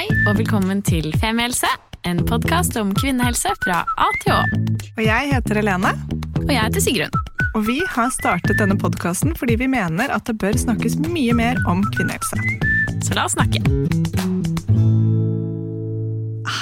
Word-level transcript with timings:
Hei 0.00 0.08
og 0.30 0.38
velkommen 0.38 0.78
til 0.80 1.10
Femihelse, 1.20 1.68
en 2.08 2.22
podkast 2.24 2.72
om 2.80 2.88
kvinnehelse 2.96 3.50
fra 3.60 3.82
A 4.00 4.06
til 4.22 4.32
Å. 4.32 4.38
Og 4.94 5.00
jeg 5.04 5.26
heter 5.28 5.58
Helene, 5.60 5.90
Og 6.38 6.48
jeg 6.48 6.56
heter 6.56 6.80
Sigrun. 6.80 7.18
og 7.52 7.66
vi 7.66 7.74
har 7.84 8.08
startet 8.08 8.56
denne 8.56 8.78
podkasten 8.80 9.34
fordi 9.36 9.58
vi 9.60 9.68
mener 9.68 10.08
at 10.08 10.24
det 10.24 10.38
bør 10.40 10.56
snakkes 10.56 10.96
mye 11.04 11.34
mer 11.36 11.60
om 11.68 11.82
kvinnehelse. 11.92 12.32
Så 13.04 13.12
la 13.18 13.26
oss 13.28 13.36
snakke. 13.36 13.60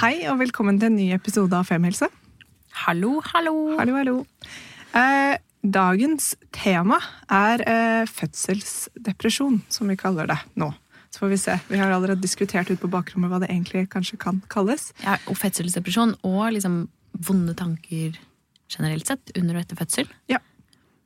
Hei 0.01 0.27
og 0.33 0.41
velkommen 0.43 0.83
til 0.83 0.91
en 0.91 0.99
ny 0.99 1.13
episode 1.15 1.55
av 1.55 1.71
Femihelse. 1.71 2.11
Hallo, 2.89 3.21
hallo. 3.31 3.55
Hallo, 3.79 4.01
hallo. 4.01 4.17
Eh, 4.99 5.39
dagens 5.63 6.35
tema 6.51 6.99
er 7.31 7.63
eh, 7.63 8.05
fødselsdepresjon, 8.11 9.63
som 9.71 9.95
vi 9.95 10.01
kaller 10.03 10.27
det 10.27 10.43
nå. 10.59 10.73
Så 11.19 11.25
får 11.25 11.29
vi 11.29 11.39
se. 11.39 11.59
Vi 11.69 11.79
har 11.79 11.91
allerede 11.91 12.23
diskutert 12.23 12.69
ut 12.71 12.79
på 12.79 12.87
bakrommet 12.87 13.33
hva 13.33 13.41
det 13.43 13.49
egentlig 13.51 13.89
kanskje 13.91 14.15
kan 14.23 14.37
kalles. 14.47 14.93
Ja, 15.03 15.17
og 15.27 15.35
fødselsdepresjon 15.41 16.13
og 16.23 16.53
liksom 16.55 16.85
vonde 17.27 17.57
tanker 17.59 18.13
generelt 18.71 19.09
sett 19.11 19.33
under 19.35 19.57
og 19.59 19.65
etter 19.65 19.81
fødsel. 19.81 20.07
Ja. 20.31 20.39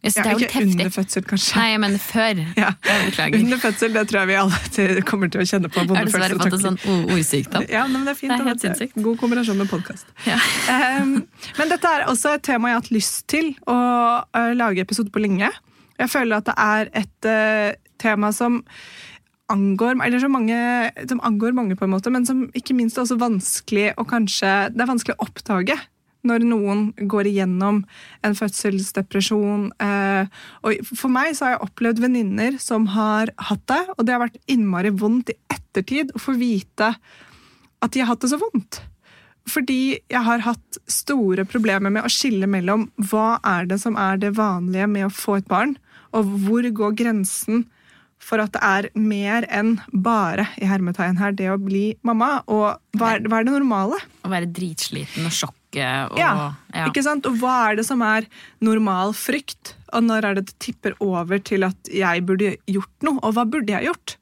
Ja, 0.02 0.35
ikke 0.37 0.66
under 0.66 0.91
fødsel, 0.93 1.25
kanskje. 1.25 1.55
Nei, 1.57 1.71
jeg 1.71 1.80
mener 1.80 2.02
før. 2.05 2.43
Ja. 2.61 2.75
Beklager. 3.07 3.38
Under 3.38 3.62
fødsel, 3.62 3.95
det 3.95 4.02
tror 4.11 4.21
jeg 4.21 4.29
vi 4.29 4.37
alle 4.43 5.05
kommer 5.11 5.33
til 5.33 5.41
å 5.41 5.47
kjenne 5.48 5.71
på. 5.73 5.80
Jeg 5.80 5.97
har 5.97 6.11
dessverre 6.11 6.37
fått 6.43 6.57
en 6.59 6.65
sånn 6.66 7.07
ordsykdom. 7.15 7.65
Ja, 7.73 7.85
men 7.88 8.05
det 8.05 8.13
er 8.13 8.19
fint. 8.19 8.35
Det 8.35 8.45
er 8.45 8.51
helt 8.51 8.66
sinnssykt. 8.66 8.99
God 9.07 9.16
kombinasjon 9.23 9.63
med 9.63 9.71
podkast. 9.71 10.10
Ja. 10.27 10.37
Um, 11.01 11.23
men 11.63 11.73
dette 11.73 11.95
er 11.95 12.05
også 12.13 12.35
et 12.37 12.45
tema 12.51 12.69
jeg 12.69 12.77
har 12.77 12.85
hatt 12.85 12.93
lyst 12.93 13.23
til 13.33 13.55
å 13.65 13.79
uh, 14.29 14.52
lage 14.60 14.85
episode 14.85 15.15
på 15.15 15.24
lenge. 15.24 15.49
Jeg 15.97 16.13
føler 16.13 16.43
at 16.43 16.51
det 16.51 16.59
er 16.66 16.93
et 17.01 17.30
uh, 17.30 17.80
tema 18.02 18.35
som 18.37 18.60
angår, 19.52 19.97
mange, 20.33 20.59
som 21.09 21.23
angår 21.24 21.56
mange, 21.56 21.77
på 21.79 21.87
en 21.87 21.95
måte, 21.95 22.12
men 22.12 22.27
som 22.29 22.47
ikke 22.59 22.77
minst 22.79 22.98
er 22.98 23.05
også 23.05 23.20
vanskelig 23.20 23.93
å 24.01 24.06
kanskje 24.09 24.52
Det 24.73 24.85
er 24.85 24.90
vanskelig 24.90 25.18
å 25.18 25.27
oppdage 25.27 25.79
når 26.27 26.45
noen 26.46 26.85
går 27.10 27.29
igjennom 27.32 27.80
en 28.23 28.37
fødselsdepresjon. 28.38 29.65
Eh, 29.82 30.30
og 30.62 30.93
for 30.95 31.10
meg 31.10 31.35
så 31.35 31.46
har 31.49 31.57
jeg 31.57 31.65
opplevd 31.66 32.02
venninner 32.04 32.59
som 32.62 32.87
har 32.95 33.32
hatt 33.49 33.65
det, 33.71 33.82
og 33.96 34.07
det 34.07 34.15
har 34.15 34.23
vært 34.23 34.38
innmari 34.51 34.95
vondt 34.95 35.35
i 35.35 35.38
ettertid 35.51 36.15
å 36.15 36.23
få 36.23 36.37
vite 36.38 36.93
at 37.82 37.95
de 37.95 38.02
har 38.02 38.12
hatt 38.12 38.23
det 38.23 38.30
så 38.30 38.38
vondt. 38.38 38.82
Fordi 39.51 39.99
jeg 39.99 40.23
har 40.23 40.45
hatt 40.45 40.79
store 40.87 41.43
problemer 41.51 41.90
med 41.90 42.07
å 42.07 42.12
skille 42.12 42.46
mellom 42.46 42.87
hva 43.10 43.40
er 43.43 43.66
det 43.66 43.80
som 43.82 43.99
er 43.99 44.21
det 44.23 44.37
vanlige 44.38 44.87
med 44.90 45.09
å 45.09 45.15
få 45.15 45.40
et 45.40 45.51
barn, 45.51 45.74
og 46.15 46.29
hvor 46.45 46.66
går 46.77 46.95
grensen 47.01 47.65
for 48.23 48.42
at 48.42 48.54
det 48.54 48.62
er 48.62 48.88
mer 48.98 49.46
enn 49.51 49.74
bare 49.92 50.46
i 50.62 50.68
hermetegn 50.70 51.18
her, 51.20 51.34
det 51.37 51.51
å 51.51 51.59
bli 51.60 51.92
mamma, 52.06 52.37
og 52.46 52.78
hva 52.98 53.16
er, 53.16 53.26
hva 53.26 53.40
er 53.40 53.48
det 53.48 53.56
normale? 53.56 53.98
Å 54.23 54.30
være 54.32 54.51
dritsliten 54.54 55.26
og 55.26 55.34
sjokket 55.34 56.12
og 56.12 56.20
Ja, 56.20 56.52
ja. 56.74 56.87
ikke 56.87 57.02
sant? 57.04 57.26
Og 57.28 57.38
hva 57.43 57.56
er 57.70 57.80
det 57.80 57.87
som 57.88 58.02
er 58.06 58.28
normal 58.62 59.15
frykt? 59.16 59.74
Og 59.93 60.06
når 60.06 60.28
er 60.28 60.38
det 60.38 60.46
det 60.50 60.59
tipper 60.62 60.96
over 61.02 61.40
til 61.43 61.66
at 61.66 61.93
jeg 61.93 62.24
burde 62.28 62.54
gjort 62.70 63.06
noe? 63.06 63.18
Og 63.24 63.34
hva 63.37 63.46
burde 63.48 63.74
jeg 63.74 63.90
gjort? 63.90 64.16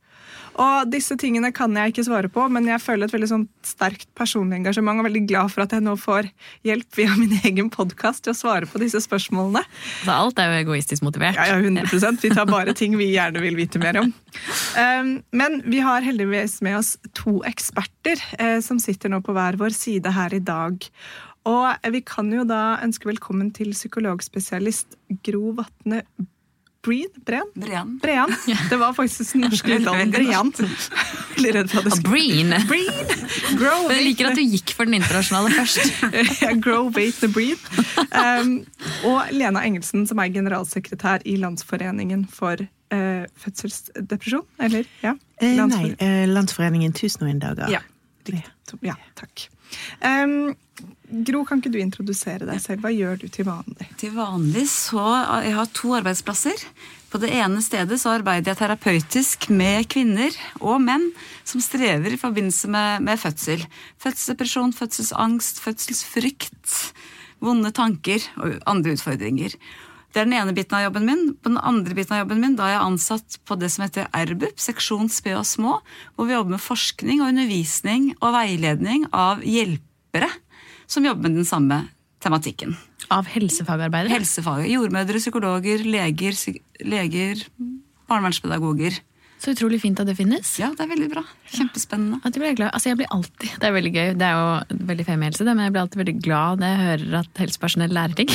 Og 0.60 0.90
disse 0.90 1.14
tingene 1.20 1.52
kan 1.54 1.74
jeg 1.76 1.92
ikke 1.92 2.04
svare 2.06 2.30
på, 2.32 2.46
men 2.52 2.66
jeg 2.68 2.82
føler 2.82 3.06
et 3.06 3.14
veldig 3.14 3.28
sånn 3.30 3.46
sterkt 3.66 4.08
personlig 4.18 4.58
engasjement 4.58 4.98
og 4.98 5.04
er 5.04 5.08
veldig 5.10 5.22
glad 5.30 5.52
for 5.52 5.64
at 5.64 5.74
jeg 5.76 5.84
nå 5.84 5.94
får 6.00 6.30
hjelp 6.66 6.98
via 6.98 7.14
min 7.18 7.36
egen 7.48 7.70
podkast 7.72 8.24
til 8.26 8.34
å 8.34 8.38
svare 8.38 8.68
på 8.70 8.82
disse 8.82 9.02
spørsmålene. 9.04 9.62
Så 10.02 10.16
alt 10.16 10.42
er 10.42 10.50
jo 10.50 10.60
egoistisk 10.64 11.06
motivert. 11.06 11.38
Ja, 11.38 11.48
ja, 11.54 11.60
100% 11.62 12.24
Vi 12.24 12.32
tar 12.34 12.50
bare 12.50 12.74
ting 12.76 12.98
vi 13.00 13.12
gjerne 13.12 13.42
vil 13.44 13.58
vite 13.58 13.80
mer 13.82 14.02
om. 14.02 14.12
Um, 14.76 15.14
men 15.36 15.60
vi 15.70 15.80
har 15.84 16.04
heldigvis 16.06 16.60
med 16.66 16.80
oss 16.80 16.96
to 17.16 17.40
eksperter 17.48 18.20
eh, 18.38 18.58
som 18.64 18.80
sitter 18.82 19.12
nå 19.12 19.22
på 19.24 19.34
hver 19.36 19.58
vår 19.60 19.74
side 19.76 20.12
her 20.14 20.34
i 20.36 20.42
dag. 20.44 20.90
Og 21.48 21.92
vi 21.94 22.02
kan 22.04 22.28
jo 22.32 22.44
da 22.44 22.80
ønske 22.84 23.08
velkommen 23.08 23.48
til 23.56 23.72
psykologspesialist 23.72 24.98
Gro 25.24 25.55
Vatne 25.56 26.02
Breen? 26.83 27.08
Breen? 27.55 27.98
Breen. 28.02 28.36
Det 28.70 28.77
var 28.77 28.92
faktisk 28.96 29.33
den 29.33 29.41
norske 29.41 29.74
uttalen. 29.79 30.11
Brean. 30.11 30.52
Veldig 31.36 31.52
redd 31.55 31.70
for 31.70 31.79
at 31.83 31.85
det 31.85 31.92
skulle 31.96 32.14
Breen. 32.14 32.55
Breen! 32.68 33.58
Grow 33.61 33.91
jeg 33.92 34.05
liker 34.07 34.30
at 34.30 34.39
du 34.39 34.42
gikk 34.45 34.73
for 34.77 34.89
den 34.89 34.96
internasjonale 35.01 35.52
først. 35.52 36.01
Grow, 36.64 36.89
wait, 36.96 37.19
the 37.20 37.29
breed. 37.29 37.61
Um, 38.17 38.63
og 39.08 39.29
Lena 39.35 39.63
Engelsen, 39.67 40.07
som 40.08 40.23
er 40.23 40.33
generalsekretær 40.33 41.24
i 41.29 41.36
Landsforeningen 41.40 42.24
for 42.33 42.64
uh, 42.64 43.24
fødselsdepresjon. 43.45 44.46
Eller? 44.61 44.89
Ja. 45.05 45.14
Landsforeningen. 45.40 45.69
nei, 45.69 45.85
Landsfor- 45.92 46.08
eh, 46.08 46.33
Landsforeningen 46.33 46.96
1001 46.96 47.45
dager. 47.45 47.77
Ja. 47.77 47.85
ja, 48.86 48.96
takk. 49.20 49.48
Um, 50.01 50.55
Gro, 51.10 51.42
kan 51.46 51.58
ikke 51.58 51.72
du 51.74 51.80
introdusere 51.82 52.46
deg 52.46 52.60
selv? 52.62 52.84
Hva 52.84 52.92
gjør 52.94 53.18
du 53.18 53.26
til 53.32 53.48
vanlig? 53.48 53.88
Til 53.98 54.12
vanlig 54.14 54.66
så 54.70 55.02
Jeg 55.42 55.54
har 55.56 55.70
to 55.74 55.94
arbeidsplasser. 55.98 56.62
På 57.10 57.18
det 57.18 57.32
ene 57.34 57.58
stedet 57.64 57.98
så 57.98 58.12
arbeider 58.14 58.52
jeg 58.52 58.60
terapeutisk 58.60 59.48
med 59.50 59.88
kvinner 59.90 60.34
og 60.62 60.78
menn 60.84 61.08
som 61.42 61.62
strever 61.64 62.14
i 62.14 62.20
forbindelse 62.20 62.70
med, 62.70 63.02
med 63.02 63.18
fødsel. 63.18 63.64
Fødselsdepresjon, 63.98 64.74
fødselsangst, 64.78 65.58
fødselsfrykt, 65.64 66.76
vonde 67.42 67.72
tanker 67.74 68.22
og 68.38 68.60
andre 68.70 68.94
utfordringer. 68.94 69.56
Det 70.10 70.22
er 70.22 70.27
den 70.27 70.36
ene 70.38 70.54
biten 70.54 70.78
av 70.78 70.84
jobben 70.86 71.06
min. 71.06 71.24
På 71.34 71.50
den 71.50 71.58
andre 71.58 71.96
biten 71.98 72.14
av 72.14 72.22
jobben 72.22 72.42
min 72.42 72.54
da 72.58 72.68
er 72.68 72.77
jeg 72.77 72.86
ansatt 72.86 73.40
på 73.46 73.58
det 73.58 73.72
som 73.74 73.86
heter 73.86 74.06
RBUP, 74.30 74.62
seksjon 74.62 75.10
sped 75.10 75.38
og 75.38 75.46
små, 75.46 75.80
hvor 76.14 76.30
vi 76.30 76.36
jobber 76.38 76.54
med 76.54 76.62
forskning 76.62 77.22
og 77.24 77.32
undervisning 77.32 78.12
og 78.20 78.36
veiledning 78.38 79.08
av 79.10 79.42
hjelpere 79.42 80.30
som 80.90 81.06
jobber 81.06 81.28
med 81.28 81.39
den 81.40 81.48
samme 81.48 81.84
tematikken. 82.20 82.74
Av 83.11 83.28
helsefagarbeidere. 83.30 84.12
Helsefag. 84.12 84.67
Jordmødre, 84.68 85.23
psykologer, 85.23 85.86
leger, 85.86 86.36
psy 86.36 86.58
leger 86.84 87.46
barnevernspedagoger. 88.11 88.98
Så 89.40 89.55
utrolig 89.55 89.78
fint 89.80 89.96
at 90.02 90.05
det 90.05 90.18
finnes. 90.18 90.48
Ja, 90.61 90.68
det 90.77 90.83
er 90.84 90.89
veldig 90.90 91.06
bra. 91.14 91.23
Kjempespennende. 91.48 92.18
At 92.20 92.34
jeg, 92.36 92.42
blir 92.42 92.56
glad. 92.58 92.74
Altså, 92.77 92.90
jeg 92.90 92.98
blir 93.01 93.08
alltid, 93.14 93.55
Det 93.56 93.68
er 93.68 93.73
veldig 93.73 93.92
gøy, 93.95 94.08
det 94.20 94.27
er 94.27 94.34
jo 94.36 94.83
veldig 94.90 95.06
femihelse, 95.06 95.46
men 95.48 95.62
jeg 95.64 95.73
blir 95.73 95.83
alltid 95.83 96.01
veldig 96.02 96.14
glad 96.27 96.61
når 96.61 96.73
jeg 96.73 96.80
hører 96.83 97.14
at 97.22 97.40
helsepersonell 97.40 97.95
lærer 97.96 98.18
ting. 98.18 98.34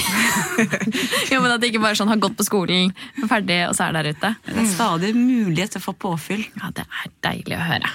jo, 1.31 1.43
men 1.43 1.51
At 1.51 1.61
det 1.61 1.69
ikke 1.69 1.83
bare 1.83 1.99
sånn 1.99 2.09
har 2.09 2.23
gått 2.23 2.39
på 2.39 2.47
skolen, 2.47 2.89
er 3.21 3.29
ferdig, 3.29 3.59
og 3.67 3.77
så 3.77 3.85
er 3.85 3.99
der 3.99 4.09
ute. 4.15 4.33
Det 4.49 4.57
er 4.63 4.71
stadig 4.71 5.13
mulighet 5.19 5.75
til 5.75 5.83
å 5.83 5.85
få 5.85 5.93
påfyll. 6.07 6.41
Ja, 6.57 6.73
Det 6.73 6.87
er 6.89 7.13
deilig 7.29 7.59
å 7.59 7.67
høre. 7.69 7.93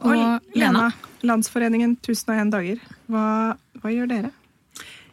Og 0.00 0.12
Og 0.16 0.56
Lena? 0.56 0.90
Landsforeningen 1.22 1.98
1001 2.00 2.52
dager. 2.52 2.84
Hva, 3.10 3.24
hva 3.82 3.92
gjør 3.92 4.08
dere? 4.08 4.30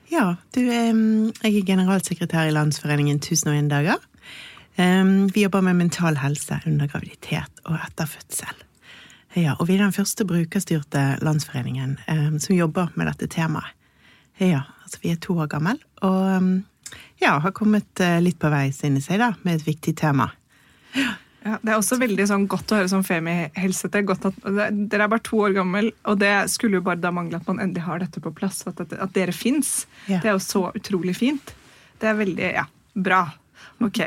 Ja, 0.07 0.37
du, 0.55 0.61
jeg 0.63 1.51
er 1.51 1.65
generalsekretær 1.67 2.47
i 2.47 2.53
Landsforeningen 2.55 3.19
1001 3.19 3.67
dager. 3.71 3.99
Vi 4.77 5.43
jobber 5.43 5.65
med 5.65 5.75
mental 5.75 6.19
helse 6.21 6.61
under 6.69 6.87
graviditet 6.87 7.59
og 7.65 7.75
etter 7.81 8.07
fødsel. 8.07 8.63
Ja, 9.35 9.57
og 9.59 9.67
vi 9.67 9.75
er 9.75 9.83
den 9.83 9.93
første 9.93 10.25
brukerstyrte 10.25 11.17
landsforeningen 11.25 11.97
som 12.39 12.55
jobber 12.55 12.93
med 12.95 13.09
dette 13.09 13.27
temaet. 13.27 13.73
Ja, 14.39 14.61
altså 14.85 15.01
vi 15.03 15.11
er 15.11 15.19
to 15.21 15.33
år 15.41 15.49
gammel, 15.49 15.79
og 16.05 16.61
ja, 17.17 17.39
har 17.39 17.51
kommet 17.51 17.99
eh, 17.99 18.19
litt 18.21 18.37
på 18.39 18.51
vei, 18.53 18.69
synes 18.75 19.09
jeg, 19.09 19.19
da, 19.21 19.31
med 19.41 19.57
et 19.57 19.65
viktig 19.67 19.95
tema. 19.97 20.29
Ja, 20.93 21.15
det 21.63 21.71
er 21.73 21.77
også 21.79 21.97
veldig 22.01 22.25
sånn 22.29 22.45
godt 22.51 22.71
å 22.73 22.77
høre 22.79 22.89
som 22.91 23.03
femihelse. 23.07 23.89
Det 23.93 23.99
er 24.01 24.07
godt 24.09 24.25
at 24.29 24.35
det- 24.43 24.89
Dere 24.91 25.03
er 25.07 25.11
bare 25.13 25.23
to 25.23 25.37
år 25.45 25.53
gammel, 25.55 25.91
og 26.05 26.19
det 26.19 26.33
skulle 26.49 26.79
jo 26.79 26.81
bare 26.85 26.99
da 27.01 27.11
mangle 27.11 27.35
at 27.39 27.47
man 27.47 27.59
endelig 27.63 27.83
har 27.87 27.99
dette 27.99 28.19
på 28.23 28.33
plass. 28.35 28.63
At, 28.67 28.79
at, 28.81 28.93
at 28.93 29.13
dere 29.13 29.31
fins. 29.35 29.85
Ja. 30.07 30.19
Det 30.19 30.25
er 30.31 30.35
jo 30.37 30.43
så 30.43 30.63
utrolig 30.75 31.15
fint. 31.15 31.53
Det 31.99 32.09
er 32.11 32.17
veldig 32.19 32.53
Ja, 32.53 32.65
bra. 32.95 33.21
Ok. 33.81 34.01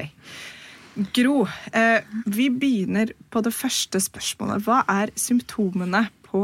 Gro, 1.15 1.47
eh, 1.73 2.01
vi 2.27 2.49
begynner 2.51 3.13
på 3.31 3.43
det 3.43 3.53
første 3.55 4.01
spørsmålet. 4.03 4.65
Hva 4.67 4.83
er 4.91 5.13
symptomene 5.17 6.09
på 6.27 6.43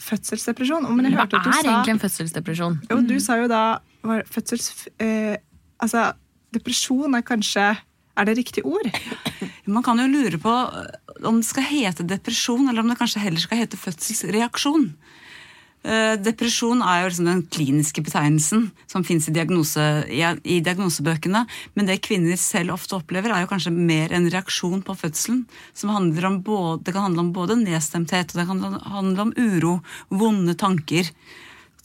fødselsdepresjon? 0.00 0.84
Og, 0.86 0.94
men 0.96 1.06
jeg 1.08 1.14
Hva 1.16 1.24
hørte 1.24 1.38
at 1.40 1.44
du 1.44 1.50
er 1.50 1.62
sa- 1.62 1.70
egentlig 1.72 1.94
en 1.96 2.02
fødselsdepresjon? 2.04 2.76
Jo, 2.90 3.00
du 3.08 3.18
sa 3.20 3.36
jo 3.40 3.48
da 3.48 3.62
var 4.06 4.22
fødsels... 4.30 4.86
Eh, 5.00 5.36
altså, 5.82 6.12
depresjon 6.54 7.16
er 7.18 7.24
kanskje 7.26 7.64
Er 8.16 8.28
det 8.28 8.38
riktig 8.38 8.64
ord? 8.64 8.88
Man 9.66 9.84
kan 9.84 10.00
jo 10.00 10.08
lure 10.08 10.38
på 10.40 10.54
om 11.26 11.40
det 11.40 11.48
skal 11.48 11.66
hete 11.68 12.06
depresjon, 12.06 12.68
eller 12.68 12.82
om 12.82 12.92
det 12.92 12.98
kanskje 13.00 13.22
heller 13.24 13.42
skal 13.42 13.64
hete 13.64 13.78
fødselsreaksjon. 13.80 14.90
Eh, 15.86 16.16
Depresjon 16.18 16.80
er 16.82 17.02
jo 17.02 17.10
liksom 17.10 17.28
den 17.28 17.42
kliniske 17.52 18.02
betegnelsen 18.02 18.70
som 18.90 19.04
fins 19.06 19.28
i, 19.30 19.34
diagnose, 19.36 19.82
i, 20.10 20.58
diagnosebøkene. 20.64 21.44
Men 21.78 21.88
det 21.88 22.00
kvinner 22.06 22.38
selv 22.40 22.74
ofte 22.74 22.98
opplever, 22.98 23.30
er 23.30 23.44
jo 23.44 23.50
kanskje 23.52 23.74
mer 23.74 24.14
en 24.16 24.26
reaksjon 24.32 24.82
på 24.86 24.96
fødselen. 24.98 25.44
Som 25.74 25.94
både, 26.42 26.82
det 26.82 26.94
kan 26.94 27.06
handle 27.06 27.26
om 27.28 27.34
både 27.36 27.58
nedstemthet 27.60 28.34
og 28.34 28.40
det 28.40 28.48
kan 28.48 28.80
handle 28.96 29.28
om 29.28 29.34
uro, 29.36 29.78
vonde 30.10 30.56
tanker. 30.58 31.12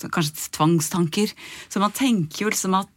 Kanskje 0.01 0.49
tvangstanker. 0.57 1.35
Så 1.69 1.79
man 1.79 1.93
tenker 1.93 2.45
jo 2.45 2.49
liksom 2.49 2.79
at 2.79 2.89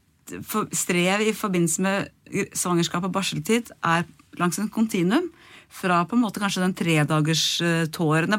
strev 0.75 1.25
i 1.25 1.35
forbindelse 1.37 1.85
med 1.85 2.11
svangerskap 2.56 3.05
og 3.06 3.15
barseltid 3.15 3.73
er 3.85 4.06
langs 4.41 4.59
en 4.59 4.71
kontinuum. 4.73 5.31
Fra 5.75 6.05
på 6.06 6.15
en 6.15 6.23
måte 6.23 6.38
kanskje 6.38 6.62
den 6.62 6.75
tredagerstårene, 6.79 8.38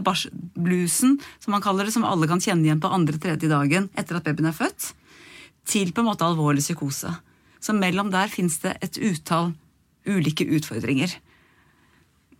bluesen, 0.55 1.17
som 1.43 1.51
man 1.51 1.63
kaller 1.63 1.87
det, 1.87 1.93
som 1.95 2.05
alle 2.07 2.29
kan 2.31 2.39
kjenne 2.39 2.63
igjen 2.63 2.79
på 2.79 2.91
andre-tredje 2.95 3.49
dagen 3.51 3.89
etter 3.99 4.19
at 4.19 4.27
babyen 4.27 4.47
er 4.51 4.55
født, 4.55 4.93
til 5.67 5.91
på 5.91 6.03
en 6.03 6.07
måte 6.07 6.23
alvorlig 6.23 6.63
psykose. 6.63 7.11
Så 7.59 7.75
mellom 7.75 8.11
der 8.13 8.31
fins 8.31 8.59
det 8.63 8.77
et 8.85 8.99
utall 9.01 9.51
ulike 10.07 10.45
utfordringer. 10.47 11.17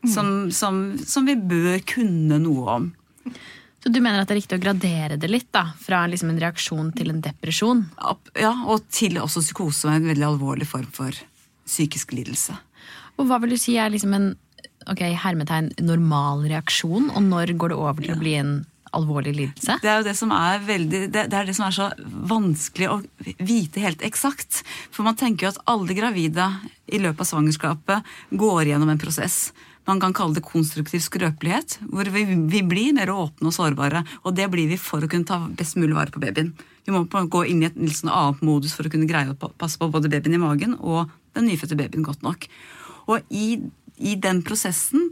Som, 0.06 0.52
som, 0.54 1.00
som, 1.02 1.26
vi 1.26 1.34
bør 1.34 1.80
kunne 1.90 2.38
noe 2.44 2.66
om. 2.70 2.92
Så 3.86 3.92
du 3.94 4.00
mener 4.02 4.18
at 4.18 4.30
det 4.32 4.34
er 4.34 4.40
riktig 4.40 4.58
å 4.58 4.64
gradere 4.64 5.16
det 5.22 5.28
litt? 5.30 5.52
da, 5.54 5.68
Fra 5.78 6.00
liksom 6.10 6.32
en 6.32 6.40
reaksjon 6.42 6.88
til 6.98 7.12
en 7.14 7.20
depresjon? 7.22 7.84
Ja, 8.34 8.56
og 8.66 8.88
til 8.90 9.20
også 9.22 9.44
psykose 9.46 9.92
en 9.94 10.08
veldig 10.10 10.26
alvorlig 10.26 10.66
form 10.66 10.88
for 10.90 11.14
psykisk 11.70 12.16
lidelse. 12.18 12.56
Og 13.22 13.30
hva 13.30 13.38
vil 13.44 13.54
du 13.54 13.60
si 13.62 13.76
er 13.78 13.94
liksom 13.94 14.16
en 14.18 14.32
ok, 14.90 15.04
hermetegn 15.22 15.70
normal 15.86 16.48
reaksjon, 16.50 17.12
og 17.14 17.28
når 17.28 17.54
går 17.62 17.76
det 17.76 17.78
over 17.78 18.08
til 18.08 18.16
å 18.16 18.24
bli 18.24 18.34
en 18.40 18.56
alvorlig 18.96 19.36
lidelse? 19.38 19.78
Det 19.84 19.92
er 19.92 20.02
jo 20.02 20.08
det 20.10 20.18
som 20.18 20.34
er, 20.34 20.66
veldig, 20.66 21.04
det, 21.14 21.28
det 21.30 21.40
er 21.40 21.46
det 21.46 21.56
som 21.58 21.68
er 21.68 21.78
så 21.78 21.92
vanskelig 22.34 22.90
å 22.90 23.00
vite 23.38 23.86
helt 23.86 24.02
eksakt. 24.08 24.64
For 24.90 25.06
man 25.06 25.18
tenker 25.20 25.46
jo 25.46 25.54
at 25.54 25.62
alle 25.70 25.94
gravide 25.94 26.50
i 26.90 27.06
løpet 27.06 27.22
av 27.22 27.32
svangerskapet 27.36 28.14
går 28.34 28.74
gjennom 28.74 28.96
en 28.96 29.06
prosess. 29.06 29.52
Man 29.86 30.00
kan 30.02 30.16
kalle 30.18 30.34
det 30.34 30.46
konstruktiv 30.46 31.04
skrøpelighet, 31.06 31.78
hvor 31.94 32.08
vi, 32.10 32.24
vi, 32.50 32.62
blir 32.66 32.96
mer 32.98 33.12
åpne 33.14 33.52
og 33.52 33.54
sårbare. 33.54 34.02
Og 34.26 34.34
det 34.38 34.48
blir 34.54 34.70
vi 34.72 34.80
for 34.82 35.04
å 35.04 35.10
kunne 35.10 35.28
ta 35.30 35.38
best 35.46 35.78
mulig 35.78 35.94
vare 35.98 36.14
på 36.14 36.22
babyen. 36.24 36.56
Vi 36.86 36.94
må 36.94 37.04
gå 37.06 37.44
inn 37.50 37.62
i 37.62 37.70
et 37.70 37.78
litt 37.78 37.98
sånn 38.00 38.14
annet 38.14 38.42
modus 38.46 38.74
for 38.78 38.88
å 38.88 38.92
kunne 38.94 39.10
greie 39.10 39.30
å 39.30 39.52
passe 39.58 39.78
på 39.82 39.90
både 39.94 40.10
babyen 40.10 40.38
i 40.38 40.42
magen 40.42 40.76
og 40.80 41.14
den 41.38 41.50
nyfødte 41.50 41.78
babyen 41.78 42.06
godt 42.06 42.26
nok. 42.26 42.50
Og 43.14 43.22
i, 43.30 43.60
i 44.02 44.18
den 44.22 44.42
prosessen 44.46 45.12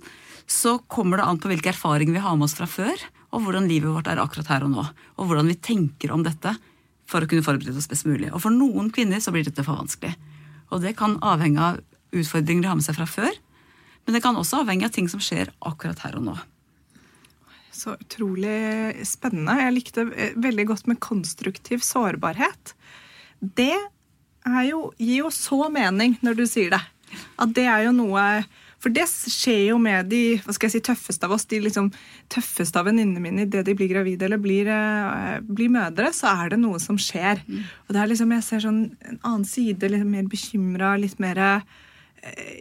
så 0.49 0.79
kommer 0.91 1.21
det 1.21 1.29
an 1.29 1.39
på 1.41 1.51
hvilke 1.51 1.71
erfaringer 1.71 2.17
vi 2.17 2.25
har 2.25 2.35
med 2.37 2.49
oss 2.49 2.57
fra 2.57 2.67
før, 2.69 2.97
og 3.33 3.45
hvordan 3.45 3.69
livet 3.69 3.93
vårt 3.93 4.09
er 4.09 4.21
akkurat 4.21 4.51
her 4.53 4.65
og 4.65 4.73
nå. 4.73 4.83
Og 5.17 5.29
hvordan 5.29 5.49
vi 5.49 5.57
tenker 5.57 6.13
om 6.13 6.25
dette 6.25 6.53
for 7.09 7.23
å 7.23 7.29
kunne 7.29 7.45
forberede 7.45 7.77
oss 7.77 7.89
best 7.89 8.07
mulig. 8.09 8.29
Og 8.33 8.41
for 8.43 8.53
noen 8.53 8.89
kvinner 8.93 9.21
så 9.21 9.33
blir 9.33 9.45
dette 9.45 9.65
for 9.65 9.77
vanskelig. 9.77 10.13
Og 10.73 10.81
det 10.81 10.95
kan 10.97 11.19
avhenge 11.25 11.61
av 11.61 11.81
utfordringer 12.13 12.65
de 12.65 12.69
har 12.69 12.77
med 12.77 12.85
seg 12.85 12.97
fra 12.97 13.09
før, 13.09 13.33
men 14.05 14.17
det 14.17 14.23
kan 14.23 14.37
også 14.39 14.63
avhenge 14.63 14.87
av 14.87 14.95
ting 14.95 15.07
som 15.11 15.21
skjer 15.23 15.51
akkurat 15.63 16.01
her 16.05 16.17
og 16.19 16.27
nå. 16.27 16.35
Så 17.73 17.95
utrolig 17.97 19.05
spennende. 19.07 19.55
Jeg 19.59 19.75
likte 19.75 20.07
veldig 20.39 20.65
godt 20.69 20.89
med 20.91 21.01
konstruktiv 21.03 21.81
sårbarhet. 21.85 22.75
Det 23.39 23.75
jo, 24.67 24.89
gir 24.99 25.23
jo 25.23 25.31
så 25.33 25.65
mening 25.73 26.17
når 26.21 26.37
du 26.37 26.45
sier 26.49 26.75
det. 26.75 26.83
At 27.41 27.55
det 27.55 27.65
er 27.69 27.87
jo 27.87 27.95
noe 27.95 28.27
for 28.83 28.91
det 28.91 29.05
skjer 29.07 29.69
jo 29.69 29.77
med 29.79 30.09
de 30.11 30.35
hva 30.43 30.51
skal 30.51 30.67
jeg 30.67 30.75
si, 30.75 30.83
tøffeste 30.83 31.23
av 31.23 31.37
oss, 31.37 31.45
de 31.47 31.61
liksom 31.63 31.87
tøffeste 32.33 32.75
av 32.79 32.89
venninnene 32.89 33.21
mine 33.23 33.45
idet 33.45 33.63
de 33.63 33.75
blir 33.79 33.87
gravide 33.87 34.27
eller 34.27 34.41
blir, 34.43 34.67
uh, 34.67 35.39
blir, 35.39 35.71
mødre, 35.71 36.09
så 36.11 36.33
er 36.33 36.51
det 36.51 36.59
noe 36.59 36.81
som 36.83 36.99
skjer. 36.99 37.39
Mm. 37.47 37.61
Og 37.63 37.95
det 37.95 38.01
er 38.01 38.11
liksom, 38.11 38.33
Jeg 38.35 38.45
ser 38.49 38.65
sånn 38.65 38.81
en 39.07 39.21
annen 39.21 39.47
side, 39.47 39.87
litt 39.87 40.03
mer 40.03 40.27
bekymra, 40.27 40.97
litt 40.99 41.15
mer 41.23 41.39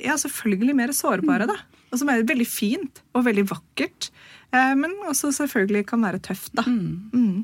Ja, 0.03 0.17
selvfølgelig 0.19 0.77
mer 0.79 0.93
sårbare, 0.97 1.47
da. 1.51 1.57
Og 1.93 2.01
som 2.01 2.11
er 2.11 2.25
veldig 2.27 2.49
fint 2.49 3.03
og 3.15 3.27
veldig 3.29 3.47
vakkert. 3.51 4.11
Uh, 4.53 4.75
men 4.79 4.95
også 5.09 5.31
selvfølgelig 5.37 5.87
kan 5.93 6.05
være 6.05 6.23
tøft, 6.25 6.53
da. 6.59 6.65
Mm. 6.67 7.11
Mm. 7.13 7.41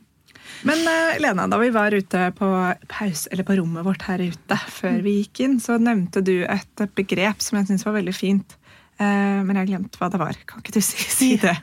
Men 0.67 0.81
Lena, 1.20 1.44
da 1.47 1.59
vi 1.61 1.69
var 1.70 1.93
ute 1.94 2.23
på 2.35 2.47
pause, 2.91 3.29
eller 3.31 3.44
på 3.47 3.59
rommet 3.59 3.85
vårt 3.85 4.06
her 4.09 4.23
ute 4.25 4.56
før 4.73 4.97
mm. 4.97 5.03
vi 5.05 5.12
gikk 5.20 5.43
inn, 5.44 5.59
så 5.62 5.76
nevnte 5.79 6.23
du 6.25 6.41
et 6.49 6.82
begrep 6.97 7.44
som 7.44 7.61
jeg 7.61 7.69
syns 7.69 7.85
var 7.87 7.99
veldig 7.99 8.15
fint. 8.17 8.56
Eh, 8.99 9.41
men 9.47 9.59
jeg 9.61 9.71
glemte 9.71 10.00
hva 10.00 10.11
det 10.11 10.21
var. 10.21 10.38
Kan 10.49 10.62
ikke 10.62 10.75
du 10.79 10.82
si, 10.82 10.99
si 11.12 11.31
det? 11.41 11.55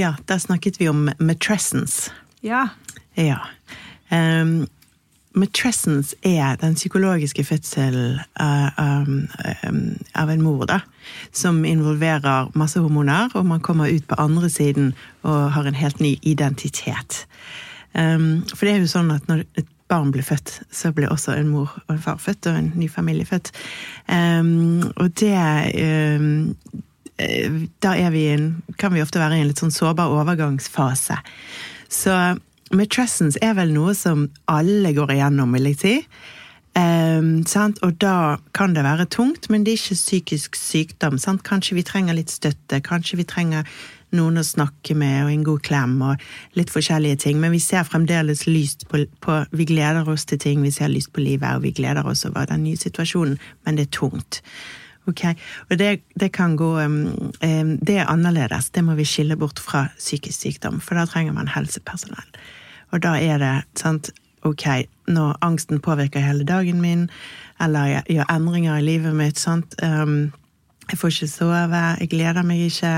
ja, 0.00 0.14
da 0.28 0.38
snakket 0.40 0.80
vi 0.80 0.88
om 0.90 1.08
matrescence. 1.20 2.12
Ja. 2.44 2.68
ja. 3.18 3.42
Um, 4.08 4.64
matrescence 5.38 6.16
er 6.26 6.56
den 6.60 6.74
psykologiske 6.74 7.44
fødselen 7.44 8.18
uh, 8.40 8.68
um, 8.78 9.28
um, 9.68 9.82
av 10.14 10.30
en 10.30 10.42
mor, 10.42 10.64
da. 10.66 10.80
Som 11.32 11.64
involverer 11.64 12.50
masse 12.58 12.80
hormoner, 12.80 13.30
og 13.34 13.46
man 13.46 13.60
kommer 13.60 13.90
ut 13.90 14.06
på 14.08 14.18
andre 14.18 14.50
siden 14.50 14.94
og 15.22 15.52
har 15.54 15.68
en 15.68 15.78
helt 15.78 16.00
ny 16.00 16.16
identitet. 16.22 17.26
Um, 17.94 18.42
for 18.54 18.66
det 18.66 18.74
er 18.74 18.82
jo 18.82 18.90
sånn 18.90 19.14
at 19.14 19.30
når 19.30 19.44
et 19.60 19.70
barn 19.90 20.12
blir 20.14 20.26
født, 20.26 20.60
så 20.70 20.92
blir 20.94 21.10
også 21.10 21.34
en 21.34 21.50
mor 21.50 21.72
og 21.86 21.94
en 21.96 22.02
far 22.02 22.20
født, 22.22 22.46
og 22.46 22.58
en 22.58 22.72
ny 22.78 22.90
familie 22.90 23.26
født. 23.26 23.50
Og 24.10 25.08
det 25.18 25.34
um, 26.22 26.54
Da 27.82 27.90
er 27.98 28.10
vi 28.14 28.28
en, 28.32 28.62
kan 28.78 28.94
vi 28.94 29.02
ofte 29.02 29.20
være 29.20 29.36
i 29.36 29.42
en 29.42 29.50
litt 29.50 29.60
sånn 29.60 29.74
sårbar 29.74 30.14
overgangsfase. 30.14 31.18
Så 31.90 32.14
matrescence 32.74 33.40
er 33.42 33.56
vel 33.58 33.72
noe 33.74 33.94
som 33.98 34.28
alle 34.50 34.94
går 34.96 35.16
igjennom, 35.16 35.56
vil 35.56 35.72
jeg 35.72 35.80
si. 35.80 35.94
Um, 36.70 37.42
og 37.82 37.96
da 37.98 38.38
kan 38.54 38.76
det 38.76 38.84
være 38.86 39.08
tungt, 39.10 39.48
men 39.50 39.64
det 39.66 39.72
er 39.72 39.80
ikke 39.80 39.98
psykisk 39.98 40.56
sykdom. 40.56 41.18
Sant? 41.18 41.42
Kanskje 41.42 41.74
vi 41.80 41.82
trenger 41.82 42.14
litt 42.14 42.30
støtte, 42.30 42.78
kanskje 42.86 43.18
vi 43.18 43.26
trenger 43.26 43.66
noen 44.14 44.38
å 44.38 44.46
snakke 44.46 44.94
med 44.98 45.24
og 45.24 45.32
en 45.32 45.46
god 45.46 45.64
klem 45.66 45.96
og 46.02 46.22
litt 46.58 46.70
forskjellige 46.70 47.22
ting. 47.26 47.40
Men 47.42 47.54
vi 47.54 47.62
ser 47.62 47.86
fremdeles 47.86 48.46
lyst 48.46 48.86
på, 48.90 49.02
på, 49.22 49.40
Vi 49.50 49.66
gleder 49.66 50.08
oss 50.08 50.26
til 50.26 50.38
ting, 50.38 50.62
vi 50.62 50.70
ser 50.70 50.90
lyst 50.90 51.12
på 51.12 51.24
livet, 51.24 51.56
og 51.56 51.66
vi 51.66 51.74
gleder 51.74 52.06
oss 52.06 52.24
over 52.26 52.46
den 52.46 52.64
nye 52.64 52.78
situasjonen, 52.78 53.38
men 53.66 53.76
det 53.76 53.88
er 53.88 53.98
tungt. 53.98 54.42
Okay. 55.08 55.34
Og 55.70 55.78
det, 55.78 56.02
det 56.20 56.30
kan 56.32 56.56
gå 56.56 56.70
um, 56.78 57.32
um, 57.42 57.70
Det 57.82 57.96
er 57.98 58.10
annerledes. 58.10 58.70
Det 58.70 58.84
må 58.84 58.94
vi 58.94 59.08
skille 59.08 59.36
bort 59.36 59.58
fra 59.58 59.88
psykisk 59.98 60.38
sykdom, 60.38 60.78
for 60.80 60.94
da 60.94 61.06
trenger 61.08 61.34
man 61.34 61.50
helsepersonell. 61.50 62.30
Og 62.90 63.02
da 63.02 63.16
er 63.20 63.38
det 63.42 63.54
sant 63.78 64.12
Ok, 64.40 64.64
når 65.04 65.34
angsten 65.44 65.82
påvirker 65.84 66.22
hele 66.24 66.46
dagen 66.48 66.78
min, 66.80 67.10
eller 67.60 67.90
jeg 67.90 68.02
gjør 68.14 68.30
endringer 68.32 68.78
i 68.78 68.86
livet 68.86 69.12
mitt, 69.12 69.38
sant 69.38 69.74
um, 69.84 70.32
Jeg 70.88 70.98
får 70.98 71.08
ikke 71.12 71.28
sove, 71.28 71.82
jeg 72.00 72.08
gleder 72.08 72.42
meg 72.42 72.62
ikke 72.70 72.94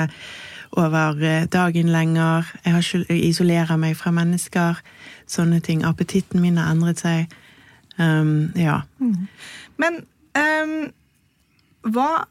over 0.72 1.18
eh, 1.24 1.44
dagen 1.52 1.88
lenger. 1.92 2.46
Jeg, 2.64 2.78
ikke, 2.78 3.04
jeg 3.08 3.24
isolerer 3.24 3.76
meg 3.76 3.96
fra 3.96 4.10
mennesker. 4.10 4.78
Sånne 5.28 5.60
ting. 5.60 5.84
Appetitten 5.84 6.40
min 6.40 6.56
har 6.56 6.70
endret 6.72 7.02
seg. 7.02 7.34
Um, 7.98 8.52
ja. 8.56 8.80
Mm. 8.98 9.26
Men 9.76 9.98
um, 10.38 10.78
hva 11.92 12.24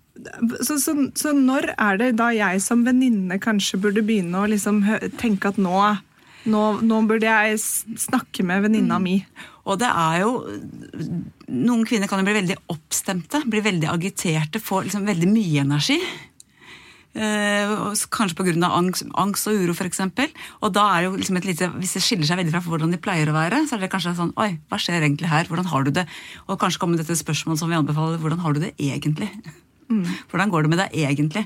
så, 0.61 0.79
så, 0.79 0.95
så, 1.15 1.31
når 1.33 1.71
er 1.77 1.97
det 1.97 2.09
da 2.19 2.31
jeg 2.35 2.61
som 2.61 2.83
venninne 2.85 3.37
kanskje 3.41 3.79
burde 3.81 4.03
begynne 4.05 4.41
å 4.41 4.49
liksom 4.49 4.81
tenke 5.21 5.53
at 5.53 5.59
nå, 5.61 5.77
nå, 6.49 6.63
nå 6.81 7.01
burde 7.09 7.27
jeg 7.27 7.59
snakke 8.01 8.45
med 8.47 8.65
venninna 8.65 8.97
mm. 8.97 9.05
mi? 9.05 9.17
Og 9.69 9.77
det 9.77 9.89
er 9.91 10.23
jo 10.23 10.31
Noen 11.51 11.85
kvinner 11.85 12.09
kan 12.09 12.21
jo 12.21 12.25
bli 12.25 12.39
veldig 12.39 12.57
oppstemte, 12.73 13.43
bli 13.45 13.61
veldig 13.61 13.89
agiterte, 13.91 14.61
få 14.63 14.85
liksom 14.85 15.05
veldig 15.05 15.29
mye 15.29 15.65
energi. 15.65 15.99
Eh, 17.11 17.71
kanskje 18.07 18.37
pga. 18.39 18.69
Angst, 18.71 19.03
angst 19.19 19.49
og 19.51 19.59
uro, 19.59 19.75
f.eks. 19.75 19.99
Og 20.63 20.71
da 20.71 20.85
er 20.95 21.07
jo 21.07 21.17
liksom 21.19 21.37
et 21.41 21.47
lite, 21.49 21.67
Hvis 21.75 21.97
det 21.97 22.03
skiller 22.05 22.29
seg 22.29 22.39
veldig 22.39 22.53
fra 22.55 22.63
hvordan 22.63 22.93
de 22.93 23.01
pleier 23.03 23.29
å 23.29 23.35
være, 23.35 23.65
så 23.67 23.75
er 23.75 23.83
det 23.83 23.91
kanskje 23.91 24.15
sånn 24.15 24.31
Oi, 24.39 24.53
hva 24.71 24.79
skjer 24.79 25.03
egentlig 25.03 25.31
her? 25.31 25.49
Hvordan 25.51 25.67
har 25.67 25.83
du 25.83 25.91
det? 25.91 26.05
Og 26.47 26.59
kanskje 26.61 26.79
kommer 26.79 27.01
dette 27.01 27.17
spørsmålet 27.19 27.59
som 27.59 27.71
vi 27.71 27.79
anbefaler. 27.79 28.21
Hvordan 28.21 28.43
har 28.45 28.55
du 28.55 28.63
det 28.63 28.71
egentlig? 28.79 29.27
Mm. 29.91 30.05
Hvordan 30.31 30.53
går 30.53 30.63
det 30.63 30.71
med 30.71 30.83
deg 30.85 30.95
egentlig? 31.03 31.45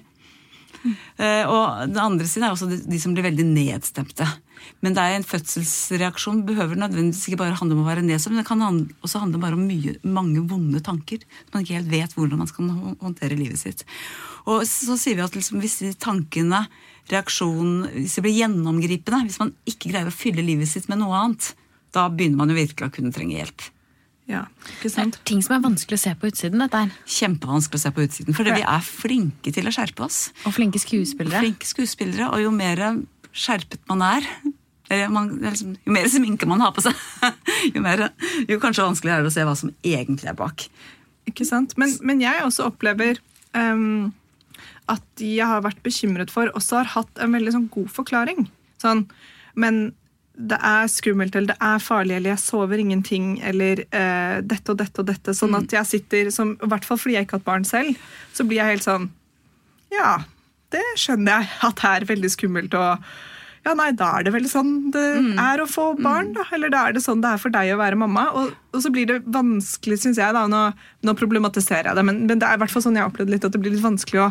Mm. 0.85 0.93
Uh, 1.17 1.43
og 1.49 1.65
den 1.89 2.01
andre 2.03 2.29
siden 2.29 2.45
er 2.45 2.53
også 2.53 2.69
de, 2.69 2.77
de, 2.85 3.01
som 3.01 3.15
blir 3.17 3.25
veldig 3.25 3.47
nedstemte. 3.49 4.29
Men 4.85 4.95
det 4.97 5.03
er 5.03 5.17
en 5.17 5.27
fødselsreaksjon 5.27 6.43
behøver 6.47 6.79
nødvendigvis 6.79 7.27
ikke 7.29 7.41
bare 7.43 7.57
handle 7.59 7.77
om 7.77 7.83
å 7.83 7.89
være 7.89 8.05
nedsatt, 8.05 8.33
men 8.33 8.41
det 8.41 8.47
kan 8.49 8.63
også 8.65 9.21
handle 9.23 9.41
bare 9.41 9.57
om 9.57 9.65
mye, 9.65 9.95
mange 10.03 10.43
vonde 10.49 10.81
tanker. 10.85 11.25
Man 11.53 11.65
ikke 11.65 11.79
helt 11.79 11.91
vet 11.93 12.15
hvordan 12.17 12.41
man 12.43 12.51
skal 12.51 12.71
håndtere 13.01 13.39
livet 13.39 13.61
sitt. 13.61 13.85
Og 14.45 14.65
så 14.69 14.97
sier 15.01 15.17
vi 15.17 15.25
at 15.25 15.37
liksom, 15.37 15.61
hvis 15.63 15.79
de 15.81 15.93
tankene, 15.97 16.65
reaksjonen, 17.11 17.85
hvis 17.93 18.17
de 18.17 18.25
blir 18.25 18.39
gjennomgripende, 18.39 19.25
hvis 19.27 19.41
man 19.41 19.53
ikke 19.69 19.91
greier 19.91 20.09
å 20.09 20.15
fylle 20.15 20.45
livet 20.45 20.69
sitt 20.69 20.89
med 20.89 21.01
noe 21.01 21.17
annet, 21.17 21.53
da 21.95 22.09
begynner 22.11 22.41
man 22.41 22.51
jo 22.51 22.57
virkelig 22.57 22.89
å 22.89 22.93
kunne 22.93 23.13
trenge 23.15 23.37
hjelp. 23.37 23.69
Ja, 24.25 24.47
ikke 24.79 24.89
sant? 24.89 25.19
Det 25.19 25.21
er 25.21 25.29
ting 25.29 25.41
som 25.45 25.53
er 25.59 25.61
vanskelig 25.61 25.99
å 25.99 26.01
se 26.01 26.11
på 26.17 26.29
utsiden. 26.31 26.61
dette 26.63 26.79
her. 26.81 26.93
Kjempevanskelig 27.05 27.77
å 27.77 27.83
se 27.83 27.91
på 27.93 28.05
utsiden, 28.07 28.33
for 28.33 28.49
vi 28.49 28.63
er 28.65 28.85
flinke 28.85 29.53
til 29.53 29.69
å 29.69 29.73
skjerpe 29.73 30.07
oss. 30.07 30.31
Og 30.49 30.55
flinke 30.55 30.81
skuespillere. 30.81 31.43
Flinke 31.45 31.69
skuespillere, 31.69 32.31
Og 32.33 32.41
jo 32.41 32.51
mer 32.51 32.81
skjerpet 33.35 33.81
man 33.91 34.03
er, 34.05 34.27
man, 35.11 35.31
liksom, 35.43 35.75
jo 35.83 35.93
mer 35.93 36.07
sminke 36.11 36.47
man 36.49 36.63
har 36.63 36.73
på 36.75 36.83
seg, 36.85 36.99
jo, 37.75 37.81
mer, 37.83 38.07
jo 38.49 38.59
kanskje 38.61 38.85
vanskeligere 38.85 39.23
er 39.23 39.27
det 39.27 39.33
å 39.33 39.35
se 39.35 39.47
hva 39.47 39.55
som 39.59 39.73
egentlig 39.83 40.31
er 40.31 40.37
bak. 40.39 40.67
Ikke 41.29 41.47
sant? 41.47 41.73
Men, 41.81 41.91
men 42.05 42.21
jeg 42.23 42.45
også 42.45 42.69
opplever 42.69 43.19
um, 43.57 44.13
at 44.91 45.03
de 45.19 45.35
jeg 45.39 45.49
har 45.49 45.65
vært 45.65 45.81
bekymret 45.85 46.33
for, 46.33 46.51
også 46.57 46.83
har 46.83 46.91
hatt 46.93 47.21
en 47.23 47.33
veldig 47.35 47.55
sånn 47.55 47.69
god 47.73 47.89
forklaring. 47.93 48.45
Sånn, 48.81 49.07
men 49.57 49.87
det 50.35 50.57
er 50.67 50.89
skummelt, 50.91 51.35
eller 51.35 51.53
det 51.53 51.57
er 51.63 51.81
farlig, 51.83 52.17
eller 52.17 52.33
jeg 52.33 52.43
sover 52.43 52.81
ingenting, 52.81 53.37
eller 53.47 53.81
uh, 53.87 54.41
dette 54.43 54.73
og 54.73 54.79
dette 54.81 55.01
og 55.01 55.09
dette. 55.09 55.35
Sånn 55.37 55.55
mm. 55.55 55.59
at 55.61 55.75
jeg 55.79 55.91
sitter 55.93 56.31
som, 56.35 56.53
I 56.59 56.71
hvert 56.71 56.87
fall 56.87 56.99
fordi 57.01 57.17
jeg 57.17 57.27
ikke 57.27 57.37
har 57.37 57.43
hatt 57.43 57.49
barn 57.49 57.67
selv, 57.67 58.01
så 58.35 58.45
blir 58.47 58.61
jeg 58.61 58.75
helt 58.75 58.85
sånn 58.85 59.09
ja, 59.93 60.17
det 60.75 60.83
skjønner 61.01 61.39
jeg 61.39 61.55
at 61.69 61.81
det 61.81 61.93
er 61.93 62.09
veldig 62.11 62.31
skummelt. 62.33 62.77
og 62.77 63.07
ja, 63.65 63.73
nei, 63.73 63.89
Da 63.97 64.11
er 64.19 64.27
det 64.27 64.33
vel 64.35 64.45
sånn 64.49 64.91
det 64.93 65.05
er 65.41 65.61
å 65.61 65.65
få 65.69 65.87
barn, 65.97 66.33
da. 66.35 66.43
Eller 66.53 66.69
da 66.73 66.83
er 66.85 66.93
det 66.95 67.01
sånn 67.01 67.23
det 67.23 67.31
er 67.33 67.41
for 67.41 67.53
deg 67.53 67.71
å 67.73 67.79
være 67.79 67.97
mamma. 67.97 68.27
Og, 68.37 68.51
og 68.75 68.83
så 68.83 68.91
blir 68.93 69.09
det 69.09 69.23
vanskelig, 69.25 69.97
syns 70.03 70.21
jeg, 70.21 70.35
da, 70.37 70.45
nå, 70.51 70.67
nå 71.01 71.15
problematiserer 71.17 71.89
jeg 71.89 71.97
det, 71.97 72.05
men, 72.05 72.21
men 72.29 72.41
det 72.41 72.45
er 72.45 72.59
i 72.59 72.61
hvert 72.61 72.73
fall 72.73 72.85
sånn 72.85 72.99
jeg 72.99 73.05
har 73.05 73.09
opplevd 73.09 73.33
litt, 73.33 73.47
at 73.47 73.55
det 73.55 73.61
blir 73.63 73.73
litt 73.73 73.85
vanskelig 73.85 74.21
å, 74.21 74.29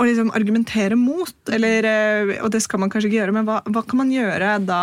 å 0.00 0.08
liksom 0.08 0.32
argumentere 0.38 0.96
mot. 0.96 1.36
Eller, 1.52 1.90
eh, 1.90 2.34
og 2.40 2.48
det 2.54 2.62
skal 2.64 2.80
man 2.80 2.92
kanskje 2.92 3.10
ikke 3.10 3.20
gjøre, 3.20 3.36
men 3.36 3.48
hva, 3.48 3.60
hva 3.68 3.84
kan 3.84 4.00
man 4.00 4.14
gjøre 4.14 4.56
da? 4.64 4.82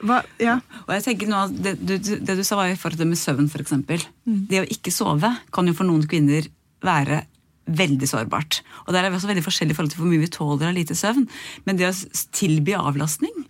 Hva, 0.00 0.22
ja. 0.40 0.56
Og 0.86 0.94
jeg 0.96 1.04
tenker 1.10 1.28
nå, 1.28 1.42
det, 1.60 1.76
du, 1.84 1.98
det 2.00 2.38
du 2.38 2.44
sa 2.48 2.56
var 2.62 2.72
i 2.72 2.80
forhold 2.80 3.02
til 3.02 3.12
med 3.12 3.20
søvn, 3.20 3.50
f.eks. 3.52 3.76
Mm. 4.24 4.40
Det 4.48 4.62
å 4.62 4.70
ikke 4.72 4.94
sove 4.94 5.34
kan 5.52 5.68
jo 5.68 5.76
for 5.76 5.88
noen 5.88 6.08
kvinner 6.08 6.48
være 6.80 7.26
veldig 7.78 8.08
sårbart. 8.10 8.60
Og 8.86 8.94
der 8.94 9.04
er 9.04 9.12
vi 9.12 9.18
også 9.18 9.30
veldig 9.30 9.46
forskjellige 9.46 9.76
i 9.76 9.78
forhold 9.78 9.94
til 9.94 10.02
hvor 10.02 10.10
mye 10.10 10.22
vi 10.24 10.30
tåler 10.32 10.70
av 10.70 10.76
lite 10.76 10.96
søvn. 10.98 11.26
Men 11.66 11.80
det 11.80 11.90
å 11.90 11.96
tilby 12.36 12.76
avlastning 12.78 13.46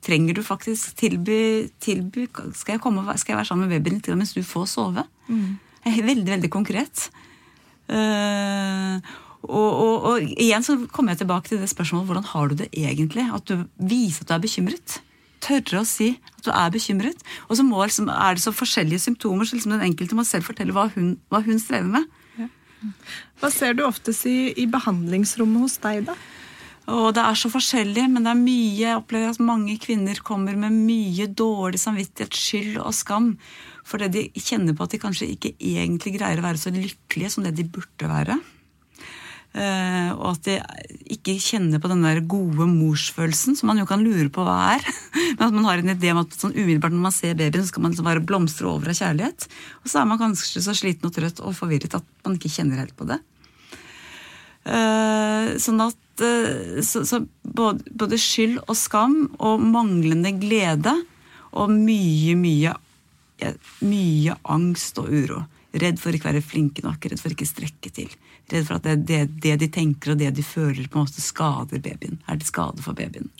Trenger 0.00 0.32
du 0.32 0.40
faktisk 0.40 0.94
tilby, 0.96 1.68
tilby 1.84 2.22
skal, 2.56 2.78
jeg 2.78 2.80
komme, 2.80 3.02
skal 3.20 3.34
jeg 3.34 3.36
være 3.36 3.48
sammen 3.50 3.68
med 3.68 3.82
babyen 3.82 3.98
litt 3.98 4.06
mens 4.16 4.32
du 4.32 4.40
får 4.40 4.70
sove? 4.72 5.04
Mm. 5.28 5.58
Veldig, 5.84 6.30
veldig 6.30 6.50
konkret. 6.52 7.02
Uh, 7.84 8.96
og, 9.44 9.68
og, 9.68 9.94
og 10.08 10.24
igjen 10.40 10.64
så 10.64 10.78
kommer 10.92 11.12
jeg 11.12 11.22
tilbake 11.22 11.50
til 11.50 11.60
det 11.60 11.68
spørsmålet 11.68 12.08
hvordan 12.08 12.28
har 12.32 12.48
du 12.48 12.56
det 12.62 12.70
egentlig? 12.72 13.26
At 13.28 13.44
du 13.48 13.66
viser 13.76 14.24
at 14.24 14.32
du 14.32 14.34
er 14.38 14.42
bekymret. 14.44 14.96
Tørre 15.40 15.82
å 15.82 15.88
si 15.88 16.14
at 16.36 16.44
du 16.44 16.50
er 16.52 16.72
bekymret. 16.72 17.24
Og 17.48 17.60
så 17.60 17.64
må, 17.64 17.80
liksom, 17.84 18.10
er 18.12 18.36
det 18.36 18.44
så 18.44 18.52
forskjellige 18.56 19.04
symptomer, 19.04 19.48
så 19.48 19.56
liksom 19.56 19.76
den 19.76 19.86
enkelte 19.88 20.16
må 20.16 20.24
selv 20.28 20.48
fortelle 20.48 20.76
hva 20.76 20.88
hun, 20.96 21.14
hva 21.32 21.40
hun 21.44 21.60
strever 21.60 21.88
med. 21.92 22.08
Hva 23.40 23.50
ser 23.52 23.76
du 23.76 23.84
oftest 23.86 24.26
i, 24.28 24.52
i 24.60 24.66
behandlingsrommet 24.70 25.66
hos 25.66 25.78
deg, 25.82 26.04
da? 26.08 26.16
Og 26.90 27.12
det 27.14 27.22
er 27.22 27.36
så 27.38 27.50
forskjellig, 27.52 28.06
men 28.10 28.24
det 28.24 28.32
er 28.32 28.38
mye, 28.40 28.70
jeg 28.80 28.98
opplever 28.98 29.30
at 29.30 29.42
mange 29.44 29.76
kvinner 29.82 30.18
kommer 30.26 30.56
med 30.58 30.74
mye 30.74 31.28
dårlig 31.38 31.78
samvittighet, 31.82 32.34
skyld 32.34 32.80
og 32.82 32.94
skam. 32.96 33.34
Fordi 33.86 34.08
de 34.14 34.24
kjenner 34.34 34.74
på 34.76 34.86
at 34.86 34.94
de 34.94 35.02
kanskje 35.02 35.28
ikke 35.34 35.52
egentlig 35.54 36.16
greier 36.16 36.40
å 36.40 36.46
være 36.46 36.62
så 36.62 36.72
lykkelige 36.74 37.30
som 37.36 37.46
det 37.46 37.54
de 37.58 37.68
burde 37.68 38.10
være. 38.10 38.38
Eh, 39.50 40.10
og 40.14 40.36
at 40.36 40.46
de 40.46 40.56
ikke 41.10 41.34
kjenner 41.42 41.80
på 41.82 41.88
den 41.90 42.04
der 42.06 42.20
gode 42.22 42.68
morsfølelsen, 42.70 43.56
som 43.58 43.70
man 43.72 43.80
jo 43.80 43.86
kan 43.88 44.02
lure 44.04 44.28
på 44.30 44.44
hva 44.46 44.76
er. 44.76 44.84
Men 45.38 45.46
at 45.48 45.56
man 45.56 45.66
har 45.66 45.82
en 45.82 45.92
idé 45.94 46.12
om 46.14 46.20
at 46.22 46.36
sånn 46.38 46.54
umiddelbart 46.54 46.94
når 46.94 47.06
man 47.08 47.16
ser 47.16 47.38
babyen, 47.38 47.64
så 47.64 47.72
skal 47.72 47.84
man 47.84 47.94
liksom 47.94 48.06
bare 48.06 48.22
blomstre 48.22 48.70
over 48.70 48.92
av 48.92 49.00
kjærlighet. 49.00 49.48
Og 49.82 49.90
så 49.90 50.02
er 50.02 50.10
man 50.10 50.20
kanskje 50.22 50.62
så 50.62 50.76
sliten 50.78 51.10
og 51.10 51.16
trøtt 51.16 51.42
og 51.42 51.56
forvirret 51.58 51.98
at 51.98 52.06
man 52.26 52.38
ikke 52.38 52.52
kjenner 52.52 52.84
helt 52.84 52.94
på 52.98 53.08
det. 53.10 53.18
Eh, 54.70 55.56
sånn 55.58 55.82
at 55.82 56.22
eh, 56.26 56.78
så, 56.86 57.02
så 57.08 57.24
både, 57.42 57.90
både 57.90 58.20
skyld 58.20 58.60
og 58.66 58.76
skam 58.78 59.24
og 59.40 59.64
manglende 59.64 60.34
glede 60.38 60.94
og 61.50 61.72
mye, 61.74 62.36
mye 62.38 62.76
mye 63.86 64.36
angst 64.52 64.98
og 65.00 65.08
uro. 65.08 65.44
Redd 65.70 66.00
for 66.02 66.14
ikke 66.14 66.26
å 66.26 66.32
være 66.32 66.42
flinke 66.42 66.82
nok, 66.82 67.04
redd 67.06 67.20
for 67.22 67.30
ikke 67.30 67.46
strekke 67.46 67.92
til. 67.94 68.10
Redd 68.50 68.66
for 68.66 68.80
at 68.80 68.88
det, 68.88 68.96
det, 69.06 69.20
det 69.44 69.54
de 69.62 69.68
tenker 69.70 70.14
og 70.14 70.18
det 70.18 70.32
de 70.34 70.42
føler, 70.42 70.88
på 70.90 70.98
en 70.98 71.06
måte 71.06 71.22
skader 71.22 71.82
babyen. 71.84 72.18
Er 72.26 72.40
til 72.40 72.50
skade 72.50 72.82
for 72.82 72.98
babyen. 72.98 73.30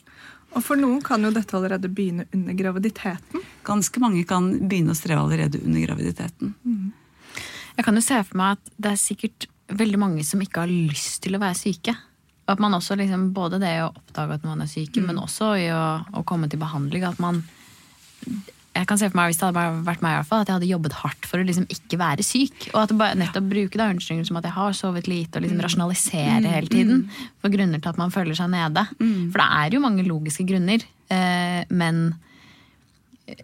Og 0.50 0.64
for 0.66 0.78
noen 0.78 0.98
kan 1.02 1.22
jo 1.22 1.30
dette 1.34 1.54
allerede 1.56 1.90
begynne 1.90 2.26
under 2.34 2.56
graviditeten. 2.58 3.42
Ganske 3.66 4.02
mange 4.02 4.24
kan 4.26 4.48
begynne 4.66 4.94
å 4.94 4.98
streve 4.98 5.22
allerede 5.22 5.60
under 5.62 5.82
graviditeten. 5.84 6.54
Jeg 7.76 7.86
kan 7.86 7.98
jo 7.98 8.04
se 8.04 8.18
for 8.26 8.38
meg 8.40 8.58
at 8.58 8.72
det 8.76 8.92
er 8.92 9.02
sikkert 9.02 9.46
veldig 9.70 10.00
mange 10.02 10.24
som 10.26 10.42
ikke 10.42 10.64
har 10.64 10.70
lyst 10.70 11.20
til 11.24 11.38
å 11.38 11.42
være 11.42 11.58
syke. 11.58 11.94
At 12.50 12.58
man 12.58 12.74
også 12.74 12.96
liksom, 12.98 13.28
Både 13.34 13.60
det 13.62 13.76
å 13.84 13.92
oppdage 13.92 14.40
at 14.40 14.46
man 14.46 14.64
er 14.64 14.70
syke, 14.70 15.02
men 15.04 15.20
også 15.22 15.52
i 15.60 15.68
å, 15.70 15.84
å 16.18 16.24
komme 16.26 16.50
til 16.50 16.58
behandling. 16.62 17.06
At 17.06 17.22
man 17.22 17.44
jeg 18.70 18.86
kan 18.86 19.00
se 19.00 19.08
for 19.10 19.18
meg, 19.18 19.30
hvis 19.30 19.40
det 19.40 19.48
hadde 19.48 19.82
vært 19.86 20.02
meg 20.04 20.12
i 20.12 20.18
hvert 20.20 20.28
fall, 20.28 20.44
at 20.44 20.50
jeg 20.50 20.56
hadde 20.60 20.70
jobbet 20.70 20.96
hardt 21.00 21.26
for 21.26 21.42
å 21.42 21.46
liksom 21.46 21.66
ikke 21.74 21.98
være 22.00 22.24
syk. 22.26 22.68
Og 22.70 22.78
at 22.84 22.92
det 22.92 22.98
bare, 23.00 23.18
nettopp 23.18 23.48
bruke 23.50 23.80
da 23.80 23.88
unnskyldninger 23.90 24.28
som 24.28 24.38
at 24.38 24.46
jeg 24.46 24.56
har 24.56 24.76
sovet 24.78 25.10
lite, 25.10 25.34
og 25.36 25.44
liksom 25.44 25.62
rasjonalisere 25.66 26.54
hele 26.54 26.70
tiden. 26.70 27.04
For 27.42 27.52
grunner 27.52 27.82
til 27.82 27.90
at 27.90 28.00
man 28.00 28.14
føler 28.14 28.38
seg 28.38 28.52
nede. 28.54 28.86
For 29.32 29.42
det 29.42 29.48
er 29.58 29.76
jo 29.76 29.82
mange 29.82 30.06
logiske 30.06 30.46
grunner. 30.46 30.86
Eh, 31.10 31.62
men 31.74 32.04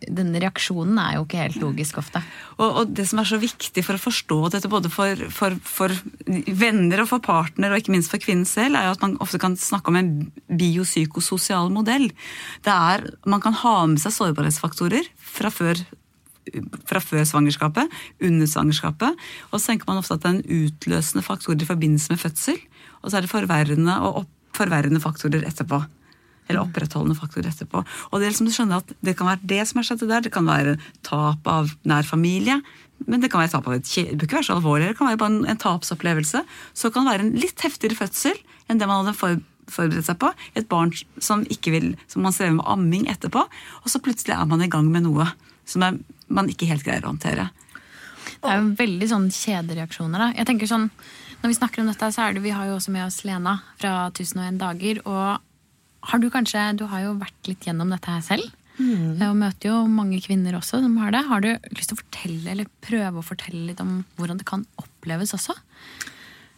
denne 0.07 0.40
reaksjonen 0.43 0.99
er 1.00 1.16
jo 1.16 1.25
ikke 1.26 1.40
helt 1.40 1.59
logisk 1.62 1.99
ofte. 2.00 2.23
Og, 2.57 2.66
og 2.66 2.95
det 2.97 3.07
som 3.11 3.21
er 3.21 3.28
så 3.28 3.38
viktig 3.40 3.85
for 3.87 3.99
å 3.99 4.02
forstå 4.02 4.38
dette, 4.55 4.71
både 4.73 4.90
for, 4.93 5.26
for, 5.35 5.57
for 5.66 5.95
venner 6.26 7.02
og 7.02 7.11
for 7.11 7.25
partner, 7.25 7.73
og 7.73 7.83
ikke 7.83 7.95
minst 7.95 8.12
for 8.12 8.23
kvinnen 8.23 8.49
selv, 8.49 8.78
er 8.78 8.88
jo 8.88 8.97
at 8.97 9.05
man 9.05 9.19
ofte 9.25 9.40
kan 9.43 9.57
snakke 9.61 9.93
om 9.93 10.00
en 10.00 10.12
biopsykososial 10.47 11.71
modell. 11.75 12.09
Det 12.66 12.75
er, 12.75 13.07
Man 13.26 13.43
kan 13.45 13.57
ha 13.62 13.76
med 13.90 14.02
seg 14.02 14.14
sårbarhetsfaktorer 14.16 15.11
fra 15.19 15.50
før, 15.52 15.83
fra 16.87 17.02
før 17.02 17.26
svangerskapet, 17.28 17.93
under 18.25 18.50
svangerskapet, 18.50 19.26
og 19.50 19.59
så 19.59 19.73
tenker 19.73 19.90
man 19.90 20.00
ofte 20.02 20.16
at 20.16 20.25
det 20.25 20.31
er 20.31 20.38
en 20.38 20.64
utløsende 20.66 21.26
faktor 21.26 21.59
i 21.59 21.69
forbindelse 21.69 22.14
med 22.14 22.23
fødsel, 22.23 22.59
og 23.02 23.11
så 23.11 23.19
er 23.19 23.26
det 23.26 23.35
forverrende 23.35 24.00
og 24.02 24.25
opp, 24.25 24.33
forverrende 24.57 25.02
faktorer 25.02 25.45
etterpå. 25.45 25.83
Eller 26.47 26.62
opprettholdende 26.62 27.19
faktor 27.19 27.47
etterpå. 27.49 27.83
Og 27.83 28.19
det 28.19 28.26
er 28.26 28.35
liksom 28.35 28.49
du 28.49 28.55
skjønner 28.55 28.83
at 28.83 28.93
det 29.05 29.17
kan 29.19 29.31
være 29.31 29.49
det 29.50 29.62
som 29.67 29.81
har 29.81 29.88
skjedd 29.88 30.05
der. 30.07 30.23
Det 30.26 30.35
kan 30.35 30.47
være 30.47 30.76
tap 31.07 31.49
av 31.50 31.73
nær 31.88 32.07
familie. 32.07 32.61
Men 33.05 33.21
det 33.21 33.31
kan 33.33 33.43
være 33.43 33.53
tap 33.57 33.67
av 33.69 33.76
et 33.76 33.91
det 33.91 34.15
bør 34.15 34.29
ikke 34.29 34.38
være 34.38 34.49
så 34.49 34.57
alvorlig. 34.57 34.93
Det 34.93 34.99
kan 35.00 35.11
være 35.11 35.21
bare 35.21 35.35
en, 35.35 35.43
en 35.50 35.61
tapsopplevelse. 35.61 36.45
Så 36.73 36.93
kan 36.93 37.05
det 37.05 37.12
være 37.12 37.26
en 37.26 37.37
litt 37.43 37.67
heftigere 37.67 37.99
fødsel 37.99 38.38
enn 38.71 38.81
det 38.81 38.88
man 38.88 39.05
hadde 39.05 39.17
for, 39.19 39.43
forberedt 39.71 40.09
seg 40.09 40.21
på. 40.23 40.33
Et 40.59 40.69
barn 40.71 40.95
som 41.23 41.45
ikke 41.53 41.75
vil, 41.75 41.93
som 42.11 42.25
man 42.26 42.35
strever 42.35 42.57
med 42.57 42.71
amming 42.71 43.11
etterpå. 43.12 43.45
Og 43.83 43.93
så 43.93 44.03
plutselig 44.03 44.37
er 44.38 44.49
man 44.49 44.65
i 44.65 44.71
gang 44.73 44.88
med 44.93 45.07
noe 45.07 45.29
som 45.67 45.83
er, 45.83 45.99
man 46.31 46.50
ikke 46.50 46.69
helt 46.71 46.87
greier 46.87 47.05
å 47.05 47.12
håndtere. 47.12 47.50
Det 48.26 48.50
er 48.50 48.61
jo 48.61 48.75
veldig 48.79 49.09
sånn 49.11 49.29
kjedereaksjoner. 49.35 50.23
Da. 50.23 50.33
Jeg 50.41 50.49
tenker 50.49 50.71
sånn, 50.71 50.91
Når 51.43 51.50
vi 51.53 51.57
snakker 51.59 51.83
om 51.83 51.88
dette, 51.91 52.07
så 52.11 52.23
er 52.25 52.33
det, 52.33 52.41
vi 52.43 52.55
har 52.55 52.65
jo 52.67 52.79
også 52.79 52.91
med 52.95 53.05
oss 53.05 53.21
Lena 53.29 53.59
fra 53.76 54.09
1001 54.09 54.57
dager. 54.59 55.03
og 55.05 55.43
har 56.11 56.23
du 56.23 56.31
kanskje, 56.33 56.63
du 56.79 56.87
har 56.91 57.05
jo 57.05 57.17
vært 57.21 57.51
litt 57.51 57.67
gjennom 57.67 57.91
dette 57.95 58.13
her 58.13 58.25
selv. 58.25 58.55
Og 58.77 59.37
møter 59.39 59.71
jo 59.71 59.77
mange 59.89 60.19
kvinner 60.21 60.57
også 60.59 60.83
som 60.85 60.97
har 61.01 61.15
det. 61.15 61.23
Har 61.31 61.45
du 61.45 61.49
lyst 61.73 61.91
til 61.91 61.97
å 61.97 62.03
fortelle, 62.03 62.51
eller 62.53 62.73
prøve 62.85 63.23
å 63.23 63.25
fortelle 63.25 63.65
litt 63.71 63.81
om 63.81 64.03
hvordan 64.19 64.41
det 64.41 64.49
kan 64.49 64.67
oppleves 64.81 65.33
også? 65.37 65.57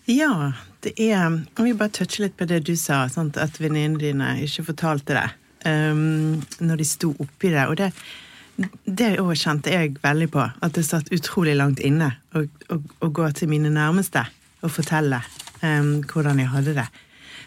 Ja, 0.09 0.53
det 0.83 0.95
er 0.97 1.45
Kan 1.55 1.67
vi 1.67 1.75
bare 1.75 1.93
touche 1.93 2.25
litt 2.25 2.37
på 2.37 2.49
det 2.49 2.65
du 2.67 2.75
sa, 2.77 3.07
sant? 3.13 3.37
at 3.37 3.61
venninnene 3.61 4.01
dine 4.01 4.31
ikke 4.43 4.65
fortalte 4.73 5.15
det 5.15 5.29
um, 5.69 6.41
når 6.59 6.81
de 6.81 6.87
sto 6.89 7.13
oppi 7.21 7.53
det. 7.53 7.67
Og 7.69 7.77
det, 7.77 7.93
det 8.85 9.19
òg 9.21 9.35
kjente 9.39 9.75
jeg 9.75 9.99
veldig 10.03 10.31
på. 10.33 10.47
At 10.65 10.75
det 10.75 10.87
satt 10.89 11.13
utrolig 11.15 11.55
langt 11.61 11.79
inne 11.85 12.15
å 12.35 13.13
gå 13.13 13.31
til 13.37 13.53
mine 13.53 13.71
nærmeste 13.71 14.25
og 14.65 14.73
fortelle 14.75 15.21
um, 15.63 16.01
hvordan 16.09 16.41
jeg 16.43 16.51
hadde 16.57 16.81
det. 16.81 16.89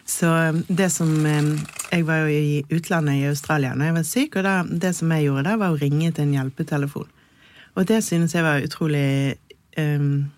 Så 0.08 0.28
um, 0.28 0.64
det 0.68 0.90
som 0.92 1.10
um, 1.26 1.54
Jeg 1.92 2.06
var 2.08 2.26
jo 2.26 2.34
i 2.34 2.62
utlandet, 2.72 3.20
i 3.20 3.30
Australia, 3.30 3.74
når 3.76 3.86
jeg 3.86 3.96
var 3.96 4.06
syk, 4.08 4.36
og 4.36 4.44
da, 4.48 4.54
det 4.64 4.94
som 4.96 5.12
jeg 5.12 5.28
gjorde 5.28 5.48
da, 5.50 5.58
var 5.60 5.74
å 5.74 5.80
ringe 5.82 6.12
til 6.12 6.28
en 6.28 6.36
hjelpetelefon. 6.38 7.10
Og 7.76 7.88
det 7.88 8.02
synes 8.04 8.36
jeg 8.36 8.44
var 8.44 8.64
utrolig 8.64 9.38
um, 9.80 10.32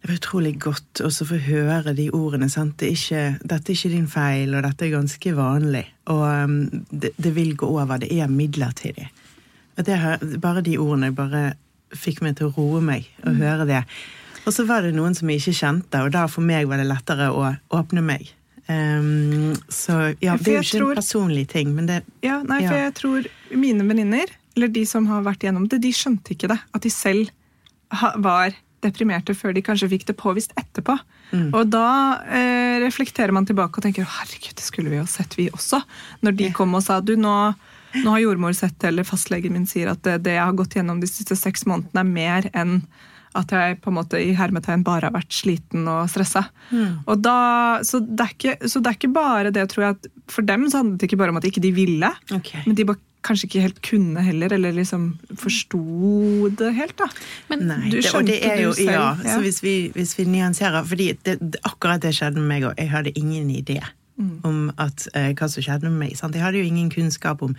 det 0.00 0.08
var 0.08 0.16
utrolig 0.16 0.54
godt 0.60 1.02
å 1.04 1.10
få 1.12 1.36
høre 1.44 1.92
de 1.92 2.06
ordene. 2.16 2.48
sant? 2.48 2.78
Det 2.80 2.88
er 2.88 2.94
ikke, 2.96 3.24
'Dette 3.44 3.72
er 3.72 3.76
ikke 3.76 3.96
din 3.96 4.08
feil, 4.08 4.54
og 4.54 4.62
dette 4.64 4.86
er 4.86 4.94
ganske 4.96 5.34
vanlig'. 5.36 5.90
Og 6.06 6.44
um, 6.44 6.84
det, 6.90 7.10
det 7.20 7.34
vil 7.36 7.56
gå 7.56 7.66
over. 7.68 7.98
Det 8.00 8.08
er 8.12 8.26
midlertidig. 8.26 9.10
Og 9.76 9.86
det, 9.86 9.98
bare 10.40 10.64
de 10.64 10.78
ordene 10.78 11.12
bare 11.14 11.52
fikk 11.92 12.22
meg 12.22 12.38
til 12.38 12.48
å 12.48 12.54
roe 12.56 12.80
meg 12.80 13.10
og 13.26 13.36
høre 13.40 13.66
det. 13.68 13.82
Og 14.46 14.52
så 14.56 14.64
var 14.66 14.82
det 14.86 14.94
noen 14.96 15.14
som 15.16 15.28
jeg 15.30 15.40
ikke 15.42 15.56
kjente, 15.60 16.00
og 16.04 16.12
da 16.14 16.26
for 16.30 16.42
meg 16.46 16.68
var 16.70 16.80
det 16.80 16.88
lettere 16.88 17.28
å 17.34 17.50
åpne 17.76 18.02
meg. 18.04 18.30
Um, 18.70 19.52
så 19.72 20.14
ja, 20.22 20.36
For 20.36 20.44
det 20.46 20.52
er 20.52 20.56
jo 20.60 20.62
ikke 20.62 20.78
tror- 20.78 20.90
en 20.94 21.00
personlig 21.00 21.48
ting, 21.50 21.74
men 21.74 21.86
det 21.86 22.02
Ja, 22.22 22.42
nei, 22.42 22.60
for 22.66 22.76
Ja. 22.76 22.84
jeg 22.88 22.94
tror 22.94 23.26
mine 23.50 23.82
venninner, 23.88 24.26
eller 24.56 24.68
de 24.68 24.84
som 24.84 25.06
har 25.06 25.22
vært 25.22 25.40
gjennom 25.42 25.68
det, 25.68 25.80
de 25.80 25.90
skjønte 25.92 26.34
ikke 26.36 26.48
det. 26.48 26.60
At 26.74 26.82
de 26.82 26.90
selv 26.90 27.30
var 28.16 28.52
deprimerte 28.82 29.34
før 29.34 29.52
de 29.54 29.62
kanskje 29.62 29.88
fikk 29.90 30.06
det 30.06 30.16
påvist 30.16 30.52
etterpå. 30.56 30.98
Og 31.54 31.68
da 31.70 32.22
eh, 32.26 32.78
reflekterer 32.80 33.30
man 33.32 33.46
tilbake 33.46 33.78
og 33.78 33.82
tenker 33.84 34.04
herregud, 34.06 34.54
det 34.56 34.64
skulle 34.64 34.90
vi 34.90 34.96
jo 34.96 35.06
sett, 35.06 35.36
vi 35.36 35.48
også. 35.50 35.82
Når 36.22 36.36
de 36.36 36.50
kom 36.52 36.74
og 36.74 36.82
sa 36.82 37.00
du, 37.00 37.14
nå, 37.16 37.54
nå 38.02 38.10
har 38.10 38.20
jordmor 38.24 38.54
sett 38.54 38.78
det, 38.80 38.88
eller 38.88 39.04
fastlegen 39.04 39.52
min 39.52 39.66
sier 39.66 39.90
at 39.92 40.02
det, 40.02 40.22
det 40.24 40.32
jeg 40.38 40.44
har 40.44 40.52
gått 40.58 40.74
gjennom 40.74 41.00
de 41.00 41.06
siste 41.06 41.36
seks 41.38 41.66
månedene, 41.66 42.00
er 42.00 42.04
mer 42.04 42.50
enn 42.54 42.82
at 43.38 43.52
jeg 43.54 43.76
på 43.82 43.90
en 43.92 43.96
måte 44.00 44.18
i 44.18 44.32
hermetegn 44.34 44.82
bare 44.86 45.06
har 45.08 45.14
vært 45.14 45.30
sliten 45.34 45.84
og 45.90 46.08
stressa. 46.10 46.46
Og 47.06 47.20
da, 47.22 47.36
så, 47.86 48.00
det 48.02 48.24
er 48.24 48.32
ikke, 48.34 48.56
så 48.68 48.82
det 48.82 48.90
er 48.90 48.98
ikke 48.98 49.12
bare 49.14 49.52
det, 49.54 49.68
tror 49.70 49.84
jeg, 49.86 49.98
at 50.00 50.08
for 50.32 50.42
dem 50.46 50.66
så 50.70 50.80
handlet 50.82 50.98
det 51.00 51.10
ikke 51.10 51.20
bare 51.20 51.34
om 51.34 51.38
at 51.38 51.46
ikke 51.46 51.62
de 51.62 51.70
ville, 51.76 52.10
okay. 52.34 52.64
men 52.66 52.74
de 52.78 52.88
bare 52.88 52.98
kanskje 53.22 53.46
ikke 53.50 53.62
helt 53.66 53.80
kunne 53.84 54.22
heller, 54.24 54.52
eller 54.56 54.72
liksom 54.72 55.10
forsto 55.36 56.48
det 56.56 56.72
helt, 56.74 56.96
da. 56.98 57.08
Men 57.52 57.66
Nei, 57.68 57.90
Du 57.92 57.98
skjønte 58.00 58.32
det 58.32 58.38
er 58.48 58.62
jo, 58.64 58.70
du 58.72 58.80
selv, 58.80 58.94
ja, 58.96 59.06
ja. 59.20 59.34
så 59.34 59.40
hvis 59.44 59.60
vi, 59.62 59.74
hvis 59.94 60.16
vi 60.18 60.24
nyanserer 60.32 60.86
fordi 60.88 61.10
det, 61.26 61.36
det, 61.42 61.60
akkurat 61.68 62.00
det 62.02 62.14
skjedde 62.16 62.40
med 62.40 62.48
meg 62.54 62.68
òg. 62.70 62.78
Jeg 62.80 62.92
hadde 62.94 63.16
ingen 63.20 63.50
idé 63.54 63.80
Mm. 64.20 64.40
om 64.44 64.56
at, 64.76 65.06
eh, 65.16 65.30
hva 65.32 65.46
som 65.48 65.62
skjedde 65.64 65.88
med 65.88 65.96
meg. 65.96 66.10
Sant? 66.18 66.34
Jeg 66.36 66.42
hadde 66.44 66.58
jo 66.60 66.66
ingen 66.68 66.90
kunnskap 66.92 67.40
om, 67.40 67.54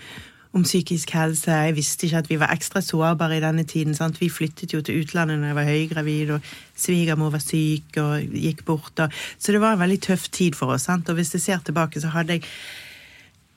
om 0.53 0.63
psykisk 0.63 1.13
helse. 1.15 1.51
Jeg 1.51 1.75
visste 1.75 2.07
ikke 2.07 2.21
at 2.23 2.29
vi 2.29 2.39
var 2.39 2.51
ekstra 2.51 2.81
sårbare 2.83 3.37
i 3.37 3.43
denne 3.43 3.63
tiden. 3.63 3.95
Sant? 3.95 4.19
Vi 4.21 4.29
flyttet 4.29 4.73
jo 4.73 4.81
til 4.81 5.01
utlandet 5.01 5.39
når 5.39 5.47
jeg 5.47 5.55
var 5.55 5.69
høygravid, 5.69 6.33
og 6.35 6.51
svigermor 6.75 7.31
var 7.31 7.43
syk 7.43 7.97
og 8.01 8.35
gikk 8.35 8.65
bort. 8.67 8.99
Og, 8.99 9.21
så 9.39 9.51
det 9.51 9.61
var 9.63 9.77
en 9.77 9.83
veldig 9.83 10.01
tøff 10.01 10.27
tid 10.29 10.57
for 10.59 10.75
oss. 10.75 10.89
Sant? 10.89 11.09
Og 11.09 11.15
hvis 11.15 11.33
jeg 11.33 11.41
ser 11.41 11.63
tilbake, 11.65 12.01
så 12.01 12.11
hadde 12.15 12.39
jeg 12.39 12.47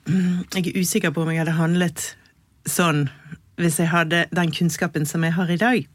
Jeg 0.54 0.66
er 0.68 0.80
usikker 0.80 1.10
på 1.10 1.22
om 1.22 1.30
jeg 1.32 1.40
hadde 1.40 1.56
handlet 1.56 2.02
sånn 2.68 3.06
hvis 3.56 3.78
jeg 3.80 3.88
hadde 3.88 4.24
den 4.34 4.50
kunnskapen 4.52 5.06
som 5.06 5.24
jeg 5.24 5.32
har 5.32 5.50
i 5.50 5.56
dag. 5.56 5.86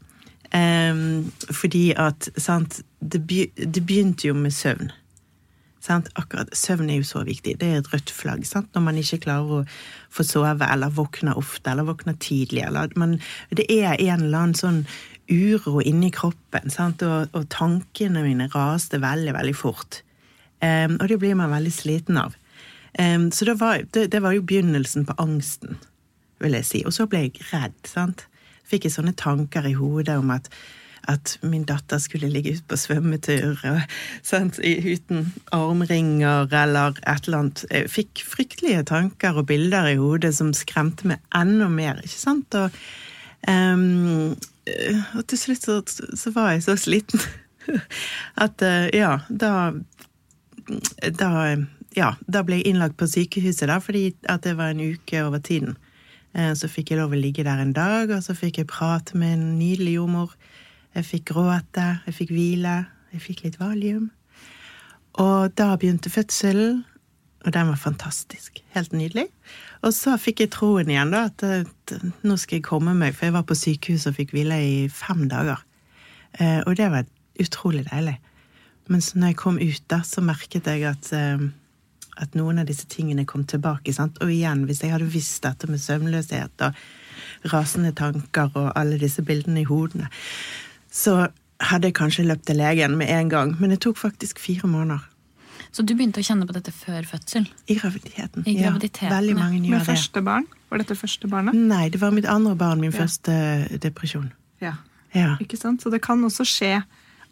Um, 0.50 1.30
fordi 1.54 1.92
at 1.94 2.30
sant, 2.36 2.80
det, 2.98 3.20
be, 3.26 3.46
det 3.54 3.84
begynte 3.86 4.26
jo 4.28 4.34
med 4.34 4.50
søvn. 4.50 4.90
Sant? 5.80 6.10
Akkurat, 6.20 6.50
Søvn 6.56 6.90
er 6.92 7.00
jo 7.00 7.06
så 7.08 7.22
viktig. 7.24 7.54
Det 7.60 7.68
er 7.68 7.78
et 7.80 7.88
rødt 7.92 8.12
flagg 8.12 8.44
sant? 8.48 8.68
når 8.74 8.84
man 8.84 8.98
ikke 9.00 9.22
klarer 9.24 9.60
å 9.60 9.68
få 10.12 10.26
sove 10.28 10.68
eller 10.68 10.92
våkner 10.92 11.38
ofte 11.40 11.72
eller 11.72 11.88
våkner 11.88 12.18
tidlig. 12.20 12.66
Eller 12.66 12.92
man, 13.00 13.16
det 13.56 13.64
er 13.72 13.96
en 13.96 14.26
eller 14.26 14.44
annen 14.44 14.58
sånn 14.58 14.82
uro 15.30 15.80
inni 15.80 16.10
kroppen, 16.12 16.68
sant? 16.72 17.02
Og, 17.06 17.32
og 17.32 17.48
tankene 17.52 18.24
mine 18.26 18.50
raste 18.52 19.00
veldig, 19.00 19.32
veldig 19.38 19.56
fort. 19.56 20.02
Um, 20.60 20.98
og 21.00 21.08
det 21.08 21.20
blir 21.22 21.38
man 21.38 21.52
veldig 21.54 21.72
sliten 21.72 22.18
av. 22.20 22.36
Um, 22.98 23.30
så 23.32 23.48
det 23.48 23.56
var, 23.60 23.80
det, 23.94 24.10
det 24.12 24.20
var 24.20 24.34
jo 24.36 24.44
begynnelsen 24.44 25.06
på 25.08 25.16
angsten, 25.22 25.78
vil 26.44 26.58
jeg 26.58 26.68
si. 26.68 26.82
Og 26.84 26.92
så 26.92 27.08
ble 27.08 27.24
jeg 27.28 27.46
redd. 27.54 27.78
sant? 27.88 28.26
Fikk 28.68 28.84
jeg 28.86 28.98
sånne 28.98 29.16
tanker 29.16 29.64
i 29.66 29.78
hodet 29.78 30.18
om 30.20 30.34
at, 30.34 30.50
at 31.08 31.38
min 31.42 31.64
datter 31.68 31.98
skulle 32.02 32.28
ligge 32.32 32.56
ute 32.56 32.66
på 32.68 32.78
svømmetur 32.80 33.60
og, 33.70 33.80
sant? 34.26 34.58
uten 34.60 35.32
armringer 35.56 36.50
eller 36.62 36.98
et 37.06 37.28
eller 37.28 37.38
annet. 37.38 37.64
Jeg 37.70 37.92
fikk 37.92 38.24
fryktelige 38.28 38.84
tanker 38.90 39.40
og 39.40 39.48
bilder 39.50 39.92
i 39.92 39.98
hodet 40.00 40.34
som 40.36 40.52
skremte 40.56 41.08
meg 41.10 41.22
enda 41.36 41.68
mer. 41.72 42.02
ikke 42.04 42.20
sant? 42.20 42.54
Og, 42.54 42.80
eh, 43.48 45.00
og 45.16 45.26
til 45.26 45.38
slutt 45.38 45.64
så, 45.64 45.80
så 46.16 46.34
var 46.36 46.52
jeg 46.54 46.66
så 46.68 46.76
sliten 46.76 47.22
at 48.44 48.62
eh, 48.66 48.90
ja, 48.96 49.18
da 49.28 49.72
da, 51.18 51.30
ja, 51.96 52.14
da 52.26 52.42
ble 52.46 52.60
jeg 52.60 52.70
innlagt 52.70 52.98
på 53.00 53.08
sykehuset, 53.10 53.68
da, 53.70 53.78
fordi 53.82 54.10
at 54.30 54.44
det 54.46 54.56
var 54.58 54.74
en 54.74 54.82
uke 54.94 55.24
over 55.24 55.42
tiden. 55.42 55.76
Eh, 56.34 56.52
Så 56.54 56.68
fikk 56.70 56.92
jeg 56.92 57.00
lov 57.00 57.14
å 57.14 57.20
ligge 57.20 57.44
der 57.46 57.62
en 57.62 57.74
dag, 57.74 58.10
og 58.10 58.22
så 58.22 58.36
fikk 58.38 58.62
jeg 58.62 58.70
prate 58.70 59.18
med 59.18 59.34
en 59.34 59.46
nydelig 59.58 59.98
jordmor. 59.98 60.34
Jeg 60.96 61.06
fikk 61.06 61.28
gråte, 61.30 61.86
jeg 62.06 62.16
fikk 62.16 62.32
hvile, 62.34 62.76
jeg 63.14 63.22
fikk 63.22 63.44
litt 63.46 63.60
valium. 63.60 64.08
Og 65.22 65.52
da 65.58 65.74
begynte 65.78 66.10
fødselen, 66.10 66.84
og 67.40 67.54
den 67.54 67.70
var 67.70 67.78
fantastisk. 67.80 68.58
Helt 68.74 68.92
nydelig. 68.92 69.28
Og 69.86 69.94
så 69.96 70.16
fikk 70.20 70.42
jeg 70.44 70.52
troen 70.52 70.90
igjen, 70.90 71.12
da, 71.14 71.28
at 71.30 71.94
nå 72.26 72.36
skal 72.36 72.58
jeg 72.58 72.66
komme 72.66 72.92
meg, 72.98 73.14
for 73.16 73.28
jeg 73.28 73.36
var 73.38 73.46
på 73.48 73.56
sykehus 73.56 74.08
og 74.10 74.18
fikk 74.18 74.34
hvile 74.36 74.58
i 74.60 74.74
fem 74.92 75.24
dager. 75.30 75.62
Eh, 76.38 76.60
Og 76.66 76.76
det 76.76 76.90
var 76.92 77.08
utrolig 77.40 77.86
deilig. 77.88 78.18
Men 78.88 79.00
så 79.00 79.18
når 79.18 79.32
jeg 79.32 79.40
kom 79.40 79.58
ut, 79.58 79.82
da, 79.88 80.02
så 80.04 80.20
merket 80.20 80.66
jeg 80.66 80.84
at, 80.84 81.12
eh, 81.16 81.46
at 82.20 82.34
noen 82.34 82.58
av 82.58 82.66
disse 82.68 82.86
tingene 82.90 83.24
kom 83.24 83.44
tilbake. 83.44 83.94
Sant? 83.94 84.18
Og 84.20 84.30
igjen, 84.30 84.66
hvis 84.66 84.82
jeg 84.82 84.92
hadde 84.92 85.08
visst 85.08 85.42
dette 85.42 85.70
med 85.70 85.80
søvnløshet 85.80 86.66
og 86.66 86.74
rasende 87.54 87.94
tanker 87.96 88.50
og 88.54 88.72
alle 88.76 88.98
disse 89.00 89.22
bildene 89.22 89.62
i 89.62 89.68
hodene, 89.70 90.10
så 90.90 91.28
hadde 91.60 91.90
jeg 91.90 91.94
kanskje 91.98 92.24
løpt 92.26 92.46
til 92.48 92.56
legen 92.60 92.96
med 92.98 93.10
en 93.12 93.28
gang. 93.32 93.54
Men 93.60 93.70
det 93.74 93.80
tok 93.84 93.98
faktisk 94.00 94.38
fire 94.42 94.68
måneder. 94.70 95.06
Så 95.70 95.84
du 95.86 95.92
begynte 95.94 96.18
å 96.18 96.24
kjenne 96.26 96.46
på 96.48 96.54
dette 96.56 96.72
før 96.74 97.04
fødsel? 97.06 97.44
I 97.70 97.76
graviditeten. 97.78 98.42
I 98.48 98.56
graviditeten, 98.58 99.06
ja. 99.06 99.18
Veldig 99.20 99.36
mange 99.38 99.60
gjør 99.68 99.78
det. 99.84 99.86
første 99.86 100.22
barn. 100.26 100.46
Var 100.70 100.82
dette 100.82 100.96
første 100.98 101.28
barnet? 101.30 101.54
Nei, 101.54 101.88
det 101.90 102.00
var 102.00 102.10
mitt 102.16 102.26
andre 102.26 102.56
barn, 102.58 102.80
min 102.80 102.90
Ja. 102.90 102.98
første 103.04 103.78
depresjon. 103.78 104.32
Ja. 104.60 104.74
Ja. 105.14 105.36
Ikke 105.40 105.58
sant? 105.58 105.82
Så 105.82 105.90
det 105.90 106.02
kan 106.02 106.22
også 106.24 106.42
skje 106.46 106.82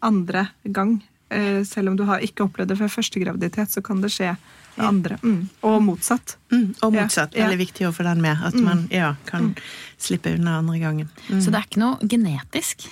andre 0.01 0.49
gang. 0.71 1.01
Eh, 1.31 1.63
selv 1.63 1.89
om 1.89 1.97
du 1.97 2.03
har 2.05 2.19
ikke 2.19 2.47
opplevd 2.47 2.69
det 2.69 2.77
før 2.79 2.87
første 2.89 3.19
graviditet, 3.19 3.69
så 3.71 3.83
kan 3.83 4.01
det 4.01 4.09
skje 4.11 4.37
det 4.77 4.85
andre. 4.85 5.17
Mm. 5.21 5.49
Og 5.63 5.81
motsatt. 5.83 6.37
Mm, 6.51 6.75
og 6.81 6.93
motsatt. 6.93 7.35
ja. 7.35 7.45
Veldig 7.47 7.59
viktig 7.67 7.87
å 7.87 7.91
få 7.93 8.03
den 8.03 8.21
med. 8.21 8.37
At 8.41 8.55
man 8.55 8.87
ja, 8.91 9.15
kan 9.25 9.55
slippe 9.97 10.33
unna 10.35 10.57
andre 10.59 10.79
gangen. 10.79 11.09
Mm. 11.29 11.41
Så 11.41 11.51
det 11.51 11.55
er 11.59 11.67
ikke 11.67 11.83
noe 11.83 11.97
genetisk? 12.07 12.87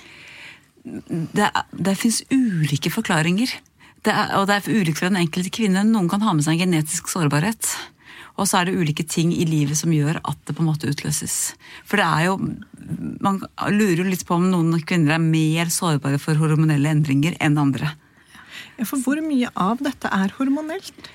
Det, 1.34 1.50
det 1.72 1.96
fins 2.00 2.22
ulike 2.32 2.92
forklaringer. 2.92 3.52
Det 4.06 4.14
er, 4.14 4.34
og 4.38 4.48
det 4.48 4.58
er 4.58 4.80
ulikt 4.80 5.00
for 5.00 5.10
den 5.10 5.20
enkelte 5.20 5.52
kvinne. 5.52 5.84
Noen 5.86 6.10
kan 6.10 6.22
ha 6.24 6.34
med 6.34 6.46
seg 6.46 6.56
en 6.56 6.68
genetisk 6.68 7.10
sårbarhet. 7.12 7.72
Og 8.38 8.46
så 8.46 8.60
er 8.60 8.68
det 8.68 8.78
ulike 8.78 9.02
ting 9.02 9.32
i 9.34 9.46
livet 9.48 9.78
som 9.80 9.92
gjør 9.92 10.20
at 10.22 10.38
det 10.46 10.54
på 10.54 10.62
en 10.62 10.70
måte 10.70 10.90
utløses. 10.90 11.56
For 11.88 12.00
det 12.00 12.06
er 12.06 12.28
jo 12.30 12.38
Man 13.20 13.42
lurer 13.74 14.00
jo 14.00 14.06
litt 14.06 14.24
på 14.24 14.38
om 14.38 14.46
noen 14.48 14.78
kvinner 14.86 15.16
er 15.16 15.20
mer 15.20 15.68
sårbare 15.68 16.20
for 16.22 16.38
hormonelle 16.40 16.88
endringer 16.88 17.34
enn 17.42 17.58
andre. 17.60 17.90
Ja, 18.78 18.86
for 18.86 19.02
hvor 19.02 19.20
mye 19.20 19.50
av 19.58 19.82
dette 19.84 20.08
er 20.14 20.32
hormonelt? 20.38 21.10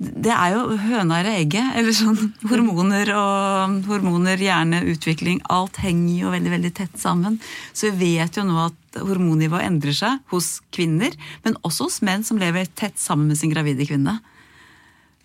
Det 0.00 0.32
er 0.32 0.54
jo 0.56 0.78
høna 0.80 1.20
eller 1.20 1.36
egget. 1.42 1.74
Eller 1.76 1.94
sånn 1.94 2.32
hormoner 2.48 3.12
og 3.14 3.84
hormoner, 3.86 4.40
hjerne, 4.40 4.80
utvikling. 4.88 5.42
Alt 5.52 5.82
henger 5.84 6.24
jo 6.24 6.32
veldig 6.32 6.54
veldig 6.56 6.72
tett 6.80 6.96
sammen. 6.98 7.36
Så 7.76 7.92
vi 7.92 8.14
vet 8.16 8.40
jo 8.40 8.46
nå 8.48 8.64
at 8.64 8.79
hormonnivået 8.98 9.66
endrer 9.68 9.94
seg 9.94 10.18
hos 10.32 10.56
kvinner, 10.74 11.14
men 11.44 11.54
også 11.62 11.86
hos 11.86 12.00
menn 12.02 12.24
som 12.26 12.38
lever 12.40 12.66
tett 12.74 12.98
sammen 12.98 13.28
med 13.30 13.38
sin 13.38 13.52
gravide 13.52 13.86
kvinne. 13.86 14.16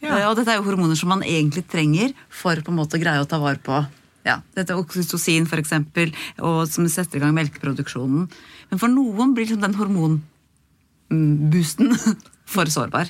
Ja. 0.04 0.20
Eh, 0.20 0.28
Og 0.30 0.36
dette 0.38 0.52
er 0.54 0.60
jo 0.60 0.68
hormoner 0.68 0.98
som 1.00 1.10
man 1.10 1.24
egentlig 1.26 1.64
trenger 1.72 2.14
for 2.30 2.62
på 2.62 2.72
en 2.74 2.78
måte 2.78 2.98
å 2.98 3.02
greie 3.02 3.22
å 3.22 3.26
ta 3.30 3.40
vare 3.42 3.60
på 3.64 3.86
ja, 4.26 4.40
dette 4.58 4.74
er 4.74 4.80
oksytocin, 4.82 5.46
for 5.46 5.62
eksempel, 5.62 6.10
og 6.42 6.66
som 6.66 6.82
setter 6.90 7.20
i 7.20 7.22
gang 7.22 7.36
melkeproduksjonen. 7.38 8.26
Men 8.72 8.80
for 8.82 8.90
noen 8.90 9.36
blir 9.38 9.46
liksom 9.46 9.62
den 9.62 9.78
hormonboosten 9.78 11.94
for 12.56 12.66
sårbar. 12.74 13.06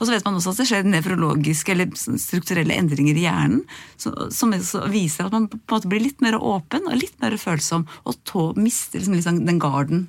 Og 0.00 0.08
så 0.08 0.14
vet 0.14 0.24
man 0.24 0.38
også 0.38 0.54
at 0.54 0.62
det 0.62 0.66
skjer 0.70 0.86
nefrologiske 0.88 1.74
eller 1.74 1.92
strukturelle 1.94 2.76
endringer 2.80 3.18
i 3.20 3.26
hjernen 3.26 3.60
som 4.00 4.54
viser 4.88 5.26
at 5.26 5.34
man 5.36 5.48
på 5.52 5.58
en 5.60 5.74
måte 5.76 5.90
blir 5.92 6.00
litt 6.00 6.24
mer 6.24 6.38
åpen 6.40 6.88
og 6.88 6.96
litt 6.96 7.18
mer 7.20 7.36
følsom, 7.40 7.84
og 8.08 8.16
tå, 8.24 8.46
mister 8.56 9.02
liksom, 9.02 9.18
liksom 9.18 9.42
den 9.44 9.60
garden, 9.60 10.06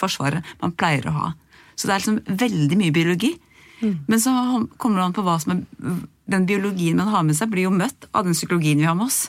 forsvaret, 0.00 0.46
man 0.64 0.72
pleier 0.72 1.10
å 1.10 1.16
ha. 1.18 1.28
Så 1.76 1.86
det 1.86 1.94
er 1.94 2.02
liksom 2.02 2.40
veldig 2.40 2.80
mye 2.80 2.94
biologi. 2.94 3.34
Men 3.84 4.20
så 4.22 4.32
kommer 4.80 5.02
det 5.02 5.04
an 5.04 5.16
på 5.16 5.22
hva 5.26 5.34
som 5.42 5.52
er 5.52 5.64
Den 6.30 6.46
biologien 6.48 6.96
man 6.96 7.10
har 7.12 7.24
med 7.26 7.36
seg, 7.36 7.50
blir 7.52 7.66
jo 7.66 7.74
møtt 7.74 8.06
av 8.16 8.24
den 8.24 8.32
psykologien 8.32 8.78
vi 8.80 8.86
har 8.88 8.94
med 8.96 9.10
oss. 9.10 9.26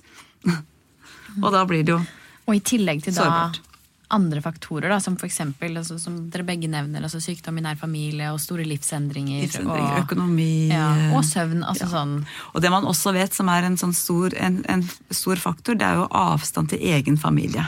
og 1.43 1.49
da 1.51 1.65
blir 1.67 1.83
det 1.83 1.91
jo 1.91 1.99
Og 2.45 2.55
i 2.55 2.61
tillegg 2.63 3.01
til 3.03 3.17
da 3.17 3.25
Sårbart. 3.25 3.74
Andre 4.13 4.41
faktorer, 4.41 4.89
da, 4.89 4.99
som 4.99 5.15
eksempel, 5.17 5.77
altså, 5.77 5.97
som 5.99 6.17
dere 6.29 6.43
begge 6.45 6.67
nevner, 6.69 7.01
altså 7.03 7.19
sykdom 7.23 7.57
i 7.57 7.63
nær 7.65 7.77
familie 7.79 8.31
og 8.33 8.39
store 8.39 8.65
livsendringer. 8.67 9.41
livsendringer, 9.41 9.95
og, 9.97 10.03
økonomi 10.05 10.67
ja, 10.69 10.89
og 11.17 11.23
søvn. 11.25 11.63
Altså 11.65 11.87
sånn 11.89 12.25
Og 12.53 12.61
det 12.61 12.69
man 12.71 12.85
også 12.85 13.13
vet 13.15 13.33
som 13.33 13.49
er 13.49 13.63
en, 13.63 13.77
sånn 13.77 13.93
stor, 13.97 14.35
en, 14.37 14.63
en 14.69 14.83
stor 15.11 15.35
faktor, 15.41 15.75
det 15.79 15.87
er 15.87 15.95
jo 16.03 16.07
avstand 16.11 16.69
til 16.69 16.79
egen 16.79 17.17
familie. 17.17 17.65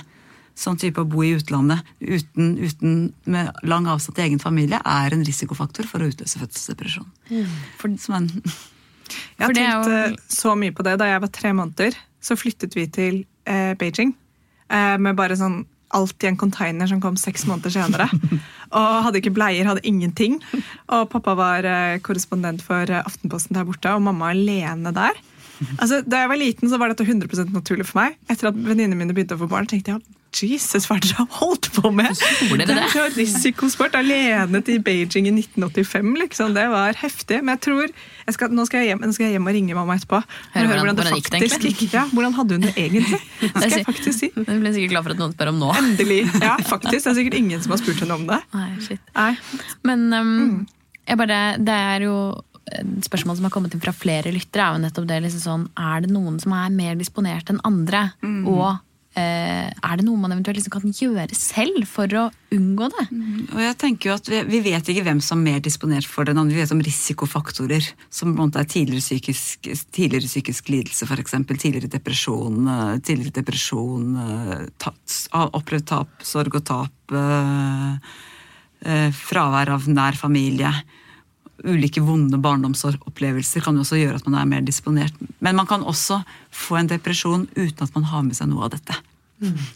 Sånn 0.57 0.77
type 0.81 1.01
å 1.01 1.05
bo 1.05 1.21
i 1.21 1.35
utlandet 1.37 1.85
uten, 2.01 2.55
uten, 2.57 2.93
med 3.25 3.51
lang 3.63 3.85
avstand 3.87 4.15
til 4.17 4.25
egen 4.25 4.39
familie 4.41 4.79
er 4.83 5.13
en 5.13 5.25
risikofaktor 5.25 5.85
for 5.89 6.01
å 6.01 6.09
utløse 6.09 6.39
fødselsdepresjon. 6.41 7.09
For, 7.77 7.93
Som 8.01 8.15
en, 8.15 8.29
Jeg 9.37 9.45
har 9.45 9.53
tenkt 9.53 9.85
jo- 9.87 9.93
eh, 9.93 10.15
så 10.29 10.55
mye 10.57 10.73
på 10.73 10.83
det. 10.83 10.97
Da 10.99 11.05
jeg 11.05 11.21
var 11.21 11.29
tre 11.29 11.51
måneder, 11.53 11.93
så 12.21 12.35
flyttet 12.35 12.73
vi 12.75 12.87
til 12.87 13.25
eh, 13.45 13.73
Beijing. 13.75 14.15
Eh, 14.69 14.97
med 14.97 15.15
bare 15.15 15.37
sånn 15.37 15.61
alt 15.95 16.23
i 16.23 16.29
en 16.29 16.37
container 16.39 16.89
som 16.89 16.99
kom 17.03 17.15
seks 17.19 17.45
måneder 17.47 17.73
senere. 17.77 18.09
og 18.77 19.03
hadde 19.07 19.21
ikke 19.21 19.35
bleier, 19.35 19.67
hadde 19.69 19.85
ingenting. 19.87 20.39
Og 20.91 21.07
pappa 21.13 21.35
var 21.37 21.67
eh, 21.67 21.97
korrespondent 22.03 22.63
for 22.65 22.89
eh, 22.89 23.03
Aftenposten 23.03 23.55
der 23.57 23.67
borte, 23.67 23.93
og 23.95 24.03
mamma 24.03 24.33
alene 24.35 24.93
der. 24.95 25.17
Altså, 25.79 26.03
Da 26.05 26.23
jeg 26.23 26.29
var 26.29 26.41
liten, 26.41 26.69
så 26.69 26.77
var 26.77 26.91
dette 26.93 27.07
100 27.07 27.49
naturlig 27.55 27.87
for 27.89 28.03
meg. 28.03 28.19
Etter 28.29 28.51
at 28.51 28.57
venninnene 28.59 28.99
mine 28.99 29.15
begynte 29.15 29.37
å 29.37 29.41
få 29.41 29.49
barn, 29.51 29.69
tenkte 29.69 29.95
jeg 29.95 30.16
Jesus, 30.35 30.85
hva 30.89 30.97
er 30.97 31.03
det 31.05 31.09
dere 31.13 31.23
har 31.23 31.37
holdt 31.39 31.69
på 31.75 31.89
med? 31.95 32.11
Det? 32.13 32.65
Det 32.67 32.75
var 32.93 33.13
risikosport 33.15 33.95
alene 33.97 34.59
til 34.67 34.81
Beijing 34.85 35.29
i 35.29 35.33
1985, 35.39 36.11
liksom. 36.21 36.53
Det 36.57 36.65
var 36.71 36.97
heftig. 36.99 37.39
Men 37.43 37.55
jeg 37.55 37.61
tror 37.67 37.85
jeg 37.87 38.35
skal, 38.35 38.51
nå, 38.53 38.65
skal 38.67 38.83
jeg 38.83 38.91
hjem, 38.91 39.05
nå 39.07 39.11
skal 39.15 39.25
jeg 39.29 39.37
hjem 39.37 39.47
og 39.49 39.55
ringe 39.57 39.77
mamma 39.77 39.95
etterpå. 39.97 40.19
Høre 40.53 40.65
og 40.65 40.73
hvordan- 40.73 40.97
det 40.97 41.05
hvordan 41.05 41.17
gikk 41.17 41.29
det 41.31 41.39
faktisk 41.41 41.59
egentlig? 41.61 41.73
gikk. 41.87 41.93
Ja, 41.97 42.03
hvordan 42.11 42.33
hadde 42.39 42.57
hun 42.57 42.61
det 42.67 42.73
egentlig? 42.75 43.21
Det 43.41 43.53
skal 43.55 43.77
jeg 43.77 43.85
faktisk 43.87 44.19
si. 44.19 44.31
Jeg 44.35 44.59
blir 44.61 44.73
sikkert 44.75 44.93
glad 44.95 45.03
for 45.07 45.15
at 45.15 45.21
noen 45.23 45.33
spør 45.37 45.53
om 45.53 45.59
nå. 45.63 45.71
Endelig. 45.79 46.19
Ja, 46.43 46.57
faktisk. 46.73 47.03
Det 47.07 47.13
er 47.13 47.17
sikkert 47.21 47.39
ingen 47.39 47.61
som 47.63 47.71
har 47.75 47.81
spurt 47.81 48.03
henne 48.03 48.19
om 48.19 48.27
det. 48.27 48.41
Nei, 48.53 48.69
shit. 48.83 48.99
Nei. 49.15 49.31
Men 49.87 50.05
um, 50.13 50.67
jeg 51.07 51.17
bare, 51.23 51.41
det 51.63 51.79
er 51.93 52.07
jo 52.09 52.17
spørsmål 53.07 53.37
som 53.39 53.45
har 53.47 53.51
kommet 53.53 53.71
inn 53.77 53.79
fra 53.79 53.93
flere 53.95 54.27
lyttere, 54.35 54.65
er 54.65 54.75
jo 54.75 54.81
nettopp 54.83 55.05
det 55.07 55.21
liksom 55.23 55.39
sånn 55.39 55.61
Er 55.79 56.01
det 56.03 56.09
noen 56.11 56.35
som 56.43 56.51
er 56.57 56.73
mer 56.75 56.97
disponert 56.99 57.47
enn 57.53 57.61
andre? 57.63 58.01
Og 58.43 58.65
eh, 58.67 58.81
er 59.17 59.97
det 59.97 60.05
noe 60.05 60.19
man 60.21 60.33
eventuelt 60.33 60.59
liksom 60.59 60.73
kan 60.75 60.93
gjøre 60.93 61.35
selv 61.37 61.87
for 61.89 62.11
å 62.17 62.25
unngå 62.53 62.89
det? 62.93 63.05
Og 63.55 63.61
jeg 63.63 63.77
tenker 63.81 64.11
jo 64.11 64.15
at 64.17 64.29
vi, 64.29 64.41
vi 64.49 64.61
vet 64.67 64.91
ikke 64.91 65.05
hvem 65.07 65.21
som 65.25 65.41
er 65.41 65.55
mer 65.55 65.63
disponert 65.65 66.07
for 66.09 66.27
den 66.27 66.37
andre. 66.37 66.55
Vi 66.55 66.61
vet 66.61 66.75
om 66.75 66.83
risikofaktorer, 66.85 67.89
som 68.13 68.35
er 68.37 68.69
tidligere 68.69 69.03
psykisk, 69.03 69.71
tidligere 69.95 70.29
psykisk 70.29 70.71
lidelse 70.73 71.09
f.eks. 71.09 71.37
Tidligere 71.49 71.91
depresjon, 71.97 72.61
eh, 72.69 72.93
tidligere 73.01 73.39
depresjon 73.39 74.15
eh, 74.23 74.89
opplevd 75.33 75.89
tap, 75.89 76.13
sorg 76.25 76.61
og 76.61 76.67
tap. 76.69 76.93
eh, 77.17 78.15
eh, 78.85 79.09
fravær 79.15 79.73
av 79.75 79.87
nær 79.89 80.17
familie. 80.19 80.71
Ulike 81.65 82.03
vonde 82.05 82.37
barndomsopplevelser 82.41 83.63
kan 83.65 83.77
jo 83.77 83.85
også 83.85 83.97
gjøre 83.97 84.19
at 84.19 84.27
man 84.29 84.39
er 84.41 84.49
mer 84.49 84.65
disponert. 84.65 85.15
Men 85.41 85.57
man 85.57 85.69
kan 85.69 85.85
også 85.85 86.21
få 86.53 86.77
en 86.77 86.89
depresjon 86.91 87.47
uten 87.55 87.85
at 87.85 87.95
man 87.95 88.09
har 88.11 88.25
med 88.27 88.37
seg 88.37 88.51
noe 88.51 88.67
av 88.67 88.75
dette. 88.75 88.97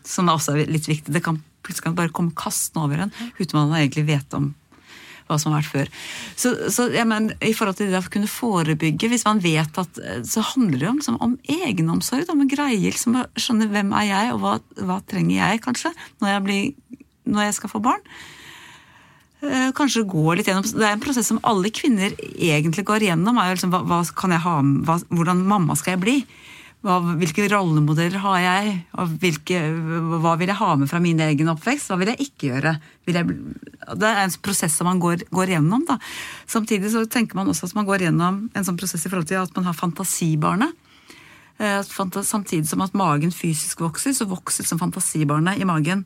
Som 0.08 0.30
også 0.30 0.56
er 0.58 0.70
litt 0.70 0.90
viktig. 0.90 1.14
Det 1.14 1.24
kan 1.26 1.42
plutselig 1.62 1.90
kan 1.90 1.98
bare 1.98 2.14
komme 2.14 2.34
kastende 2.38 2.86
over 2.86 3.06
en 3.06 3.14
uten 3.38 3.58
man 3.58 3.78
egentlig 3.78 4.08
vet 4.10 4.34
om 4.38 4.52
hva 5.30 5.38
som 5.40 5.54
har 5.54 5.62
vært 5.62 5.72
før. 5.72 5.92
Så, 6.36 6.52
så 6.74 6.88
ja, 6.92 7.06
men, 7.08 7.30
i 7.40 7.54
forhold 7.56 7.78
til 7.80 7.92
det 7.92 8.02
å 8.02 8.12
kunne 8.12 8.28
forebygge, 8.28 9.08
hvis 9.12 9.24
man 9.24 9.40
vet 9.40 9.78
at 9.80 10.00
Så 10.28 10.44
handler 10.54 10.82
det 10.82 10.90
om, 10.90 11.00
som, 11.06 11.16
om 11.24 11.38
egenomsorg. 11.48 12.28
Om 12.34 12.44
en 12.44 12.52
greie 12.52 12.82
liksom, 12.82 13.16
å 13.16 13.28
skjønne 13.40 13.70
hvem 13.72 13.94
er 14.02 14.10
jeg, 14.10 14.34
og 14.34 14.42
hva, 14.44 14.58
hva 14.82 15.00
trenger 15.08 15.38
jeg, 15.38 15.64
kanskje, 15.64 15.94
når 16.20 16.34
jeg, 16.34 16.44
blir, 16.50 17.00
når 17.32 17.48
jeg 17.48 17.58
skal 17.62 17.72
få 17.72 17.84
barn. 17.86 18.04
Eh, 19.42 19.72
Kanskje 19.74 20.04
gå 20.06 20.36
litt 20.38 20.46
gjennom, 20.48 20.64
Det 20.64 20.86
er 20.86 20.94
en 20.94 21.02
prosess 21.02 21.28
som 21.32 21.40
alle 21.44 21.72
kvinner 21.74 22.14
egentlig 22.38 22.86
går 22.86 23.08
gjennom. 23.10 23.38
er 23.38 23.50
jo 23.50 23.56
liksom, 23.58 23.72
hva, 23.74 23.82
hva 23.84 24.02
kan 24.16 24.32
jeg 24.32 24.44
ha, 24.46 24.62
hva, 24.62 25.00
Hvordan 25.10 25.46
mamma 25.48 25.76
skal 25.76 25.96
jeg 25.98 26.02
bli? 26.02 26.26
Hva, 26.82 26.98
hvilke 27.18 27.46
rollemodeller 27.50 28.18
har 28.22 28.38
jeg? 28.42 28.86
Og 28.98 29.18
hvilke, 29.22 29.58
hva 30.22 30.36
vil 30.38 30.50
jeg 30.50 30.58
ha 30.58 30.76
med 30.76 30.90
fra 30.90 31.00
min 31.00 31.20
egen 31.20 31.50
oppvekst? 31.54 31.90
Hva 31.90 31.98
vil 32.02 32.10
jeg 32.14 32.26
ikke 32.26 32.50
gjøre? 32.52 32.76
Jeg, 33.06 33.26
det 33.98 34.08
er 34.10 34.24
en 34.24 34.38
prosess 34.42 34.78
som 34.78 34.90
man 34.90 35.02
går, 35.02 35.28
går 35.30 35.54
gjennom. 35.54 35.86
Da. 35.86 35.98
Samtidig 36.50 36.90
så 36.94 37.06
tenker 37.06 37.38
man 37.38 37.50
også 37.50 37.70
at 37.70 37.76
man 37.78 37.86
går 37.86 38.08
gjennom 38.08 38.50
en 38.54 38.66
sånn 38.66 38.78
prosess 38.82 39.06
i 39.06 39.10
forhold 39.10 39.30
til 39.30 39.42
at 39.42 39.54
man 39.58 39.70
har 39.70 39.78
fantasibarnet. 39.78 40.74
Eh, 41.62 41.82
Samtidig 41.86 42.66
som 42.70 42.82
at 42.82 42.98
magen 42.98 43.30
fysisk 43.34 43.82
vokser, 43.86 44.14
så 44.18 44.26
vokser 44.26 44.66
som 44.66 44.82
fantasibarnet 44.82 45.62
i 45.62 45.66
magen. 45.70 46.06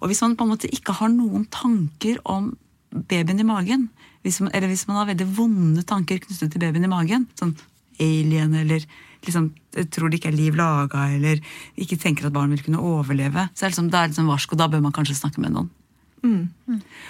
Og 0.00 0.10
hvis 0.10 0.22
man 0.24 0.36
på 0.36 0.46
en 0.46 0.52
måte 0.54 0.70
ikke 0.72 0.96
har 0.96 1.12
noen 1.12 1.46
tanker 1.52 2.20
om 2.24 2.54
babyen 2.90 3.40
i 3.40 3.46
magen, 3.46 3.88
hvis 4.24 4.40
man, 4.42 4.50
eller 4.56 4.68
hvis 4.72 4.86
man 4.88 4.98
har 5.00 5.08
veldig 5.12 5.28
vonde 5.36 5.84
tanker 5.88 6.20
knyttet 6.20 6.52
til 6.52 6.60
babyen 6.62 6.84
i 6.88 6.92
magen, 6.92 7.26
sånn 7.38 7.54
alien 8.00 8.54
eller 8.56 8.84
liksom, 9.26 9.50
tror 9.92 10.08
det 10.08 10.20
ikke 10.20 10.30
er 10.32 10.38
liv 10.38 10.56
laga, 10.56 11.06
eller 11.12 11.40
ikke 11.80 11.98
tenker 12.00 12.28
at 12.28 12.34
barn 12.34 12.52
vil 12.54 12.64
kunne 12.64 12.80
overleve, 12.80 13.48
så 13.52 13.66
er 13.66 13.68
det 13.68 13.74
liksom, 13.74 13.90
det 13.92 14.00
er 14.00 14.10
liksom 14.12 14.30
varsko, 14.32 14.56
da 14.56 14.68
bør 14.72 14.82
man 14.86 14.96
kanskje 14.96 15.18
snakke 15.20 15.44
med 15.44 15.52
noen. 15.56 15.70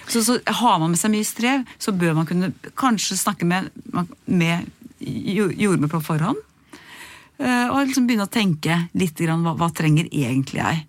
Så, 0.07 0.23
så 0.27 0.39
har 0.47 0.79
man 0.79 0.93
med 0.93 0.99
seg 1.01 1.11
mye 1.15 1.27
strev, 1.27 1.65
så 1.83 1.95
bør 1.95 2.15
man 2.19 2.27
kunne 2.29 2.53
kanskje 2.79 3.19
snakke 3.19 3.47
med, 3.47 3.71
med 4.27 4.71
jordmor 5.01 5.91
på 5.91 6.03
forhånd. 6.13 6.39
Eh, 7.41 7.67
Og 7.71 7.87
liksom 7.89 8.07
begynne 8.07 8.29
å 8.29 8.31
tenke 8.31 8.85
litt 8.95 9.19
grann, 9.19 9.43
hva, 9.47 9.57
hva 9.59 9.71
trenger 9.75 10.07
egentlig 10.11 10.61
jeg? 10.61 10.85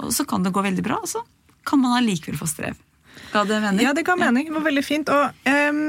Og 0.00 0.10
så 0.14 0.24
kan 0.26 0.42
det 0.42 0.54
gå 0.54 0.62
veldig 0.64 0.82
bra, 0.86 0.98
altså. 1.02 1.22
så 1.22 1.26
kan 1.70 1.82
man 1.82 1.96
allikevel 2.00 2.38
få 2.40 2.48
strev. 2.50 2.78
Ga 3.30 3.44
det 3.46 3.60
mening? 3.62 3.86
Ja, 3.86 3.94
det 3.94 4.04
ga 4.06 4.16
mening. 4.18 4.50
Det 4.50 4.56
var 4.58 4.66
veldig 4.66 4.84
fint. 4.84 5.10
Og 5.14 5.50
um, 5.50 5.82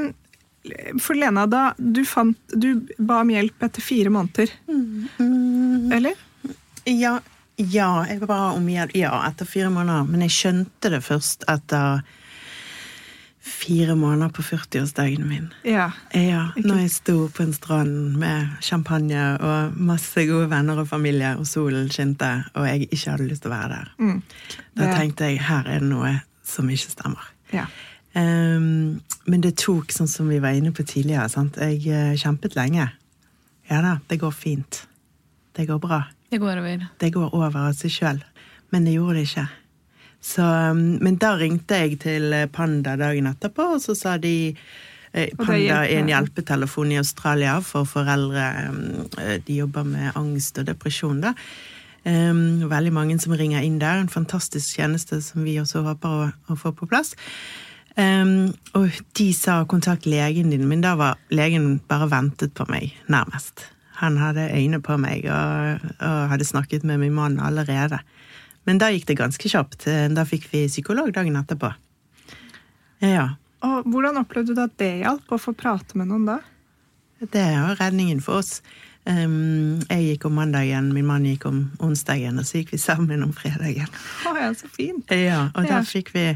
for 1.02 1.18
Lena, 1.18 1.46
da 1.50 1.64
du, 1.78 2.04
fant, 2.06 2.38
du 2.54 2.86
ba 2.98 3.22
om 3.22 3.32
hjelp 3.34 3.66
etter 3.66 3.84
fire 3.84 4.12
måneder. 4.14 4.52
Eller? 5.98 6.18
Ja, 6.86 7.18
ja, 7.56 7.90
jeg 8.08 8.22
ba 8.26 8.40
om 8.54 8.68
hjelp 8.70 8.94
ja, 8.96 9.12
etter 9.28 9.48
fire 9.48 9.70
måneder. 9.74 10.06
Men 10.10 10.24
jeg 10.26 10.36
skjønte 10.36 10.92
det 10.94 11.02
først 11.06 11.46
etter 11.50 12.02
fire 13.52 13.94
måneder 13.98 14.32
på 14.34 14.42
40-årsdagen 14.42 15.28
min. 15.28 15.46
Ja. 15.68 15.90
Ja, 16.16 16.48
når 16.56 16.82
jeg 16.82 16.90
sto 16.96 17.16
på 17.34 17.44
en 17.44 17.54
strand 17.56 18.16
med 18.18 18.56
champagne 18.64 19.22
og 19.38 19.76
masse 19.76 20.26
gode 20.28 20.48
venner 20.50 20.80
og 20.82 20.88
familie, 20.90 21.34
og 21.38 21.46
solen 21.46 21.90
skinte, 21.92 22.30
og 22.54 22.66
jeg 22.68 22.88
ikke 22.88 23.14
hadde 23.14 23.28
lyst 23.30 23.44
til 23.44 23.52
å 23.52 23.54
være 23.54 23.70
der. 23.76 23.94
Mm. 23.98 24.20
Da 24.80 24.90
tenkte 24.96 25.30
jeg 25.30 25.42
her 25.46 25.68
er 25.68 25.84
det 25.84 25.90
noe 25.92 26.16
som 26.46 26.70
ikke 26.70 26.96
stemmer. 26.96 27.32
ja. 27.54 27.70
Um, 28.12 29.00
men 29.24 29.40
det 29.40 29.54
tok, 29.62 29.92
sånn 29.94 30.10
som 30.10 30.26
vi 30.28 30.36
var 30.42 30.52
inne 30.52 30.72
på 30.74 30.84
tidligere, 30.84 31.28
sant? 31.32 31.56
jeg 31.56 31.78
eh, 31.88 32.10
kjempet 32.18 32.56
lenge. 32.58 32.90
Ja 33.70 33.78
da, 33.80 33.92
det 34.10 34.18
går 34.20 34.34
fint. 34.36 34.82
Det 35.56 35.64
går 35.68 35.78
bra. 35.80 36.02
Det 36.28 36.40
går 36.42 36.58
over. 36.60 36.86
Det 37.00 37.12
går 37.14 37.34
over 37.36 37.68
av 37.68 37.76
seg 37.78 37.94
sjøl. 37.94 38.20
Men 38.72 38.84
det 38.88 38.96
gjorde 38.96 39.20
det 39.20 39.26
ikke. 39.28 39.46
Så, 40.22 40.44
um, 40.46 40.98
men 41.02 41.18
da 41.18 41.34
ringte 41.38 41.82
jeg 41.82 41.98
til 42.04 42.30
eh, 42.36 42.46
Panda 42.46 42.94
dagen 43.00 43.26
etterpå, 43.26 43.72
og 43.74 43.82
så 43.82 43.96
sa 43.98 44.14
de 44.22 44.52
eh, 44.52 45.32
Panda 45.34 45.82
er 45.82 45.96
en 45.98 46.12
hjelpetelefon 46.12 46.94
i 46.94 47.00
Australia 47.00 47.56
for 47.66 47.88
foreldre. 47.90 48.46
um, 48.70 49.08
eh, 49.18 49.40
De 49.42 49.58
jobber 49.58 49.88
med 49.88 50.14
angst 50.18 50.62
og 50.62 50.68
depresjon, 50.70 51.24
da. 51.26 51.34
Um, 52.06 52.62
veldig 52.70 52.94
mange 52.94 53.18
som 53.22 53.34
ringer 53.38 53.62
inn 53.66 53.80
der. 53.82 53.98
En 54.02 54.10
fantastisk 54.10 54.78
tjeneste 54.78 55.20
som 55.22 55.42
vi 55.46 55.58
også 55.62 55.84
håper 55.86 56.16
å, 56.22 56.30
å 56.50 56.58
få 56.58 56.74
på 56.74 56.86
plass. 56.90 57.16
Um, 57.98 58.54
og 58.78 58.94
de 59.18 59.28
sa 59.36 59.60
kontakt 59.68 60.06
legen 60.08 60.54
din, 60.54 60.64
men 60.70 60.82
da 60.86 60.94
var 60.98 61.18
legen 61.34 61.76
bare 61.90 62.08
ventet 62.10 62.54
på 62.56 62.66
meg, 62.70 62.94
nærmest. 63.10 63.66
Han 64.00 64.16
hadde 64.18 64.48
øyne 64.54 64.80
på 64.82 64.96
meg 64.98 65.26
og, 65.30 65.82
og 66.02 66.22
hadde 66.32 66.46
snakket 66.46 66.86
med 66.88 67.02
min 67.02 67.14
mann 67.14 67.38
allerede. 67.42 68.00
Men 68.68 68.78
da 68.78 68.92
gikk 68.92 69.08
det 69.08 69.18
ganske 69.18 69.50
kjapt. 69.50 69.88
Da 70.14 70.24
fikk 70.28 70.46
vi 70.52 70.66
psykolog 70.70 71.10
dagen 71.14 71.38
etterpå. 71.40 71.72
Ja. 73.02 73.32
Og 73.66 73.90
hvordan 73.90 74.20
opplevde 74.22 74.54
du 74.54 74.62
at 74.62 74.78
det 74.78 74.94
hjalp 75.02 75.34
å 75.34 75.40
få 75.40 75.54
prate 75.58 75.98
med 75.98 76.10
noen 76.10 76.28
da? 76.28 76.38
Det 77.22 77.42
var 77.42 77.78
redningen 77.78 78.22
for 78.22 78.42
oss. 78.42 78.60
Jeg 79.02 80.02
gikk 80.06 80.28
om 80.28 80.36
mandagen, 80.38 80.92
min 80.94 81.06
mann 81.06 81.26
gikk 81.26 81.48
om 81.50 81.62
onsdagen, 81.82 82.38
og 82.38 82.46
så 82.46 82.60
gikk 82.60 82.74
vi 82.76 82.78
sammen 82.78 83.24
om 83.26 83.32
fredagen. 83.34 83.90
Å, 84.30 84.34
ja, 84.38 84.50
så 84.54 84.70
fint. 84.70 85.10
Ja, 85.10 85.48
og 85.50 85.66
da 85.66 85.82
fikk 85.86 86.12
vi 86.14 86.28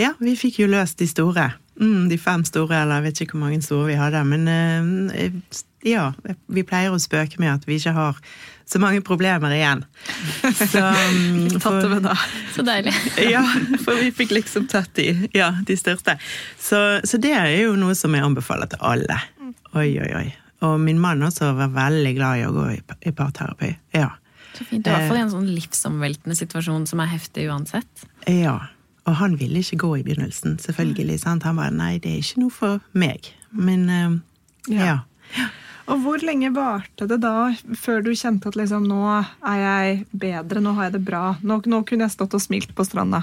Ja, 0.00 0.10
vi 0.18 0.34
fikk 0.36 0.58
jo 0.60 0.68
løst 0.68 0.98
de 1.00 1.08
store. 1.08 1.52
Mm, 1.80 2.08
de 2.10 2.18
fem 2.20 2.44
store, 2.46 2.82
eller 2.82 3.00
jeg 3.00 3.06
vet 3.06 3.22
ikke 3.24 3.36
hvor 3.36 3.46
mange 3.46 3.62
store 3.64 3.88
vi 3.88 3.98
hadde. 3.98 4.20
Men 4.26 5.08
eh, 5.14 5.56
ja, 5.86 6.10
vi 6.46 6.66
pleier 6.66 6.92
å 6.92 7.00
spøke 7.00 7.40
med 7.40 7.54
at 7.54 7.68
vi 7.68 7.78
ikke 7.80 7.94
har 7.96 8.20
så 8.66 8.80
mange 8.80 9.00
problemer 9.04 9.52
igjen. 9.54 9.84
Så, 10.42 10.80
for, 11.62 11.84
det 11.88 12.00
da. 12.06 12.16
Så 12.54 12.64
deilig. 12.66 12.94
ja, 13.34 13.44
for 13.84 14.00
vi 14.00 14.10
fikk 14.14 14.34
liksom 14.38 14.68
tatt 14.72 14.94
de, 14.98 15.28
ja, 15.36 15.52
de 15.66 15.76
største. 15.78 16.16
Så, 16.60 16.80
så 17.04 17.20
det 17.20 17.34
er 17.36 17.52
jo 17.60 17.76
noe 17.80 17.96
som 17.98 18.16
jeg 18.16 18.24
anbefaler 18.24 18.70
til 18.72 18.82
alle. 18.84 19.20
Oi, 19.74 19.90
oi, 20.00 20.10
oi. 20.16 20.26
Og 20.64 20.78
min 20.80 21.00
mann 21.00 21.22
også 21.26 21.52
var 21.58 21.72
veldig 21.74 22.14
glad 22.16 22.40
i 22.40 22.46
å 22.48 22.52
gå 22.54 22.68
i, 22.72 22.78
i 23.10 23.12
parterapi. 23.16 23.74
Ja. 23.96 24.14
Så 24.54 24.64
fint. 24.64 24.86
I 24.86 24.92
hvert 24.92 25.10
fall 25.10 25.18
i 25.18 25.24
en 25.24 25.32
sånn 25.32 25.50
livsomveltende 25.50 26.36
situasjon 26.38 26.86
som 26.88 27.02
er 27.04 27.12
heftig 27.16 27.50
uansett. 27.50 28.08
ja. 28.30 28.60
Og 29.04 29.18
han 29.18 29.34
ville 29.36 29.60
ikke 29.60 29.76
gå 29.82 29.88
i 29.98 30.02
begynnelsen, 30.06 30.54
selvfølgelig. 30.62 31.18
Sant? 31.20 31.44
Han 31.44 31.58
bare 31.60 31.74
nei, 31.76 31.98
det 32.00 32.08
er 32.08 32.22
ikke 32.22 32.40
noe 32.40 32.54
for 32.56 32.78
meg. 32.96 33.26
Men 33.52 33.82
ja. 34.64 34.78
ja. 34.86 34.94
Ja. 35.36 35.50
Og 35.92 36.00
hvor 36.00 36.22
lenge 36.24 36.48
varte 36.54 37.04
det 37.08 37.18
da 37.20 37.50
før 37.76 38.00
du 38.06 38.14
kjente 38.16 38.48
at 38.48 38.56
liksom, 38.56 38.86
nå 38.88 39.02
er 39.44 39.58
jeg 39.60 39.98
bedre, 40.16 40.62
nå 40.64 40.72
har 40.78 40.88
jeg 40.88 40.94
det 40.96 41.02
bra? 41.04 41.24
Nå, 41.44 41.58
nå 41.68 41.82
kunne 41.84 42.06
jeg 42.06 42.14
stått 42.14 42.36
og 42.36 42.40
smilt 42.40 42.72
på 42.76 42.86
stranda. 42.88 43.20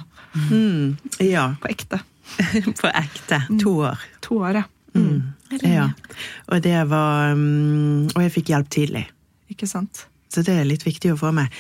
Mm, 0.51 0.93
ja. 1.25 1.47
På 1.61 1.71
ekte. 1.71 2.03
På 2.81 2.91
ekte. 2.93 3.41
To 3.63 3.73
år. 3.89 4.05
To 4.27 4.37
år, 4.45 4.61
ja. 4.61 4.67
Mm. 4.93 5.33
Ja. 5.65 5.89
Og 6.51 6.61
det 6.63 6.77
var 6.91 7.33
mm, 7.35 8.11
Og 8.11 8.21
jeg 8.23 8.31
fikk 8.35 8.51
hjelp 8.53 8.69
tidlig. 8.71 9.05
Ikke 9.51 9.67
sant? 9.67 10.05
Så 10.31 10.43
det 10.47 10.53
er 10.55 10.67
litt 10.67 10.85
viktig 10.85 11.11
å 11.11 11.17
få 11.19 11.33
med. 11.35 11.51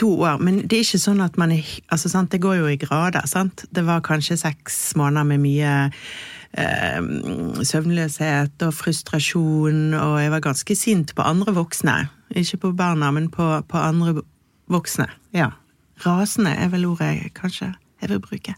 To 0.00 0.10
år. 0.26 0.40
Men 0.44 0.60
det 0.66 0.76
er 0.76 0.84
ikke 0.84 1.00
sånn 1.00 1.22
at 1.24 1.38
man 1.40 1.54
er 1.54 1.64
altså 1.88 2.10
sant, 2.12 2.32
Det 2.34 2.42
går 2.42 2.58
jo 2.58 2.68
i 2.68 2.76
grader. 2.80 3.24
sant? 3.30 3.64
Det 3.70 3.84
var 3.86 4.02
kanskje 4.04 4.36
seks 4.40 4.96
måneder 4.98 5.24
med 5.30 5.40
mye 5.46 5.72
eh, 6.58 7.00
søvnløshet 7.66 8.62
og 8.66 8.74
frustrasjon, 8.74 9.94
og 9.94 10.16
jeg 10.22 10.30
var 10.34 10.40
ganske 10.44 10.76
sint 10.76 11.14
på 11.14 11.22
andre 11.22 11.54
voksne. 11.54 12.08
Ikke 12.36 12.56
på 12.64 12.72
barna, 12.78 13.10
men 13.10 13.28
på, 13.30 13.46
på 13.68 13.78
andre 13.78 14.22
voksne. 14.70 15.08
Ja. 15.34 15.50
Rasende 16.06 16.54
er 16.56 16.68
vel 16.72 16.86
ordet 16.88 17.10
jeg 17.18 17.32
kanskje 17.36 17.74
jeg 18.00 18.08
vil 18.08 18.20
bruke. 18.24 18.54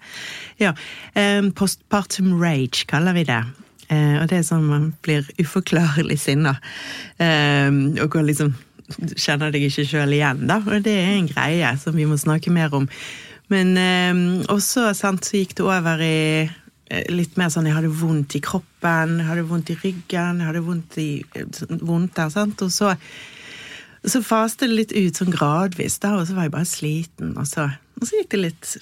Ja. 0.60 0.72
eh, 1.18 1.42
Postpartum 1.58 2.36
rage 2.38 2.84
kaller 2.86 3.12
vi 3.16 3.24
det. 3.26 3.40
Eh, 3.90 4.20
Og 4.22 4.28
det 4.30 4.38
er 4.38 4.44
sånn 4.46 4.68
man 4.68 4.92
blir 5.02 5.26
uforklarlig 5.42 6.18
sinna. 6.22 6.52
Eh, 7.18 7.66
Og 7.98 8.06
går 8.10 8.28
liksom 8.28 8.54
kjenner 9.16 9.50
deg 9.50 9.64
ikke 9.66 9.86
sjøl 9.88 10.12
igjen, 10.14 10.46
da. 10.46 10.60
Og 10.62 10.82
det 10.84 10.92
er 10.94 11.14
en 11.16 11.26
greie 11.30 11.70
som 11.80 11.96
vi 11.96 12.04
må 12.06 12.18
snakke 12.20 12.52
mer 12.52 12.74
om. 12.76 12.86
Men 13.50 13.74
eh, 13.76 14.46
også 14.52 14.92
sant, 14.94 15.24
så 15.26 15.40
gikk 15.40 15.56
det 15.58 15.64
over 15.66 15.98
i 16.06 16.50
litt 17.12 17.38
mer 17.40 17.52
sånn 17.52 17.68
jeg 17.68 17.76
hadde 17.76 17.92
vondt 17.96 18.36
i 18.36 18.42
kroppen, 18.44 19.18
jeg 19.20 19.28
hadde 19.28 19.46
vondt 19.48 19.70
i 19.72 19.78
ryggen, 19.80 20.40
jeg 20.42 20.48
hadde 20.48 20.64
vondt 20.66 20.98
i 21.00 21.10
eh, 21.38 21.62
vondt 21.80 22.16
der, 22.18 22.32
sant. 22.34 22.64
Og 22.64 22.72
så, 22.74 22.92
så 24.04 24.22
faste 24.26 24.68
det 24.68 24.76
litt 24.76 24.96
ut 24.96 25.20
sånn 25.20 25.32
gradvis, 25.34 26.00
da, 26.02 26.16
og 26.18 26.26
så 26.28 26.36
var 26.36 26.48
jeg 26.48 26.56
bare 26.56 26.68
sliten. 26.68 27.36
Og 27.40 27.48
så, 27.48 27.70
og 28.00 28.08
så 28.08 28.20
gikk 28.20 28.34
det 28.34 28.42
litt 28.42 28.72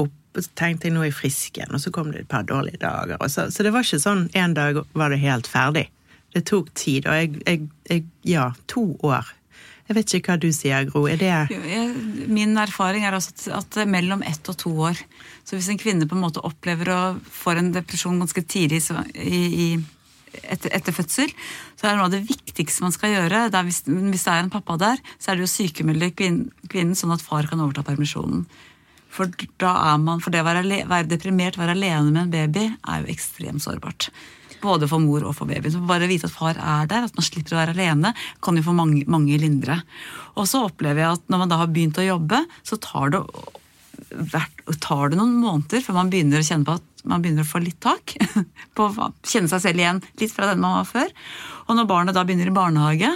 opp, 0.00 0.16
og 0.32 0.46
så 0.46 0.54
tenkte 0.58 0.88
jeg 0.88 0.96
nå 0.96 1.04
er 1.04 1.10
jeg 1.10 1.18
frisk 1.20 1.60
igjen, 1.60 1.74
og 1.76 1.82
så 1.84 1.92
kom 1.94 2.10
det 2.10 2.24
et 2.24 2.32
par 2.32 2.46
dårlige 2.48 2.80
dager. 2.82 3.20
Så, 3.28 3.50
så 3.52 3.66
det 3.66 3.74
var 3.74 3.86
ikke 3.86 4.02
sånn 4.02 4.26
en 4.38 4.56
dag 4.58 4.80
var 4.98 5.12
det 5.12 5.20
helt 5.22 5.50
ferdig. 5.50 5.86
Det 6.32 6.46
tok 6.48 6.72
tid, 6.78 7.06
og 7.06 7.18
jeg, 7.18 7.36
jeg, 7.44 7.68
jeg 7.90 8.08
Ja, 8.26 8.52
to 8.70 8.94
år. 9.04 9.28
Jeg 9.88 9.98
vet 9.98 10.14
ikke 10.16 10.32
hva 10.32 10.40
du 10.40 10.48
sier, 10.54 10.86
Gro. 10.88 11.04
Er 11.10 11.18
det 11.20 12.28
Min 12.30 12.54
erfaring 12.60 13.04
er 13.04 13.16
også 13.16 13.34
at, 13.34 13.74
at 13.80 13.88
mellom 13.90 14.22
ett 14.26 14.46
og 14.48 14.58
to 14.60 14.72
år. 14.88 15.00
Så 15.44 15.58
hvis 15.58 15.68
en 15.72 15.80
kvinne 15.80 16.06
på 16.08 16.16
en 16.16 16.22
måte 16.22 16.42
opplever 16.46 16.92
å 16.92 17.00
få 17.26 17.56
en 17.58 17.72
depresjon 17.74 18.20
ganske 18.22 18.44
tidlig 18.46 18.80
i, 19.18 19.42
i, 19.66 19.68
etter, 20.40 20.70
etter 20.72 20.94
fødsel, 20.96 21.32
så 21.76 21.86
er 21.86 21.90
det 21.90 21.96
noe 21.98 22.08
av 22.08 22.14
det 22.14 22.22
viktigste 22.28 22.86
man 22.86 22.94
skal 22.94 23.16
gjøre 23.16 23.46
det 23.52 23.64
hvis, 23.68 23.82
hvis 23.86 24.26
det 24.26 24.34
er 24.34 24.44
en 24.44 24.52
pappa 24.54 24.78
der, 24.80 25.02
så 25.18 25.32
er 25.32 25.40
det 25.40 25.48
å 25.48 25.50
sykemelde 25.50 26.12
kvinnen, 26.14 26.52
kvinnen 26.70 26.98
sånn 26.98 27.14
at 27.14 27.24
far 27.24 27.50
kan 27.50 27.62
overta 27.64 27.84
permisjonen. 27.86 28.46
For 29.12 29.28
da 29.60 29.74
er 29.90 29.98
man, 30.00 30.22
for 30.24 30.32
det 30.32 30.40
å 30.40 30.46
være, 30.46 30.62
være 30.88 31.10
deprimert, 31.10 31.58
være 31.60 31.74
alene 31.76 32.14
med 32.14 32.22
en 32.22 32.32
baby, 32.32 32.68
er 32.88 33.02
jo 33.02 33.12
ekstremt 33.12 33.64
sårbart. 33.64 34.08
Både 34.62 34.88
for 34.90 35.02
mor 35.02 35.24
og 35.26 35.34
for 35.36 35.50
babyen. 35.50 35.74
Så 35.74 35.82
bare 35.86 36.08
vite 36.10 36.28
at 36.28 36.34
far 36.34 36.58
er 36.58 36.86
der, 36.90 37.08
at 37.08 37.16
man 37.18 37.26
slipper 37.26 37.56
å 37.56 37.60
være 37.60 37.74
alene, 37.76 38.14
kan 38.44 38.58
jo 38.58 38.64
for 38.66 38.78
mange, 38.78 39.02
mange 39.10 39.38
lindre. 39.42 39.80
Og 40.38 40.46
så 40.50 40.64
opplever 40.68 41.04
jeg 41.04 41.18
at 41.18 41.26
når 41.32 41.42
man 41.42 41.52
da 41.52 41.58
har 41.60 41.72
begynt 41.72 42.00
å 42.00 42.06
jobbe, 42.06 42.44
så 42.66 42.78
tar 42.82 43.12
det, 43.14 43.22
tar 44.84 45.12
det 45.12 45.18
noen 45.18 45.36
måneder 45.42 45.84
før 45.84 45.98
man 45.98 46.12
begynner 46.12 46.42
å 46.42 46.46
kjenne 46.46 46.68
på 46.68 46.78
at 46.78 47.06
man 47.08 47.22
begynner 47.22 47.46
å 47.46 47.50
få 47.50 47.62
litt 47.62 47.80
tak. 47.82 48.14
På 48.76 48.86
å 48.88 49.08
kjenne 49.26 49.50
seg 49.50 49.64
selv 49.64 49.82
igjen 49.82 50.02
litt 50.20 50.34
fra 50.34 50.52
den 50.52 50.62
man 50.62 50.78
var 50.78 50.86
før. 50.88 51.10
Og 51.66 51.74
når 51.78 51.88
barnet 51.90 52.16
da 52.16 52.22
begynner 52.26 52.50
i 52.50 52.54
barnehage, 52.54 53.10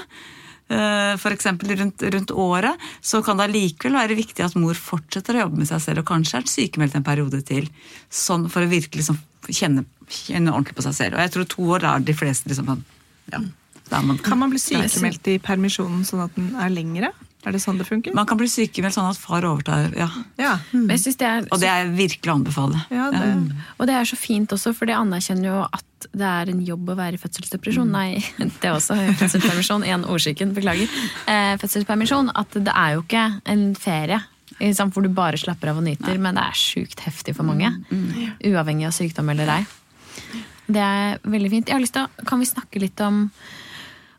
f.eks. 0.69 1.47
Rundt, 1.47 2.03
rundt 2.03 2.31
året, 2.31 2.87
så 3.01 3.23
kan 3.23 3.39
det 3.39 3.47
allikevel 3.49 3.99
være 4.01 4.19
viktig 4.19 4.45
at 4.45 4.57
mor 4.59 4.75
fortsetter 4.75 5.37
å 5.37 5.45
jobbe 5.45 5.63
med 5.63 5.71
seg 5.71 5.85
selv, 5.85 6.03
og 6.03 6.11
kanskje 6.11 6.41
er 6.41 6.51
sykemeldt 6.51 6.97
en 6.99 7.07
periode 7.07 7.43
til. 7.47 7.69
Sånn 8.11 8.49
for 8.53 8.67
å 8.67 8.71
virkelig 8.71 9.05
liksom 9.05 9.21
kjenne, 9.47 9.87
kjenne 10.11 10.55
ordentlig 10.55 10.79
på 10.79 10.87
seg 10.89 10.99
selv. 10.99 11.19
Og 11.19 11.25
jeg 11.25 11.35
tror 11.37 11.49
to 11.53 11.69
år 11.77 11.87
er 11.93 12.09
de 12.09 12.17
fleste 12.17 12.51
liksom 12.51 12.73
sånn 12.73 12.85
ja, 13.33 13.41
da 13.91 14.03
man, 14.03 14.19
Kan 14.23 14.39
man 14.39 14.51
bli 14.51 14.61
sykemeldt 14.63 15.31
i 15.31 15.39
permisjonen 15.43 16.05
sånn 16.07 16.27
at 16.27 16.35
den 16.39 16.53
er 16.59 16.71
lengre? 16.75 17.13
Er 17.47 17.55
det 17.55 17.61
sånn 17.63 17.79
det 17.79 17.87
funker? 17.87 18.15
man 18.17 18.27
kan 18.27 18.39
bli 18.41 18.49
sykemeldt 18.51 18.97
sånn 18.97 19.07
at 19.07 19.19
far 19.23 19.45
overtar, 19.47 19.93
ja. 19.95 20.09
Ja. 20.41 20.57
Mm. 20.75 20.89
det 20.91 21.29
er 21.29 21.45
Og 21.55 21.61
det 21.63 21.71
er 21.71 21.93
virkelig 21.95 22.33
å 22.33 22.39
anbefale. 22.41 22.81
ja 22.91 23.11
det, 23.15 23.23
Og 23.79 23.87
det 23.87 23.95
er 23.95 24.09
så 24.09 24.19
fint 24.19 24.51
også, 24.51 24.75
for 24.75 24.91
det 24.91 24.99
anerkjenner 24.99 25.53
jo 25.53 25.61
at 25.71 25.85
det 26.13 26.29
er 26.29 26.53
en 26.53 26.63
jobb 26.67 26.93
å 26.93 26.97
være 26.99 27.19
i 27.19 27.21
fødselsdepresjon. 27.23 27.91
Nei, 27.93 28.23
det 28.61 28.69
er 28.69 28.77
også 28.77 28.97
fødselspermisjon. 29.21 29.87
Én 29.89 30.07
ordskikken, 30.07 30.55
beklager. 30.57 30.91
Eh, 31.31 31.55
fødselspermisjon. 31.63 32.33
At 32.37 32.57
det 32.57 32.73
er 32.73 32.97
jo 32.97 33.05
ikke 33.05 33.27
en 33.53 33.69
ferie 33.79 34.23
liksom, 34.61 34.93
hvor 34.93 35.05
du 35.05 35.11
bare 35.13 35.39
slapper 35.41 35.73
av 35.73 35.81
og 35.81 35.87
nyter, 35.87 36.19
men 36.23 36.39
det 36.39 36.45
er 36.47 36.59
sjukt 36.59 37.03
heftig 37.05 37.37
for 37.37 37.49
mange. 37.49 37.71
Uavhengig 38.47 38.89
av 38.89 38.95
sykdom 38.97 39.33
eller 39.33 39.53
ei. 39.59 39.63
Det 40.67 40.83
er 40.83 41.21
veldig 41.23 41.53
fint. 41.53 41.69
Jeg 41.69 41.77
har 41.77 41.83
lyst 41.83 41.95
til 41.95 42.07
å, 42.07 42.27
Kan 42.27 42.43
vi 42.43 42.49
snakke 42.49 42.83
litt 42.83 43.01
om, 43.05 43.27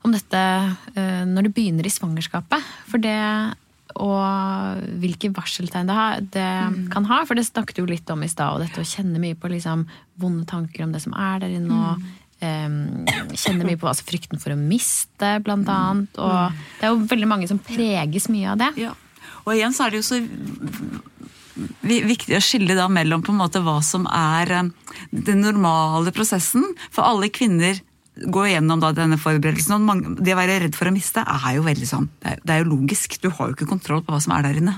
om 0.07 0.13
dette 0.13 0.41
eh, 0.95 1.23
når 1.27 1.47
du 1.47 1.55
begynner 1.55 1.87
i 1.87 1.91
svangerskapet? 1.91 2.75
For 2.87 3.03
det 3.03 3.17
og 3.95 4.83
hvilke 5.01 5.31
varseltegn 5.33 5.89
det, 5.89 5.95
har, 5.97 6.21
det 6.35 6.51
kan 6.93 7.07
ha. 7.09 7.23
For 7.27 7.39
det 7.39 7.47
snakket 7.47 7.81
jo 7.81 7.87
litt 7.89 8.09
om 8.13 8.23
i 8.25 8.29
stad, 8.31 8.57
og 8.57 8.63
dette 8.65 8.83
å 8.83 8.87
kjenne 8.87 9.21
mye 9.23 9.37
på 9.39 9.51
liksom, 9.51 9.85
vonde 10.21 10.47
tanker 10.49 10.85
om 10.85 10.95
det 10.95 11.03
som 11.05 11.15
er 11.17 11.43
der 11.45 11.59
inne. 11.59 11.81
og 11.91 12.07
Um, 12.37 13.07
Kjenne 13.33 13.65
mye 13.65 13.79
på 13.81 13.87
altså, 13.89 14.03
frykten 14.05 14.37
for 14.37 14.53
å 14.53 14.59
miste, 14.59 15.31
blant 15.41 15.65
annet. 15.73 16.19
Og 16.21 16.59
det 16.77 16.85
er 16.85 16.91
jo 16.93 17.07
veldig 17.09 17.29
mange 17.31 17.47
som 17.49 17.57
preges 17.57 18.27
mye 18.29 18.51
av 18.53 18.59
det. 18.61 18.67
Ja. 18.83 18.91
Og 19.47 19.55
igjen 19.55 19.73
så 19.73 19.87
er 19.87 19.95
det 19.95 20.03
jo 20.03 20.05
så 20.05 20.19
viktig 21.87 22.37
å 22.37 22.43
skille 22.43 22.75
da 22.77 22.85
mellom 22.91 23.23
på 23.25 23.33
en 23.33 23.39
måte 23.41 23.63
hva 23.65 23.79
som 23.85 24.05
er 24.11 24.53
den 25.09 25.41
normale 25.41 26.13
prosessen. 26.13 26.65
For 26.91 27.07
alle 27.07 27.31
kvinner 27.33 27.79
går 28.25 28.47
gjennom 28.51 28.81
da 28.81 28.91
denne 28.95 29.17
forberedelsen. 29.21 29.75
og 29.75 29.81
mange, 29.85 30.15
Det 30.23 30.33
å 30.33 30.39
være 30.39 30.59
redd 30.63 30.75
for 30.75 30.89
å 30.89 30.93
miste 30.93 31.21
er 31.21 31.55
jo 31.55 31.63
veldig 31.65 31.87
sånn, 31.87 32.09
det 32.23 32.31
er, 32.31 32.39
det 32.43 32.53
er 32.53 32.63
jo 32.63 32.71
logisk. 32.71 33.17
Du 33.21 33.29
har 33.29 33.47
jo 33.47 33.55
ikke 33.55 33.69
kontroll 33.69 34.01
på 34.01 34.13
hva 34.13 34.21
som 34.23 34.33
er 34.33 34.47
der 34.47 34.57
inne. 34.61 34.73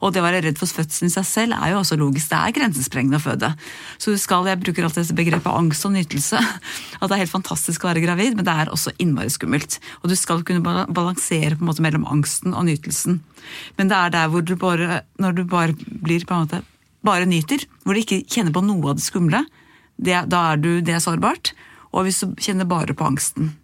Og 0.00 0.12
det 0.12 0.22
å 0.22 0.26
være 0.26 0.42
redd 0.44 0.58
for 0.60 0.66
fødselen 0.70 1.10
i 1.10 1.14
seg 1.16 1.26
selv 1.26 1.56
er 1.58 1.72
jo 1.72 1.80
også 1.80 1.98
logisk. 1.98 2.30
Det 2.30 2.38
er 2.38 2.54
grensesprengende 2.58 3.18
å 3.18 3.24
føde. 3.24 3.52
Så 3.98 4.14
du 4.14 4.18
skal, 4.18 4.46
Jeg 4.46 4.60
bruker 4.62 4.84
alltid 4.84 5.02
dette 5.02 5.18
begrepet 5.18 5.52
angst 5.52 5.86
og 5.86 5.92
nytelse. 5.96 6.38
At 7.00 7.08
det 7.08 7.16
er 7.16 7.24
helt 7.24 7.34
fantastisk 7.34 7.84
å 7.84 7.90
være 7.90 8.04
gravid, 8.04 8.36
men 8.36 8.46
det 8.46 8.54
er 8.54 8.70
også 8.70 8.94
innmari 9.02 9.32
skummelt. 9.32 9.80
Og 10.02 10.10
du 10.12 10.16
skal 10.16 10.44
kunne 10.46 10.62
balansere 10.62 11.56
på 11.56 11.64
en 11.64 11.70
måte 11.72 11.82
mellom 11.84 12.06
angsten 12.06 12.54
og 12.54 12.66
nytelsen. 12.68 13.20
Men 13.76 13.90
det 13.90 13.96
er 13.98 14.14
der 14.14 14.30
hvor 14.30 14.42
du 14.44 14.56
bare, 14.56 15.02
når 15.18 15.36
du 15.36 15.44
bare 15.44 15.74
blir 15.74 16.26
på 16.26 16.34
en 16.34 16.46
måte 16.46 16.62
bare 17.06 17.28
nyter, 17.28 17.62
hvor 17.84 17.94
du 17.94 18.02
ikke 18.02 18.24
kjenner 18.26 18.54
på 18.54 18.64
noe 18.66 18.90
av 18.90 18.98
det 18.98 19.06
skumle, 19.06 19.44
det, 19.96 20.16
da 20.28 20.42
er 20.52 20.60
du, 20.60 20.70
det 20.84 20.96
er 20.96 21.02
sårbart. 21.02 21.54
Og 21.96 22.04
hvis 22.06 22.20
du 22.22 22.34
kjenner 22.42 22.68
bare 22.68 22.94
på 22.96 23.06
angsten. 23.08 23.54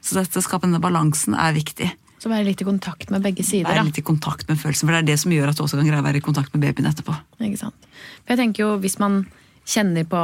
Så 0.00 0.16
dette 0.16 0.40
å 0.40 0.44
skape 0.44 0.64
denne 0.68 0.80
balansen 0.80 1.34
er 1.36 1.52
viktig. 1.56 1.90
Så 2.20 2.28
være 2.28 2.46
litt 2.50 2.60
i 2.60 2.66
kontakt 2.68 3.10
med 3.12 3.24
begge 3.24 3.44
sider. 3.44 3.68
Være 3.68 3.86
litt 3.88 3.98
i 4.00 4.04
kontakt 4.04 4.48
med 4.48 4.58
følelsen, 4.60 4.86
for 4.86 4.92
det 4.92 5.00
er 5.02 5.08
det 5.08 5.18
som 5.22 5.32
gjør 5.32 5.52
at 5.52 5.58
du 5.58 5.64
også 5.64 5.78
kan 5.80 5.88
greie 5.88 6.02
å 6.02 6.06
være 6.06 6.20
i 6.20 6.24
kontakt 6.24 6.52
med 6.54 6.64
babyen 6.66 6.88
etterpå. 6.90 7.14
Ikke 7.40 7.60
sant? 7.62 7.88
For 8.22 8.34
jeg 8.34 8.40
tenker 8.42 8.64
jo, 8.64 8.70
Hvis 8.82 8.98
man 9.00 9.22
kjenner 9.70 10.04
på 10.08 10.20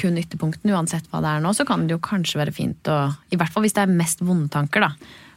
kun 0.00 0.18
ytterpunktene, 0.20 0.74
uansett 0.76 1.08
hva 1.12 1.20
det 1.24 1.32
er 1.32 1.44
nå, 1.44 1.52
så 1.56 1.64
kan 1.68 1.86
det 1.86 1.96
jo 1.96 2.02
kanskje 2.04 2.40
være 2.40 2.54
fint 2.56 2.88
å 2.90 2.98
I 3.32 3.38
hvert 3.40 3.52
fall 3.52 3.64
hvis 3.66 3.76
det 3.76 3.84
er 3.84 3.94
mest 3.96 4.24
vonde 4.24 4.50
tanker, 4.52 4.84
da. 4.84 4.92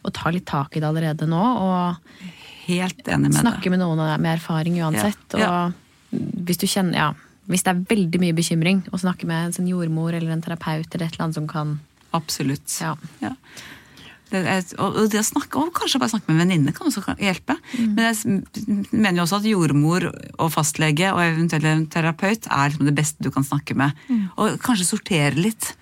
Å 0.05 0.11
ta 0.13 0.31
litt 0.33 0.47
tak 0.49 0.75
i 0.75 0.83
det 0.83 0.89
allerede 0.89 1.27
nå. 1.29 1.41
Og 1.41 2.25
Helt 2.65 3.07
enig 3.07 3.31
med 3.31 3.39
snakke 3.39 3.71
med 3.71 3.79
noen 3.83 4.01
med 4.19 4.31
erfaring 4.35 4.79
uansett. 4.81 5.37
Ja, 5.37 5.39
ja. 5.39 5.49
Og 5.69 6.43
hvis 6.47 6.59
du 6.61 6.67
kjenner 6.67 6.97
Ja. 6.99 7.13
Hvis 7.51 7.65
det 7.65 7.73
er 7.73 7.85
veldig 7.89 8.21
mye 8.23 8.35
bekymring, 8.37 8.83
å 8.91 8.99
snakke 9.01 9.27
med 9.29 9.49
en 9.49 9.55
sånn 9.55 9.69
jordmor 9.69 10.15
eller 10.15 10.33
en 10.33 10.43
terapeut 10.43 10.87
eller 10.89 11.07
et 11.07 11.15
eller 11.15 11.27
annet 11.27 11.39
som 11.39 11.47
kan. 11.49 11.79
Absolutt. 12.15 12.67
Ja. 12.81 12.95
Ja. 13.21 13.35
Det 14.31 14.41
er, 14.49 14.63
og 14.81 14.97
det 15.13 15.19
å 15.21 15.25
snakke, 15.25 15.61
og 15.61 15.73
kanskje 15.77 15.99
bare 16.01 16.11
snakke 16.15 16.31
med 16.31 16.39
en 16.39 16.43
venninne 16.47 16.73
kan 16.75 16.89
også 16.89 17.13
hjelpe. 17.21 17.55
Men 17.77 18.07
jeg 18.07 18.39
mener 18.89 19.19
jo 19.19 19.25
også 19.27 19.37
at 19.37 19.49
jordmor 19.51 20.07
og 20.09 20.49
fastlege 20.51 21.11
og 21.13 21.21
eventuelt 21.21 21.69
en 21.69 21.85
terapeut 21.93 22.49
er 22.49 22.71
liksom 22.71 22.89
det 22.89 22.95
beste 22.97 23.21
du 23.23 23.29
kan 23.33 23.45
snakke 23.45 23.77
med. 23.77 23.93
Og 24.41 24.57
kanskje 24.65 24.89
sortere 24.89 25.37
litt 25.37 25.75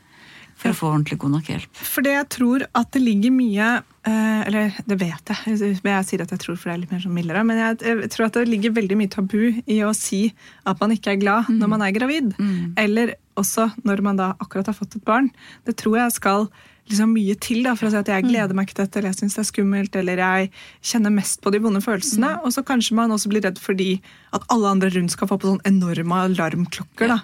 for 0.63 0.73
å 0.73 0.77
få 0.79 0.91
ordentlig 0.91 1.19
god 1.21 1.35
nok 1.35 1.49
hjelp. 1.51 1.81
Fordi 1.93 2.13
jeg 2.15 2.29
tror 2.33 2.65
at 2.79 2.91
det 2.95 3.01
ligger 3.03 3.33
mye 3.35 3.69
eh, 4.07 4.41
Eller 4.47 4.77
det 4.89 4.97
vet 5.01 5.33
jeg, 5.33 5.57
jeg 5.83 6.07
sier 6.07 6.23
at 6.23 6.31
jeg 6.33 6.43
tror 6.43 6.57
for 6.57 6.69
det 6.69 6.75
er 6.75 6.81
litt 6.83 6.93
mer 6.95 7.03
sånn 7.03 7.15
mildere. 7.15 7.43
Men 7.47 7.61
jeg, 7.61 8.11
tror 8.13 8.27
at 8.29 8.39
det 8.39 8.47
ligger 8.51 8.75
veldig 8.77 8.99
mye 8.99 9.11
tabu 9.11 9.41
i 9.51 9.81
å 9.83 9.93
si 9.97 10.25
at 10.69 10.79
man 10.79 10.95
ikke 10.95 11.15
er 11.15 11.21
glad 11.23 11.51
når 11.51 11.73
man 11.75 11.85
er 11.85 11.95
gravid. 11.95 12.33
Eller 12.79 13.17
også 13.39 13.69
når 13.87 14.03
man 14.05 14.19
da 14.19 14.33
akkurat 14.39 14.69
har 14.69 14.77
fått 14.77 14.97
et 14.99 15.05
barn. 15.07 15.31
Det 15.67 15.75
tror 15.79 15.99
jeg 15.99 16.15
skal 16.19 16.47
liksom 16.91 17.13
mye 17.15 17.35
til 17.39 17.63
da, 17.63 17.75
for 17.79 17.87
å 17.87 17.93
si 17.93 17.99
at 17.99 18.09
jeg 18.11 18.25
gleder 18.27 18.55
meg 18.55 18.67
ikke 18.67 18.77
til 18.77 18.85
dette, 18.87 18.99
eller 18.99 19.13
jeg 19.13 19.21
syns 19.21 19.37
det 19.37 19.43
er 19.43 19.49
skummelt, 19.49 19.93
eller 19.99 20.21
jeg 20.23 20.49
kjenner 20.91 21.13
mest 21.15 21.39
på 21.43 21.53
de 21.53 21.61
vonde 21.63 21.81
følelsene. 21.83 22.33
Og 22.43 22.55
så 22.55 22.63
kanskje 22.67 22.97
man 22.99 23.13
også 23.15 23.31
blir 23.31 23.45
redd 23.45 23.61
fordi 23.61 23.95
at 24.35 24.43
alle 24.53 24.73
andre 24.75 24.91
rundt 24.93 25.15
skal 25.15 25.31
få 25.31 25.39
på 25.39 25.53
sånn 25.53 25.63
enorme 25.69 26.25
alarmklokker. 26.27 27.15
da. 27.15 27.21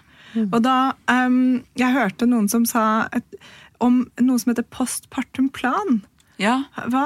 Og 0.50 0.60
da 0.66 0.94
um, 1.10 1.62
Jeg 1.80 1.96
hørte 1.96 2.28
noen 2.30 2.50
som 2.52 2.68
sa 2.70 3.08
et, 3.16 3.40
om 3.84 4.04
noe 4.22 4.42
som 4.42 4.54
heter 4.54 4.68
postpartum 4.74 5.50
plan. 5.56 6.02
Ja, 6.40 6.62
Hva, 6.88 7.06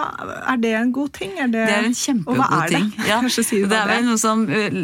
er 0.51 0.59
det 0.61 0.73
en 0.77 0.91
god 0.93 1.15
ting? 1.17 1.31
Er 1.41 1.49
det, 1.49 1.63
Det 1.65 1.77
er 1.77 1.87
en 1.87 1.95
kjempegod 1.97 2.43
er 2.43 2.73
det? 2.75 2.83
Ja, 3.09 3.21
si 3.33 3.63
det 3.63 3.71
det 3.71 3.79
er 3.79 3.89
vel 3.89 4.05
noe 4.05 4.19
som 4.21 4.45
uh, 4.49 4.81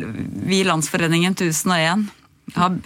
vi 0.50 0.64
i 0.64 0.66
Landsforeningen 0.68 1.38
1001 1.38 2.08
har 2.56 2.78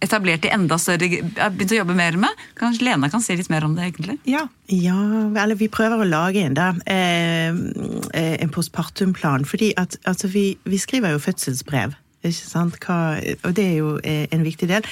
etablert 0.00 0.44
i 0.44 0.52
enda 0.54 0.78
større 0.80 1.08
har 1.38 1.52
begynt 1.54 1.74
å 1.74 1.80
jobbe 1.80 1.96
mer 1.96 2.16
med. 2.20 2.44
Kanskje 2.58 2.88
Lena 2.88 3.10
kan 3.12 3.22
si 3.22 3.36
litt 3.38 3.50
mer 3.52 3.66
om 3.66 3.76
det, 3.76 3.88
egentlig? 3.90 4.18
Ja. 4.28 4.46
Ja, 4.72 4.96
eller 5.28 5.58
vi 5.60 5.68
prøver 5.72 6.02
å 6.02 6.08
lage 6.08 6.44
en, 6.44 6.56
da. 6.56 6.72
Eh, 6.90 7.54
eh, 8.14 8.36
en 8.42 8.52
postpartumplan. 8.54 9.46
Fordi 9.48 9.72
at 9.80 9.98
altså, 10.08 10.30
vi, 10.32 10.46
vi 10.64 10.80
skriver 10.80 11.14
jo 11.14 11.22
fødselsbrev. 11.22 11.94
Ikke 12.24 12.48
sant? 12.48 12.78
Hva, 12.80 12.98
og 13.44 13.54
det 13.56 13.66
er 13.68 13.76
jo 13.82 13.94
eh, 14.02 14.24
en 14.32 14.44
viktig 14.46 14.68
del. 14.70 14.86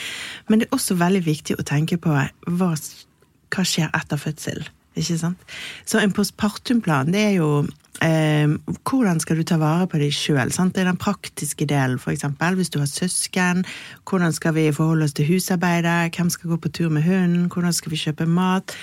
Men 0.48 0.60
det 0.60 0.68
er 0.68 0.76
også 0.76 0.98
veldig 1.00 1.24
viktig 1.26 1.58
å 1.58 1.66
tenke 1.66 1.98
på 2.00 2.12
hva, 2.12 2.28
hva 2.46 3.64
skjer 3.66 3.92
etter 3.96 4.20
fødsel. 4.20 4.64
Ikke 4.92 5.16
sant? 5.16 5.52
Så 5.88 6.00
en 6.02 6.12
postpartumplan, 6.12 7.12
det 7.14 7.22
er 7.30 7.36
jo 7.38 7.48
eh, 8.04 8.52
hvordan 8.84 9.22
skal 9.24 9.40
du 9.40 9.46
ta 9.48 9.56
vare 9.60 9.88
på 9.88 10.00
deg 10.02 10.12
sjøl? 10.12 10.52
Det 10.52 10.82
er 10.82 10.90
den 10.90 11.00
praktiske 11.00 11.66
delen, 11.68 11.96
f.eks. 11.96 12.28
Hvis 12.58 12.70
du 12.74 12.78
har 12.82 12.90
søsken. 12.90 13.64
Hvordan 14.08 14.36
skal 14.36 14.54
vi 14.58 14.68
forholde 14.72 15.08
oss 15.08 15.16
til 15.16 15.30
husarbeidet? 15.32 16.12
Hvem 16.16 16.30
skal 16.30 16.52
gå 16.52 16.60
på 16.60 16.68
tur 16.68 16.92
med 16.92 17.08
hunden? 17.08 17.48
Hvordan 17.48 17.72
skal 17.72 17.92
vi 17.92 18.04
kjøpe 18.04 18.28
mat? 18.28 18.76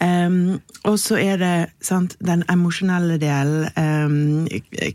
Um, 0.00 0.60
og 0.84 0.98
så 0.98 1.18
er 1.20 1.36
det 1.36 1.66
sant, 1.84 2.16
den 2.24 2.44
emosjonelle 2.48 3.18
delen. 3.20 3.68
Um, 3.76 4.46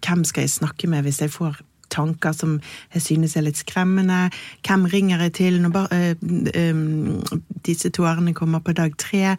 hvem 0.08 0.24
skal 0.24 0.48
jeg 0.48 0.50
snakke 0.50 0.88
med 0.88 1.06
hvis 1.06 1.22
jeg 1.22 1.32
får 1.32 1.60
tanker 1.96 2.36
som 2.36 2.58
jeg 2.94 3.06
synes 3.06 3.36
er 3.36 3.48
litt 3.48 3.62
skremmende? 3.62 4.30
Hvem 4.68 4.86
ringer 4.92 5.24
jeg 5.26 5.36
til 5.40 5.62
når 5.64 5.76
bare, 5.76 6.02
øh, 6.02 6.50
øh, 6.56 7.40
disse 7.66 7.90
tårene 7.90 8.36
kommer 8.38 8.60
på 8.60 8.76
dag 8.76 8.98
tre? 9.02 9.36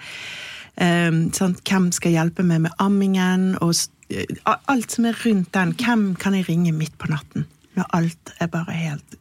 Sant, 0.76 1.62
hvem 1.64 1.86
skal 1.92 2.12
hjelpe 2.12 2.44
meg 2.44 2.66
med 2.66 2.74
ammingen? 2.84 3.54
Og 3.64 3.72
uh, 4.12 4.56
alt 4.68 4.92
som 4.92 5.06
er 5.08 5.16
rundt 5.24 5.54
den. 5.54 5.72
Hvem 5.72 6.02
kan 6.20 6.36
jeg 6.36 6.50
ringe 6.50 6.72
midt 6.76 6.98
på 7.00 7.08
natten? 7.08 7.46
Når 7.78 7.88
alt 7.96 8.34
er 8.40 8.50
bare 8.52 8.76
helt 8.76 9.16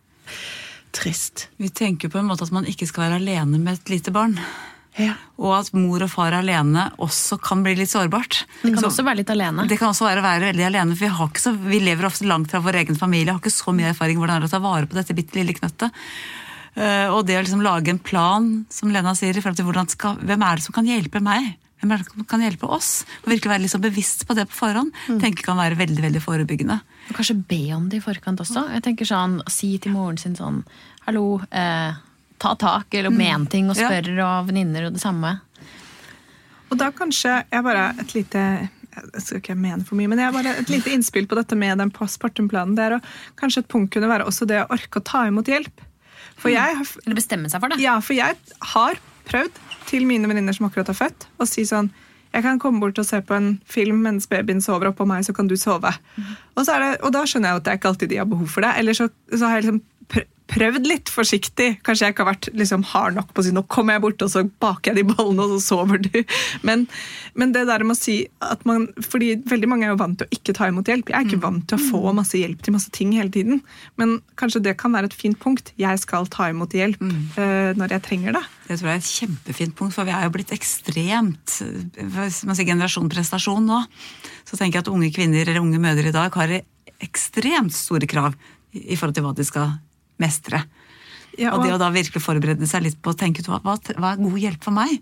trist. 0.95 1.47
Vi 1.57 1.69
tenker 1.69 2.09
på 2.11 2.19
en 2.19 2.27
måte 2.29 2.43
at 2.43 2.53
man 2.55 2.67
ikke 2.67 2.87
skal 2.87 3.07
være 3.07 3.21
alene 3.21 3.59
med 3.59 3.79
et 3.79 3.91
lite 3.95 4.11
barn. 4.15 4.37
Ja. 4.97 5.13
Og 5.37 5.51
at 5.57 5.73
mor 5.75 6.03
og 6.05 6.09
far 6.09 6.31
alene 6.37 6.85
også 7.03 7.35
kan 7.43 7.63
bli 7.65 7.73
litt 7.75 7.89
sårbart. 7.91 8.45
Det 8.61 8.73
kan 8.73 8.83
Så- 8.83 8.87
også 8.91 9.03
være 9.03 9.17
litt 9.17 9.29
alene. 9.33 9.67
det 9.67 9.77
kan 9.79 9.89
også 9.89 10.05
være 10.07 10.21
være 10.23 10.53
veldig 10.53 10.65
alene, 10.65 10.95
for 10.95 11.05
vi, 11.05 11.11
har 11.11 11.27
ikke 11.27 11.41
så, 11.43 11.51
vi 11.59 11.79
lever 11.79 12.05
ofte 12.05 12.25
langt 12.25 12.49
fra 12.49 12.61
vår 12.61 12.75
egen 12.85 12.95
familie. 12.95 13.31
Har 13.33 13.39
ikke 13.41 13.51
så 13.51 13.75
mye 13.75 13.91
erfaring 13.91 14.17
hvordan 14.17 14.39
det 14.41 14.43
er 14.43 14.47
å 14.47 14.55
ta 14.55 14.59
vare 14.59 14.85
på 14.87 14.93
dette 14.95 15.13
bitte 15.13 15.35
lille 15.35 15.53
knøttet. 15.53 15.91
Eh, 16.75 17.07
og 17.07 17.25
det 17.25 17.37
å 17.39 17.43
liksom 17.43 17.61
lage 17.63 17.89
en 17.89 17.99
plan, 17.99 18.65
som 18.69 18.89
Lena 18.91 19.13
sier, 19.15 19.35
i 19.35 19.41
forhold 19.41 19.55
til 19.57 19.65
hvordan 19.65 19.89
skal, 19.89 20.15
hvem 20.17 20.41
er 20.43 20.55
det 20.55 20.63
som 20.63 20.73
kan 20.73 20.85
hjelpe 20.85 21.21
meg? 21.21 21.55
Hvem 21.81 21.91
er 21.91 21.97
det 21.97 22.07
som 22.07 22.23
kan 22.23 22.41
hjelpe 22.41 22.69
oss? 22.71 23.03
Og 23.23 23.31
virkelig 23.31 23.51
være 23.51 23.63
liksom 23.67 23.81
bevisst 23.83 24.25
på 24.27 24.35
det 24.35 24.47
på 24.49 24.59
forhånd, 24.63 24.91
tenker 25.19 25.43
kan 25.43 25.57
være 25.57 25.75
veldig 25.77 26.01
veldig 26.01 26.21
forebyggende. 26.23 26.79
Og 27.09 27.15
kanskje 27.15 27.37
be 27.47 27.73
om 27.75 27.89
det 27.89 27.99
i 28.01 28.05
forkant 28.05 28.39
også. 28.39 28.63
Jeg 28.73 28.81
tenker 28.83 29.05
sånn, 29.05 29.41
Si 29.51 29.77
til 29.77 29.91
moren 29.91 30.17
sin 30.17 30.35
sånn 30.35 30.63
Hallo, 31.05 31.41
eh, 31.51 31.93
ta 32.41 32.55
tak, 32.59 32.93
eller 32.93 33.09
men 33.13 33.45
ting, 33.47 33.69
og 33.69 33.77
Ja. 33.77 33.89
spør, 33.89 34.09
og 34.25 34.47
venninner 34.49 34.87
og 34.87 34.93
det 34.93 35.01
samme. 35.01 35.39
Og 36.71 36.77
da 36.77 36.91
kanskje 36.91 37.43
jeg 37.51 37.63
bare 37.63 37.93
et 37.99 38.13
lite 38.15 38.69
jeg 38.95 39.21
skal 39.21 39.41
ikke 39.41 39.55
mene 39.59 39.83
for 39.83 39.95
mye, 39.99 40.07
men 40.07 40.19
jeg 40.19 40.31
bare 40.31 40.53
et 40.55 40.69
lite 40.71 40.87
innspill 40.95 41.25
på 41.27 41.35
dette 41.35 41.55
med 41.59 41.77
den 41.81 41.91
postpartumplanen. 41.91 42.75
Det 42.77 42.83
er 42.85 42.93
å, 42.95 43.01
kanskje 43.35 43.59
et 43.65 43.67
punkt 43.67 43.91
kunne 43.91 44.07
være 44.07 44.23
også 44.25 44.47
det 44.47 44.61
å 44.63 44.69
orke 44.71 45.01
å 45.01 45.03
ta 45.03 45.25
imot 45.27 45.45
hjelp. 45.51 45.83
For 46.39 46.49
jeg 46.49 46.77
har, 46.79 46.87
Eller 47.05 47.15
bestemme 47.15 47.49
seg 47.51 47.59
for 47.59 47.69
det. 47.69 47.79
ja, 47.83 47.99
for 47.99 48.15
jeg 48.15 48.35
har 48.71 48.95
prøvd 49.27 49.59
til 49.89 50.05
mine 50.07 50.27
venninner 50.31 50.55
som 50.55 50.67
akkurat 50.69 50.87
har 50.87 50.95
født, 50.95 51.27
å 51.39 51.47
si 51.47 51.63
sånn 51.67 51.91
jeg 52.35 52.43
kan 52.43 52.59
komme 52.59 52.81
bort 52.83 52.97
og 52.99 53.05
se 53.07 53.21
på 53.23 53.31
en 53.35 53.61
film 53.63 54.01
mens 54.03 54.27
babyen 54.27 54.59
sover 54.61 54.89
oppå 54.91 55.05
meg, 55.07 55.23
så 55.23 55.33
kan 55.33 55.47
du 55.47 55.55
sove. 55.55 55.93
Og, 56.57 56.65
så 56.65 56.73
er 56.75 56.79
det, 56.83 56.89
og 57.07 57.13
da 57.15 57.21
skjønner 57.23 57.47
jeg 57.53 57.55
at 57.61 57.63
det 57.63 57.71
er 57.71 57.77
ikke 57.79 57.91
alltid 57.93 58.09
de 58.11 58.17
har 58.19 58.25
behov 58.27 58.47
for 58.51 58.61
det. 58.65 58.73
Eller 58.81 58.93
så, 58.97 59.07
så 59.31 59.47
har 59.47 59.61
jeg 59.61 59.63
liksom 59.69 59.81
prøvd 60.51 60.87
litt 60.87 61.09
forsiktig. 61.11 61.79
Kanskje 61.85 62.07
jeg 62.07 62.15
ikke 62.15 62.25
har 62.25 62.33
vært 62.33 62.49
liksom 62.57 62.83
hard 62.91 63.17
nok 63.17 63.31
på 63.33 63.41
å 63.41 63.45
si 63.47 63.53
nå 63.55 63.63
kommer 63.71 63.95
jeg 63.95 64.03
bort, 64.05 64.25
og 64.25 64.31
så 64.31 64.43
baker 64.61 64.91
jeg 64.91 64.99
de 64.99 65.13
bollene, 65.13 65.45
og 65.45 65.55
så 65.55 65.75
sover 65.75 66.01
du. 66.05 66.19
Men, 66.67 66.85
men 67.37 67.51
det 67.53 67.65
der 67.67 67.83
med 67.85 67.93
å 67.93 67.99
si 67.99 68.15
at 68.43 68.63
man 68.65 68.87
Fordi 69.03 69.35
veldig 69.47 69.67
mange 69.69 69.85
er 69.85 69.91
jo 69.91 69.99
vant 69.99 70.17
til 70.17 70.27
å 70.27 70.33
ikke 70.33 70.53
ta 70.57 70.69
imot 70.69 70.87
hjelp. 70.89 71.09
Jeg 71.11 71.17
er 71.17 71.27
ikke 71.27 71.43
vant 71.43 71.65
til 71.69 71.77
å 71.77 71.87
få 71.91 72.13
masse 72.15 72.39
hjelp 72.39 72.63
til 72.65 72.75
masse 72.75 72.91
ting 72.95 73.11
hele 73.15 73.31
tiden. 73.33 73.59
Men 73.99 74.17
kanskje 74.39 74.63
det 74.65 74.75
kan 74.81 74.95
være 74.95 75.09
et 75.11 75.17
fint 75.17 75.37
punkt. 75.41 75.73
Jeg 75.81 76.01
skal 76.01 76.29
ta 76.31 76.47
imot 76.51 76.73
hjelp 76.75 77.03
eh, 77.03 77.75
når 77.77 77.97
jeg 77.97 78.05
trenger 78.07 78.37
det. 78.37 78.43
Det 78.69 78.79
tror 78.79 78.91
jeg 78.91 79.01
er 79.01 79.03
et 79.03 79.11
kjempefint 79.11 79.77
punkt, 79.77 79.95
for 79.97 80.07
vi 80.07 80.15
er 80.15 80.25
jo 80.25 80.33
blitt 80.33 80.53
ekstremt 80.55 81.57
hvis 82.15 82.41
man 82.47 82.57
sier 82.57 82.69
generasjon 82.71 83.11
prestasjon 83.11 83.67
nå. 83.67 83.83
Så 84.47 84.57
tenker 84.57 84.79
jeg 84.79 84.87
at 84.87 84.93
unge 84.93 85.11
kvinner 85.13 85.45
eller 85.45 85.61
unge 85.61 85.81
mødre 85.81 86.09
i 86.09 86.15
dag 86.15 86.39
har 86.39 86.59
ekstremt 87.03 87.75
store 87.75 88.09
krav 88.09 88.33
i 88.33 88.55
i 88.75 88.97
forhold 88.99 89.15
til 89.15 89.25
hva 89.25 89.33
de 89.35 89.45
skal 89.47 89.75
mestre. 90.21 90.63
Ja, 91.35 91.51
og 91.55 91.65
det 91.65 91.73
å 91.75 91.81
da 91.81 91.91
virkelig 91.91 92.23
forberede 92.23 92.67
seg 92.69 92.85
litt 92.85 92.99
på 93.03 93.11
å 93.11 93.17
tenke 93.19 93.43
ut 93.43 93.49
hva, 93.51 93.59
hva, 93.65 93.75
hva 93.99 94.13
er 94.13 94.23
god 94.23 94.39
hjelp 94.39 94.63
for 94.63 94.75
meg? 94.75 94.99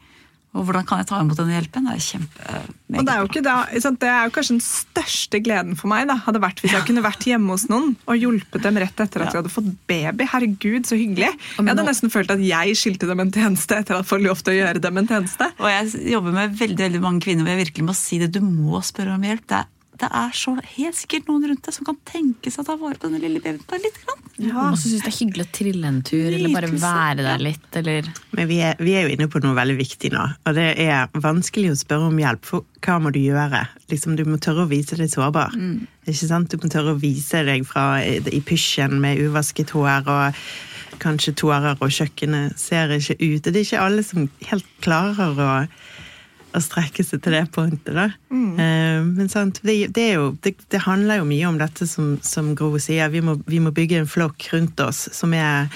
Og 0.54 0.68
hvordan 0.68 0.86
kan 0.86 1.00
jeg 1.02 1.08
ta 1.10 1.18
imot 1.18 1.38
denne 1.40 1.56
hjelpen? 1.56 1.88
Det 1.88 1.94
er 1.96 2.04
kjempe 2.06 2.60
Og 2.94 3.08
det 3.08 3.14
er 3.14 3.22
jo 3.24 3.30
ikke 3.30 3.42
da, 3.46 3.54
ikke 3.74 3.92
det 4.04 4.10
er 4.12 4.28
jo 4.28 4.34
kanskje 4.36 4.54
den 4.54 4.64
største 4.66 5.40
gleden 5.42 5.78
for 5.80 5.90
meg 5.90 6.06
da, 6.12 6.18
hadde 6.28 6.42
vært 6.44 6.62
hvis 6.62 6.76
jeg 6.76 6.86
kunne 6.86 7.02
vært 7.06 7.26
hjemme 7.26 7.56
hos 7.56 7.66
noen 7.72 7.96
og 8.06 8.20
hjulpet 8.22 8.66
dem 8.68 8.78
rett 8.84 9.02
etter 9.02 9.26
at 9.26 9.34
de 9.34 9.42
hadde 9.42 9.54
fått 9.54 9.72
baby. 9.90 10.28
Herregud, 10.30 10.86
så 10.86 11.00
hyggelig. 11.00 11.32
Jeg 11.58 11.70
hadde 11.72 11.88
nesten 11.88 12.14
følt 12.14 12.34
at 12.36 12.44
jeg 12.46 12.78
skilte 12.78 13.10
dem 13.10 13.24
en 13.26 13.34
tjeneste 13.34 13.80
etter 13.80 13.98
at 13.98 14.04
jeg 14.04 14.12
får 14.12 14.26
lov 14.28 14.44
til 14.46 14.54
å 14.54 14.58
gjøre 14.60 14.84
dem 14.86 15.02
en 15.02 15.10
tjeneste. 15.10 15.50
Og 15.58 15.70
jeg 15.72 16.12
jobber 16.14 16.38
med 16.38 16.58
veldig 16.62 16.82
veldig 16.86 17.02
mange 17.08 17.26
kvinner 17.26 17.48
hvor 17.48 17.56
jeg 17.56 17.64
virkelig 17.66 17.88
må 17.90 17.98
si 17.98 18.22
det. 18.22 18.30
Du 18.38 18.44
må 18.46 18.84
spørre 18.86 19.18
om 19.18 19.26
hjelp. 19.26 19.48
Det 19.50 19.64
er, 19.64 19.72
det 20.04 20.10
er 20.20 20.36
så 20.38 20.54
helt 20.76 20.98
sikkert 21.00 21.30
noen 21.30 21.48
rundt 21.50 21.68
deg 21.68 21.76
som 21.76 21.88
kan 21.88 21.98
tenke 22.08 22.52
seg 22.52 22.64
å 22.64 22.68
ta 22.68 22.76
vare 22.80 23.00
på 23.00 23.08
denne 23.08 23.22
lille 23.24 23.42
babyen 23.44 23.62
bare 23.70 23.84
litt. 23.86 24.00
Grann. 24.04 24.74
Og 24.74 24.78
så 24.82 24.90
syns 24.90 25.06
det 25.06 25.12
er 25.12 25.18
hyggelig 25.20 25.46
å 25.46 25.52
trille 25.54 25.90
en 25.90 26.02
tur, 26.06 26.26
eller 26.28 26.56
bare 26.56 26.72
være 26.74 27.26
der 27.26 27.44
litt, 27.46 27.68
eller 27.80 28.10
Men 28.34 28.50
vi 28.50 28.60
er, 28.66 28.76
vi 28.82 28.96
er 28.98 29.08
jo 29.08 29.14
inne 29.14 29.30
på 29.32 29.42
noe 29.44 29.56
veldig 29.58 29.78
viktig 29.80 30.14
nå, 30.14 30.26
og 30.50 30.58
det 30.58 30.68
er 30.82 31.12
vanskelig 31.24 31.72
å 31.74 31.80
spørre 31.80 32.10
om 32.10 32.20
hjelp. 32.20 32.44
For 32.50 32.68
hva 32.84 33.00
må 33.00 33.14
du 33.14 33.22
gjøre? 33.22 33.64
Liksom, 33.94 34.18
du 34.20 34.26
må 34.28 34.40
tørre 34.42 34.66
å 34.66 34.72
vise 34.72 34.98
deg 35.00 35.12
sårbar. 35.14 35.56
Ikke 36.04 36.28
sant? 36.28 36.52
Du 36.52 36.60
må 36.60 36.72
tørre 36.74 36.96
å 36.96 37.00
vise 37.00 37.46
deg 37.48 37.64
fra 37.70 37.88
i, 38.04 38.18
i 38.34 38.42
pysjen 38.44 38.98
med 39.04 39.22
uvasket 39.24 39.72
hår 39.78 40.10
og 40.10 40.44
kanskje 41.04 41.36
tårer, 41.38 41.78
og 41.80 41.94
kjøkkenet 41.94 42.60
ser 42.60 42.92
ikke 42.96 43.18
ut. 43.20 43.44
Det 43.46 43.56
er 43.56 43.66
ikke 43.66 43.86
alle 43.86 44.06
som 44.06 44.28
helt 44.50 44.68
klarer 44.84 45.40
å 45.40 45.52
å 46.54 46.62
strekke 46.64 47.04
seg 47.06 47.24
til 47.24 47.36
det 47.36 47.44
pointet. 47.56 47.94
da. 47.96 48.10
Eh, 48.62 49.02
men 49.06 49.32
sant, 49.32 49.60
det, 49.66 49.78
det, 49.96 50.08
jo, 50.16 50.30
det, 50.46 50.56
det 50.74 50.84
handler 50.86 51.22
jo 51.22 51.30
mye 51.30 51.50
om 51.50 51.60
dette 51.62 51.88
som, 51.90 52.16
som 52.26 52.54
Gro 52.58 52.76
sier. 52.82 53.10
Vi 53.14 53.24
må, 53.26 53.40
vi 53.50 53.62
må 53.64 53.74
bygge 53.76 54.04
en 54.04 54.10
flokk 54.10 54.50
rundt 54.54 54.80
oss 54.84 55.08
som, 55.12 55.34
er, 55.34 55.72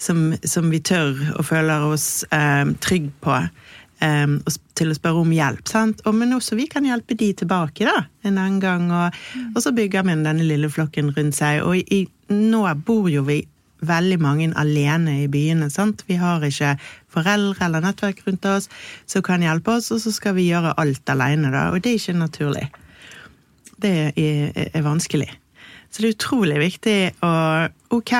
som, 0.00 0.30
som 0.44 0.70
vi 0.72 0.80
tør 0.80 1.14
og 1.36 1.46
føler 1.48 1.86
oss 1.92 2.24
eh, 2.32 2.64
trygg 2.84 3.12
på. 3.24 3.38
eh, 4.02 4.58
til 4.78 4.90
å 4.92 4.96
spørre 4.96 5.22
om 5.22 5.32
hjelp. 5.34 5.66
sant? 5.68 6.02
Og, 6.06 6.16
men 6.16 6.34
også 6.36 6.56
vi 6.58 6.66
kan 6.70 6.86
hjelpe 6.88 7.16
de 7.18 7.32
tilbake 7.42 7.86
da, 7.88 8.06
en 8.26 8.38
annen 8.38 8.60
gang. 8.62 8.88
Og, 8.90 9.22
og 9.54 9.62
så 9.64 9.74
bygger 9.76 10.06
vi 10.08 10.16
denne 10.24 10.48
lille 10.48 10.70
flokken 10.72 11.12
rundt 11.16 11.38
seg. 11.38 11.62
Og 11.66 11.76
i, 11.82 12.04
nå 12.32 12.64
bor 12.86 13.10
jo 13.12 13.24
vi 13.28 13.42
veldig 13.82 14.18
mange 14.22 14.48
alene 14.58 15.22
i 15.24 15.28
byene. 15.30 15.70
sant? 15.70 16.04
Vi 16.08 16.16
har 16.20 16.44
ikke 16.46 16.76
foreldre 17.12 17.66
eller 17.66 17.82
nettverk 17.84 18.22
rundt 18.26 18.46
oss 18.48 18.68
som 19.06 19.24
kan 19.26 19.42
hjelpe 19.42 19.76
oss, 19.76 19.90
og 19.94 20.00
så 20.04 20.12
skal 20.14 20.36
vi 20.38 20.48
gjøre 20.50 20.74
alt 20.78 21.08
alene. 21.10 21.50
da, 21.50 21.70
Og 21.70 21.82
det 21.82 21.92
er 21.92 22.00
ikke 22.00 22.18
naturlig. 22.18 22.68
Det 23.82 24.12
er, 24.16 24.52
er 24.72 24.82
vanskelig. 24.86 25.28
Så 25.90 26.00
det 26.02 26.08
er 26.08 26.14
utrolig 26.16 26.58
viktig 26.62 26.98
å 27.26 27.32
Ok, 27.92 28.12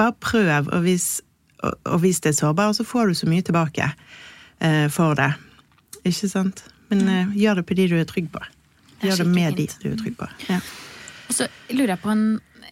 bare 0.00 0.14
prøv 0.16 0.70
og 0.72 0.80
hvis, 0.86 1.20
og, 1.62 1.74
og 1.84 1.98
hvis 2.00 2.22
det 2.24 2.32
sårbar, 2.38 2.72
sårbart, 2.72 2.76
så 2.76 2.84
får 2.88 3.10
du 3.10 3.14
så 3.18 3.28
mye 3.28 3.44
tilbake 3.44 3.90
eh, 4.60 4.86
for 4.88 5.18
det. 5.18 5.32
Ikke 6.04 6.30
sant? 6.30 6.64
Men 6.88 7.08
eh, 7.08 7.34
gjør 7.36 7.60
det 7.60 7.66
på 7.68 7.76
de 7.76 7.88
du 7.90 7.98
er 8.00 8.08
trygg 8.08 8.30
på. 8.32 8.40
Er 9.00 9.10
Gjør 9.10 9.24
det 9.24 9.26
med 9.26 9.56
fint. 9.58 9.76
de 9.82 9.88
du 9.88 9.92
er 9.92 10.00
trygg 10.00 10.16
på. 10.16 10.30
Ja. 10.48 10.60
Og 11.28 11.36
så 11.36 11.46
lurer 11.70 11.94
jeg 11.94 12.02
på 12.02 12.10
en, 12.14 12.24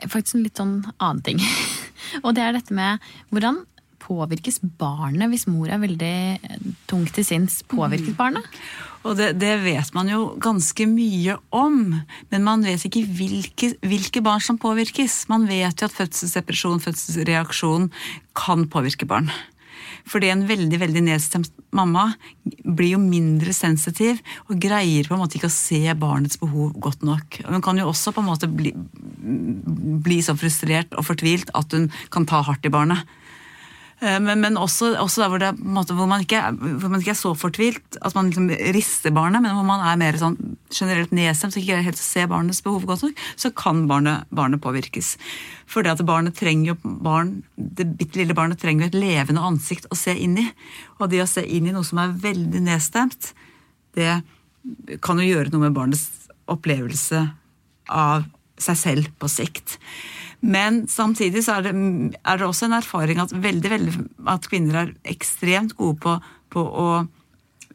faktisk 0.09 0.39
en 0.39 0.47
litt 0.47 0.59
sånn 0.63 0.75
annen 0.97 1.23
ting. 1.27 1.43
Og 2.23 2.35
det 2.37 2.45
er 2.45 2.57
dette 2.57 2.77
med 2.77 3.03
hvordan 3.33 3.63
påvirkes 4.03 4.61
barnet 4.81 5.31
hvis 5.33 5.47
mor 5.51 5.71
er 5.71 5.81
veldig 5.83 6.15
eh, 6.39 6.69
tung 6.91 7.05
til 7.13 7.27
sinns? 7.27 7.61
Påvirket 7.69 8.17
barnet? 8.19 8.47
Og 9.07 9.17
det, 9.19 9.33
det 9.41 9.53
vet 9.63 9.93
man 9.95 10.11
jo 10.11 10.23
ganske 10.43 10.87
mye 10.91 11.37
om, 11.55 11.95
men 12.33 12.45
man 12.47 12.65
vet 12.67 12.85
ikke 12.89 13.05
hvilke, 13.07 13.73
hvilke 13.87 14.23
barn 14.25 14.43
som 14.45 14.59
påvirkes. 14.61 15.21
Man 15.31 15.47
vet 15.49 15.81
jo 15.81 15.89
at 15.89 15.95
fødselsdepresjon, 15.97 16.83
fødselsreaksjon 16.85 17.89
kan 18.39 18.67
påvirke 18.71 19.09
barn. 19.09 19.31
Fordi 20.09 20.31
en 20.33 20.47
veldig 20.49 20.81
veldig 20.81 21.03
nedstemt 21.05 21.53
mamma 21.77 22.09
blir 22.65 22.95
jo 22.95 23.01
mindre 23.03 23.53
sensitiv 23.57 24.23
og 24.49 24.59
greier 24.63 25.09
på 25.09 25.17
en 25.17 25.23
måte 25.23 25.39
ikke 25.39 25.51
å 25.51 25.55
se 25.55 25.83
barnets 26.01 26.41
behov 26.41 26.75
godt 26.81 27.05
nok. 27.07 27.41
Hun 27.49 27.65
kan 27.65 27.81
jo 27.81 27.89
også 27.91 28.15
på 28.17 28.25
en 28.25 28.31
måte 28.31 28.49
bli, 28.51 28.73
bli 30.05 30.21
så 30.25 30.37
frustrert 30.39 30.97
og 30.97 31.07
fortvilt 31.11 31.53
at 31.59 31.77
hun 31.77 31.91
kan 32.15 32.29
ta 32.29 32.43
hardt 32.47 32.67
i 32.67 32.73
barnet. 32.73 33.05
Eh, 34.01 34.21
Men, 34.23 34.41
men 34.41 34.57
også, 34.57 34.93
også 35.01 35.25
der 35.25 35.31
hvor, 35.33 35.43
det, 35.43 35.51
måte, 35.59 35.95
hvor, 35.99 36.07
man 36.07 36.23
ikke, 36.23 36.41
hvor 36.55 36.91
man 36.93 37.01
ikke 37.03 37.17
er 37.17 37.19
så 37.19 37.33
fortvilt 37.35 37.99
at 38.03 38.15
man 38.15 38.31
liksom 38.31 38.51
rister 38.77 39.15
barnet, 39.15 39.43
men 39.43 39.57
hvor 39.57 39.67
man 39.67 39.83
er 39.83 39.99
mer 39.99 40.19
sånn 40.21 40.37
generelt 40.71 41.11
nedstemt 41.17 41.57
og 41.57 41.63
ikke 41.63 41.81
helt 41.83 41.99
ser 41.99 42.29
barnets 42.31 42.63
behov 42.63 42.87
godt 42.87 43.07
nok, 43.09 43.23
så 43.35 43.51
kan 43.51 43.87
barnet, 43.91 44.29
barnet 44.31 44.63
påvirkes. 44.63 45.17
For 45.67 45.83
det 45.83 45.97
at 45.97 46.05
barnet 46.07 46.37
trenger 46.39 46.75
jo 46.75 46.95
barn, 47.03 47.41
det 47.57 47.89
bitte 47.99 48.21
lille 48.21 48.37
barnet 48.39 48.61
trenger 48.63 48.87
jo 48.87 48.93
et 48.93 49.01
levende 49.03 49.43
ansikt 49.49 49.89
å 49.91 49.99
se 49.99 50.15
inn 50.15 50.39
i. 50.45 50.47
Og 51.01 51.11
det 51.11 51.25
å 51.25 51.31
se 51.31 51.43
inn 51.43 51.67
i 51.67 51.75
noe 51.75 51.87
som 51.87 51.99
er 52.03 52.15
veldig 52.23 52.63
nedstemt, 52.69 53.33
det 53.99 54.21
kan 55.03 55.19
jo 55.19 55.27
gjøre 55.27 55.51
noe 55.51 55.67
med 55.67 55.77
barnets 55.77 56.29
opplevelse 56.49 57.25
av 57.89 58.29
seg 58.61 58.79
selv 58.79 59.11
på 59.19 59.31
sikt. 59.31 59.79
Men 60.41 60.85
samtidig 60.91 61.43
så 61.47 61.59
er 61.59 61.69
det, 61.69 61.73
er 62.23 62.39
det 62.39 62.47
også 62.47 62.69
en 62.69 62.77
erfaring 62.79 63.23
at 63.23 63.35
veldig, 63.35 63.71
veldig, 63.73 63.95
at 64.31 64.47
kvinner 64.51 64.83
er 64.83 64.93
ekstremt 65.11 65.75
gode 65.79 65.99
på, 66.05 66.15
på 66.55 66.63
å 66.63 66.89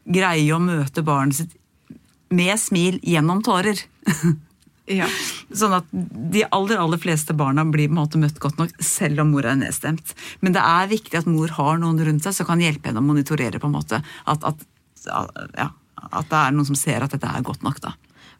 greie 0.04 0.48
å 0.54 0.62
møte 0.62 1.04
barnet 1.04 1.40
sitt 1.40 1.54
med 2.34 2.56
smil 2.60 2.98
gjennom 3.04 3.44
tårer. 3.44 3.84
Ja. 4.84 5.06
Sånn 5.56 5.72
at 5.72 5.86
de 5.88 6.42
aller 6.52 6.76
aller 6.76 7.00
fleste 7.00 7.32
barna 7.32 7.62
blir 7.64 7.88
på 7.88 7.94
en 7.94 8.00
måte 8.02 8.18
møtt 8.20 8.36
godt 8.42 8.58
nok, 8.60 8.74
selv 8.84 9.22
om 9.22 9.30
mor 9.32 9.46
er 9.48 9.56
nedstemt. 9.56 10.12
Men 10.44 10.52
det 10.52 10.60
er 10.60 10.90
viktig 10.90 11.22
at 11.22 11.30
mor 11.30 11.54
har 11.56 11.78
noen 11.80 12.02
rundt 12.04 12.26
seg 12.26 12.36
som 12.36 12.50
kan 12.50 12.60
hjelpe 12.60 12.90
henne 12.90 13.00
å 13.00 13.06
monitorere. 13.06 13.56
på 13.62 13.70
en 13.70 13.78
måte. 13.78 14.02
At, 14.28 14.44
at, 14.44 14.66
ja, 15.08 15.70
at 16.04 16.28
det 16.28 16.40
er 16.42 16.52
noen 16.52 16.68
som 16.68 16.76
ser 16.76 17.00
at 17.00 17.16
dette 17.16 17.30
er 17.32 17.46
godt 17.48 17.64
nok. 17.64 17.80
da. 17.80 17.94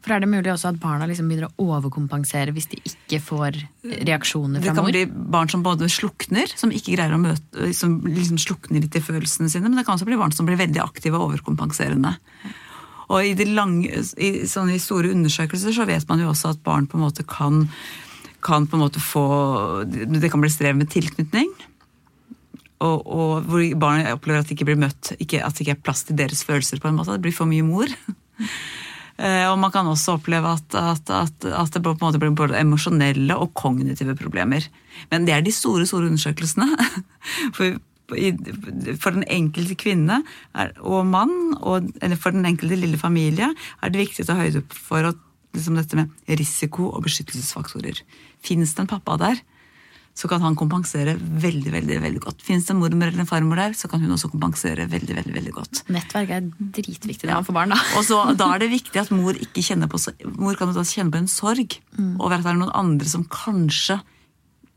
For 0.04 0.12
er 0.12 0.20
det 0.20 0.28
mulig 0.28 0.50
også 0.52 0.68
at 0.74 0.80
barna 0.82 1.06
liksom 1.08 1.30
begynner 1.30 1.48
å 1.48 1.66
overkompensere 1.78 2.52
hvis 2.52 2.68
de 2.74 2.80
ikke 2.90 3.22
får 3.24 3.56
reaksjoner 4.04 4.60
fra 4.60 4.74
mor? 4.76 4.90
Det 4.92 5.00
kan 5.08 5.14
bli 5.14 5.30
barn 5.32 5.52
som 5.52 5.64
både 5.64 5.88
slukner, 5.92 6.52
som 6.60 6.74
ikke 6.76 6.98
greier 6.98 7.16
å 7.16 7.20
møte, 7.22 7.70
som 7.76 7.96
liksom 8.04 8.40
slukner 8.42 8.84
litt 8.84 8.98
i 8.98 9.02
følelsene 9.04 9.48
sine, 9.48 9.70
men 9.70 9.80
det 9.80 9.86
kan 9.88 9.96
også 9.96 10.08
bli 10.08 10.20
barn 10.20 10.34
som 10.36 10.48
blir 10.48 10.60
veldig 10.60 10.82
aktive 10.84 11.16
og 11.16 11.30
overkompenserende. 11.30 12.12
Og 13.08 13.30
i, 13.30 13.32
de 13.36 13.48
lange, 13.56 14.04
i 14.20 14.30
sånne 14.48 14.76
store 14.80 15.12
undersøkelser 15.16 15.72
så 15.76 15.88
vet 15.88 16.04
man 16.10 16.20
jo 16.20 16.30
også 16.32 16.52
at 16.52 16.64
barn 16.64 16.88
på 16.88 17.00
en 17.00 17.06
måte 17.06 17.24
kan, 17.28 17.64
kan 18.44 18.68
på 18.68 18.76
en 18.76 18.84
måte 18.84 19.00
få 19.00 19.24
Det 19.88 20.30
kan 20.32 20.44
bli 20.44 20.52
strev 20.52 20.76
med 20.76 20.92
tilknytning. 20.92 21.48
Og, 22.84 23.04
og 23.08 23.48
hvor 23.48 23.64
barn 23.80 24.04
opplever 24.12 24.42
at 24.42 24.48
de 24.50 24.56
ikke 24.56 24.68
blir 24.68 24.80
møtt, 24.80 25.14
ikke, 25.16 25.40
at 25.40 25.56
det 25.56 25.64
ikke 25.64 25.76
er 25.78 25.84
plass 25.84 26.04
til 26.04 26.18
deres 26.20 26.44
følelser. 26.44 26.80
på 26.80 26.92
en 26.92 26.98
måte, 27.00 27.16
Det 27.16 27.24
blir 27.24 27.36
for 27.36 27.48
mye 27.48 27.64
mor. 27.64 27.88
Eh, 29.18 29.46
Og 29.46 29.58
man 29.62 29.70
kan 29.70 29.86
også 29.86 30.16
oppleve 30.18 30.56
at, 30.56 30.74
at, 30.74 31.10
at, 31.10 31.44
at 31.46 31.74
det 31.74 31.82
på 31.84 31.94
en 31.94 32.02
måte 32.02 32.18
blir 32.18 32.34
både 32.34 32.58
emosjonelle 32.58 33.36
og 33.38 33.52
kognitive 33.54 34.16
problemer. 34.18 34.66
Men 35.10 35.26
det 35.26 35.34
er 35.36 35.44
de 35.44 35.52
store 35.54 35.86
store 35.86 36.10
undersøkelsene. 36.10 36.66
For, 37.56 37.76
for 39.00 39.14
den 39.16 39.24
enkelte 39.32 39.74
kvinne 39.80 40.18
og 40.84 41.06
mann, 41.08 41.54
og, 41.64 41.86
eller 42.04 42.18
for 42.20 42.36
den 42.36 42.44
enkelte 42.44 42.76
lille 42.76 42.98
familie, 43.00 43.48
er 43.80 43.92
det 43.94 44.02
viktig 44.02 44.26
å 44.26 44.28
ta 44.28 44.36
høyde 44.36 44.60
for 44.68 45.08
at, 45.08 45.22
liksom 45.56 45.78
dette 45.78 45.96
med 45.96 46.12
risiko 46.28 46.90
og 46.90 47.06
beskyttelsesfaktorer. 47.06 48.02
Fins 48.44 48.74
det 48.76 48.84
en 48.84 48.90
pappa 48.90 49.16
der, 49.22 49.40
så 50.14 50.28
kan 50.30 50.42
han 50.44 50.54
kompensere 50.54 51.16
veldig 51.18 51.72
veldig, 51.74 51.96
veldig 52.04 52.20
godt. 52.22 52.42
Fins 52.46 52.68
det 52.68 52.74
en 52.74 52.78
mormor 52.78 53.10
eller 53.10 53.24
en 53.24 53.28
farmor 53.28 53.58
der, 53.58 53.74
så 53.74 53.90
kan 53.90 54.02
hun 54.02 54.14
også 54.14 54.30
kompensere 54.30 54.86
veldig 54.90 55.16
veldig, 55.18 55.34
veldig 55.34 55.54
godt. 55.56 55.82
Nettverk 55.90 56.30
er 56.36 56.46
dritviktig 56.76 57.26
når 57.26 57.42
for 57.48 57.56
barn, 57.56 57.74
da. 57.74 57.80
Og 57.98 58.06
så, 58.06 58.20
Da 58.38 58.52
er 58.54 58.62
det 58.62 58.70
viktig 58.70 59.02
at 59.02 59.10
mor 59.10 59.34
ikke 59.34 59.64
kjenner 59.64 59.90
på 59.90 59.98
Mor 60.38 60.54
kan 60.54 60.70
kjenne 60.70 61.10
på 61.10 61.18
en 61.18 61.30
sorg 61.30 61.78
over 62.20 62.36
at 62.36 62.46
det 62.46 62.52
er 62.52 62.60
noen 62.60 62.74
andre 62.78 63.10
som 63.10 63.26
kanskje 63.26 63.98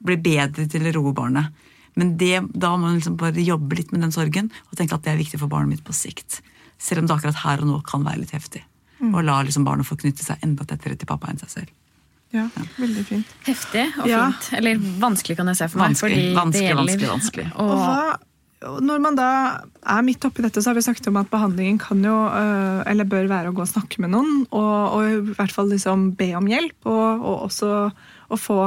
blir 0.03 0.17
bedre 0.21 0.67
til 0.69 0.89
å 0.89 0.93
roe 0.97 1.13
barnet. 1.13 1.53
Men 1.97 2.17
det, 2.17 2.41
da 2.53 2.73
må 2.73 2.85
man 2.85 2.97
liksom 2.97 3.17
bare 3.17 3.41
jobbe 3.41 3.77
litt 3.77 3.93
med 3.93 4.05
den 4.05 4.13
sorgen 4.13 4.51
og 4.69 4.77
tenke 4.77 4.97
at 4.97 5.05
det 5.05 5.13
er 5.13 5.21
viktig 5.21 5.39
for 5.41 5.49
barnet 5.49 5.77
mitt 5.77 5.85
på 5.85 5.93
sikt. 5.97 6.41
Selv 6.77 7.01
om 7.01 7.09
det 7.09 7.15
akkurat 7.15 7.43
her 7.45 7.61
og 7.61 7.69
nå 7.71 7.79
kan 7.85 8.05
være 8.05 8.21
litt 8.21 8.33
heftig. 8.33 8.63
Og 9.01 9.21
la 9.25 9.41
liksom 9.45 9.65
barnet 9.65 9.85
få 9.85 9.97
knytte 9.97 10.25
seg 10.25 10.41
enda 10.45 10.65
tettere 10.65 10.97
til 10.97 11.09
pappa 11.09 11.29
enn 11.29 11.41
seg 11.41 11.53
selv. 11.53 11.73
Ja, 12.35 12.47
veldig 12.77 13.03
fint. 13.07 13.35
Heftig 13.47 13.85
og 14.01 14.07
Ja. 14.09 14.31
fint. 14.31 14.57
Eller 14.59 14.79
vanskelig, 14.99 15.37
kan 15.37 15.47
jeg 15.47 15.59
se 15.59 15.67
for 15.71 15.79
meg. 15.79 15.93
Vanskelig, 15.95 16.15
fordi 16.15 16.33
vanskelig, 16.35 16.75
vanskelig, 16.81 17.11
vanskelig. 17.13 17.47
Og 17.63 17.75
hva, 17.77 18.17
når 18.81 19.01
man 19.01 19.15
da 19.15 19.29
er 19.85 20.01
midt 20.05 20.25
oppi 20.25 20.41
dette, 20.41 20.61
så 20.63 20.71
har 20.71 20.75
vi 20.79 20.81
snakket 20.81 21.07
om 21.11 21.19
at 21.21 21.29
behandlingen 21.29 21.77
kan 21.79 22.01
jo, 22.03 22.15
øh, 22.27 22.83
eller 22.89 23.05
bør 23.05 23.29
være 23.29 23.51
å 23.51 23.55
gå 23.55 23.61
og 23.61 23.69
snakke 23.69 24.01
med 24.01 24.11
noen, 24.15 24.47
og, 24.51 24.97
og 24.97 25.03
i 25.05 25.35
hvert 25.37 25.53
fall 25.53 25.69
liksom 25.69 26.11
be 26.17 26.31
om 26.35 26.49
hjelp, 26.49 26.77
og, 26.85 27.21
og 27.21 27.45
også 27.51 27.71
å 28.27 28.39
få 28.41 28.59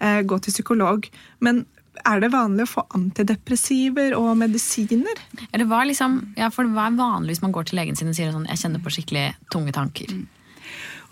eh, 0.00 0.22
gå 0.22 0.38
til 0.44 0.52
psykolog. 0.52 1.08
Men 1.40 1.64
er 2.06 2.20
det 2.22 2.30
vanlig 2.30 2.66
å 2.66 2.70
få 2.70 2.84
antidepressiver 2.94 4.14
og 4.18 4.36
medisiner? 4.38 5.18
hva 5.64 5.82
er 5.82 5.90
liksom, 5.90 6.18
ja, 6.38 6.50
for 6.54 6.68
hva 6.70 6.86
er 6.88 6.98
vanlig 6.98 7.34
hvis 7.34 7.42
man 7.42 7.54
går 7.56 7.68
til 7.68 7.80
legen 7.80 7.98
sin 7.98 8.12
og 8.12 8.14
sier 8.14 8.30
sånn 8.32 8.46
Jeg 8.46 8.60
kjenner 8.62 8.84
på 8.84 8.92
skikkelig 8.94 9.24
tunge 9.50 9.74
tanker. 9.74 10.12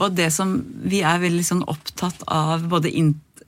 Og 0.03 0.17
det 0.17 0.29
som 0.35 0.59
vi 0.85 1.01
er 1.07 1.23
veldig 1.23 1.45
sånn 1.47 1.63
opptatt 1.71 2.25
av 2.29 2.67
både 2.71 2.93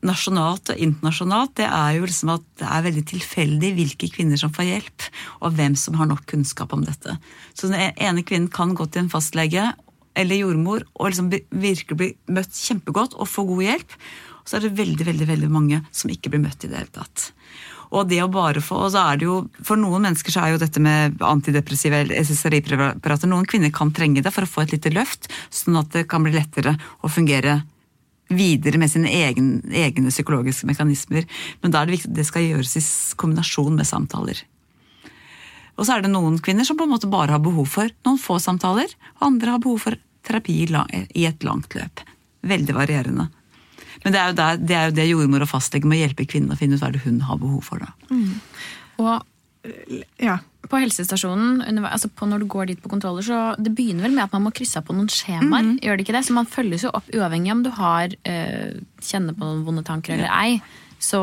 nasjonalt 0.07 0.71
og 0.73 0.81
internasjonalt, 0.81 1.57
det 1.59 1.67
er 1.67 1.97
jo 1.99 2.07
liksom 2.07 2.33
at 2.37 2.47
det 2.61 2.69
er 2.71 2.87
veldig 2.87 3.05
tilfeldig 3.11 3.73
hvilke 3.77 4.11
kvinner 4.15 4.41
som 4.41 4.53
får 4.55 4.69
hjelp, 4.69 5.09
og 5.43 5.59
hvem 5.59 5.77
som 5.79 5.99
har 5.99 6.09
nok 6.11 6.25
kunnskap 6.31 6.73
om 6.77 6.87
dette. 6.87 7.19
Så 7.53 7.71
den 7.71 7.93
ene 7.93 8.25
kvinnen 8.25 8.51
kan 8.53 8.77
gå 8.79 8.87
til 8.89 9.05
en 9.05 9.13
fastlege 9.13 9.73
eller 10.19 10.41
jordmor 10.41 10.87
og 10.97 11.11
liksom 11.11 11.31
virkelig 11.31 11.99
bli 11.99 12.11
møtt 12.35 12.57
kjempegodt 12.57 13.19
og 13.19 13.31
få 13.31 13.45
god 13.51 13.67
hjelp. 13.69 13.99
Så 14.49 14.57
er 14.57 14.65
det 14.65 14.79
veldig, 14.79 15.05
veldig, 15.11 15.29
veldig 15.29 15.51
mange 15.53 15.83
som 15.93 16.11
ikke 16.11 16.33
blir 16.33 16.43
møtt 16.47 16.65
i 16.65 16.71
det 16.71 16.81
hele 16.81 16.95
tatt. 16.95 17.29
Og 17.95 18.09
det 18.11 18.21
å 18.21 18.29
bare 18.33 18.61
få, 18.65 18.83
og 18.85 18.93
så 18.93 19.05
er 19.11 19.21
det 19.21 19.29
jo, 19.29 19.39
For 19.65 19.81
noen 19.81 20.05
mennesker 20.05 20.35
så 20.35 20.45
er 20.45 20.53
jo 20.53 20.61
dette 20.61 20.83
med 20.83 21.23
antidepressive 21.25 22.05
SSRI-preparater 22.21 23.31
Noen 23.31 23.49
kvinner 23.49 23.73
kan 23.75 23.93
trenge 23.97 24.23
det 24.25 24.33
for 24.35 24.45
å 24.45 24.51
få 24.51 24.65
et 24.65 24.77
lite 24.77 24.93
løft, 24.93 25.31
sånn 25.51 25.79
at 25.81 25.91
det 25.95 26.07
kan 26.11 26.25
bli 26.27 26.35
lettere 26.37 26.77
å 27.01 27.11
fungere 27.13 27.63
videre 28.29 28.77
med 28.81 28.91
sine 28.93 29.09
egen, 29.09 29.63
egne 29.73 30.13
psykologiske 30.13 30.69
mekanismer. 30.69 31.25
Men 31.63 31.73
da 31.73 31.81
er 31.81 31.89
det 31.89 31.97
viktig 31.97 32.11
at 32.13 32.19
det 32.19 32.27
skal 32.29 32.45
gjøres 32.45 32.77
i 32.77 32.85
kombinasjon 33.21 33.79
med 33.79 33.89
samtaler. 33.89 34.43
Og 35.79 35.87
så 35.87 35.95
er 35.95 36.05
det 36.05 36.13
noen 36.13 36.37
kvinner 36.43 36.67
som 36.67 36.77
på 36.77 36.85
en 36.85 36.93
måte 36.93 37.09
bare 37.11 37.37
har 37.37 37.43
behov 37.43 37.71
for 37.71 37.91
noen 38.05 38.21
få 38.21 38.37
samtaler, 38.43 38.93
og 39.19 39.27
andre 39.31 39.55
har 39.55 39.65
behov 39.65 39.87
for 39.87 39.99
terapi 40.29 40.67
i 40.69 41.25
et 41.25 41.47
langt 41.47 41.77
løp. 41.79 42.03
Veldig 42.49 42.75
varierende. 42.77 43.29
Men 44.05 44.13
det 44.15 44.21
er 44.21 44.29
jo, 44.31 44.35
der, 44.39 44.57
det, 44.57 44.77
er 44.77 44.85
jo 44.91 44.95
det 44.99 45.09
jordmor 45.11 45.43
og 45.43 45.49
fastlege 45.51 45.85
må 45.91 45.97
hjelpe 45.99 46.27
kvinnen 46.29 46.53
å 46.55 46.59
finne 46.59 46.75
ut 46.79 46.81
hva 46.85 46.93
det 46.95 47.03
hun 47.05 47.21
har 47.27 47.37
behov 47.39 47.63
for. 47.67 47.79
da. 47.79 47.93
Og 48.99 49.25
Ja. 50.23 50.39
på 50.69 50.77
helsestasjonen, 50.81 51.63
under- 51.69 51.89
altså 51.91 52.09
på 52.09 52.27
når 52.29 52.41
du 52.41 52.47
går 52.47 52.67
dit 52.67 52.81
på 52.83 52.89
kontroller, 52.91 53.23
så 53.23 53.57
det 53.63 53.75
begynner 53.75 54.03
vel 54.03 54.13
med 54.15 54.25
at 54.25 54.33
man 54.33 54.45
må 54.45 54.53
krysse 54.53 54.77
av 54.77 54.85
på 54.85 54.95
noen 54.95 55.09
skjemaer. 55.09 55.65
Mhm. 55.65 55.81
Gjør 55.81 55.97
det 55.97 56.07
ikke 56.07 56.13
det? 56.19 56.25
Så 56.27 56.33
man 56.33 56.47
følges 56.47 56.83
jo 56.85 56.91
opp 56.95 57.09
uavhengig 57.13 57.51
om 57.53 57.63
du 57.63 57.71
har 57.71 58.09
øh, 58.09 58.81
kjenner 59.01 59.35
på 59.35 59.41
noen 59.45 59.65
vonde 59.65 59.85
tanker 59.85 60.15
eller 60.15 60.29
ei. 60.31 60.61
Så 60.99 61.19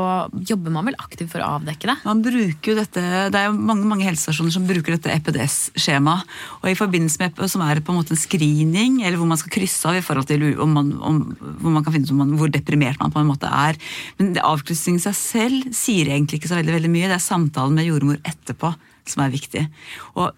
jobber 0.47 0.71
man 0.71 0.87
vel 0.87 0.95
aktivt 1.03 1.33
for 1.33 1.43
å 1.43 1.57
avdekke 1.57 1.89
det. 1.89 1.95
Man 2.07 2.21
bruker 2.23 2.71
jo 2.71 2.77
dette, 2.77 3.01
Det 3.31 3.39
er 3.39 3.49
jo 3.49 3.57
mange 3.59 3.87
mange 3.89 4.05
helsestasjoner 4.07 4.53
som 4.55 4.67
bruker 4.67 4.95
dette 4.95 5.11
EPDS-skjemaet. 5.11 6.23
og 6.61 6.69
i 6.69 6.77
forbindelse 6.79 7.19
med 7.19 7.49
Som 7.51 7.61
er 7.61 7.81
på 7.81 7.91
en 7.91 7.99
måte 7.99 8.15
en 8.15 8.21
screening, 8.21 9.03
eller 9.03 9.17
hvor 9.17 9.27
man 9.27 9.37
skal 9.37 9.51
krysse 9.51 9.85
av 9.85 9.95
i 9.99 10.01
forhold 10.05 10.27
til 10.27 10.59
om 10.59 10.71
man, 10.71 10.91
om, 11.01 11.37
hvor 11.59 11.71
man 11.71 11.83
kan 11.83 11.93
finne 11.93 12.07
ut 12.07 12.39
hvor 12.39 12.51
deprimert 12.51 12.99
man 12.99 13.11
på 13.11 13.19
en 13.19 13.27
måte 13.27 13.51
er. 13.51 13.75
Men 14.17 14.35
avkryssing 14.39 14.95
i 14.95 15.03
seg 15.03 15.15
selv 15.15 15.73
sier 15.75 16.07
egentlig 16.07 16.39
ikke 16.39 16.51
så 16.53 16.59
veldig, 16.59 16.77
veldig 16.79 16.91
mye. 16.91 17.09
Det 17.11 17.19
er 17.19 17.29
samtalen 17.29 17.75
med 17.75 17.89
jordmor 17.89 18.21
etterpå 18.23 18.73
som 19.05 19.23
er 19.23 19.33
viktig. 19.33 19.67
Og 20.15 20.31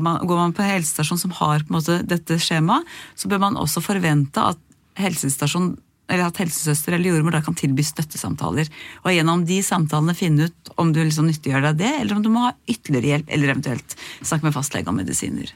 man, 0.00 0.22
Går 0.26 0.36
man 0.36 0.54
på 0.56 0.62
en 0.64 0.72
helsestasjon 0.72 1.20
som 1.20 1.34
har 1.36 1.60
på 1.60 1.68
en 1.68 1.76
måte 1.76 1.98
dette 2.08 2.38
skjemaet, 2.40 2.86
så 3.14 3.28
bør 3.28 3.42
man 3.42 3.58
også 3.60 3.82
forvente 3.84 4.40
at 4.40 4.58
helsestasjon 4.96 5.74
eller 6.08 6.28
at 6.28 6.38
helsesøster 6.38 6.94
eller 6.94 7.10
jordmor 7.10 7.34
da 7.34 7.40
kan 7.42 7.56
tilby 7.58 7.82
støttesamtaler. 7.86 8.68
Og 9.04 9.10
gjennom 9.14 9.42
de 9.48 9.58
samtalene 9.66 10.14
finne 10.14 10.46
ut 10.48 10.70
om 10.78 10.92
du 10.94 11.00
liksom 11.02 11.26
nyttiggjør 11.26 11.68
deg 11.70 11.80
det, 11.82 11.92
eller 12.02 12.16
om 12.18 12.22
du 12.22 12.30
må 12.30 12.44
ha 12.46 12.52
ytterligere 12.70 13.12
hjelp, 13.16 13.32
eller 13.34 13.54
eventuelt 13.56 13.96
snakke 14.22 14.46
med 14.48 14.54
fastlege 14.54 14.92
om 14.92 15.00
medisiner. 15.00 15.50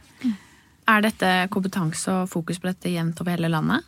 Er 0.91 1.05
dette 1.07 1.31
kompetanse 1.55 2.11
og 2.11 2.29
fokus 2.33 2.59
på 2.59 2.67
dette 2.71 2.91
jevnt 2.91 3.21
over 3.23 3.37
hele 3.37 3.51
landet? 3.53 3.87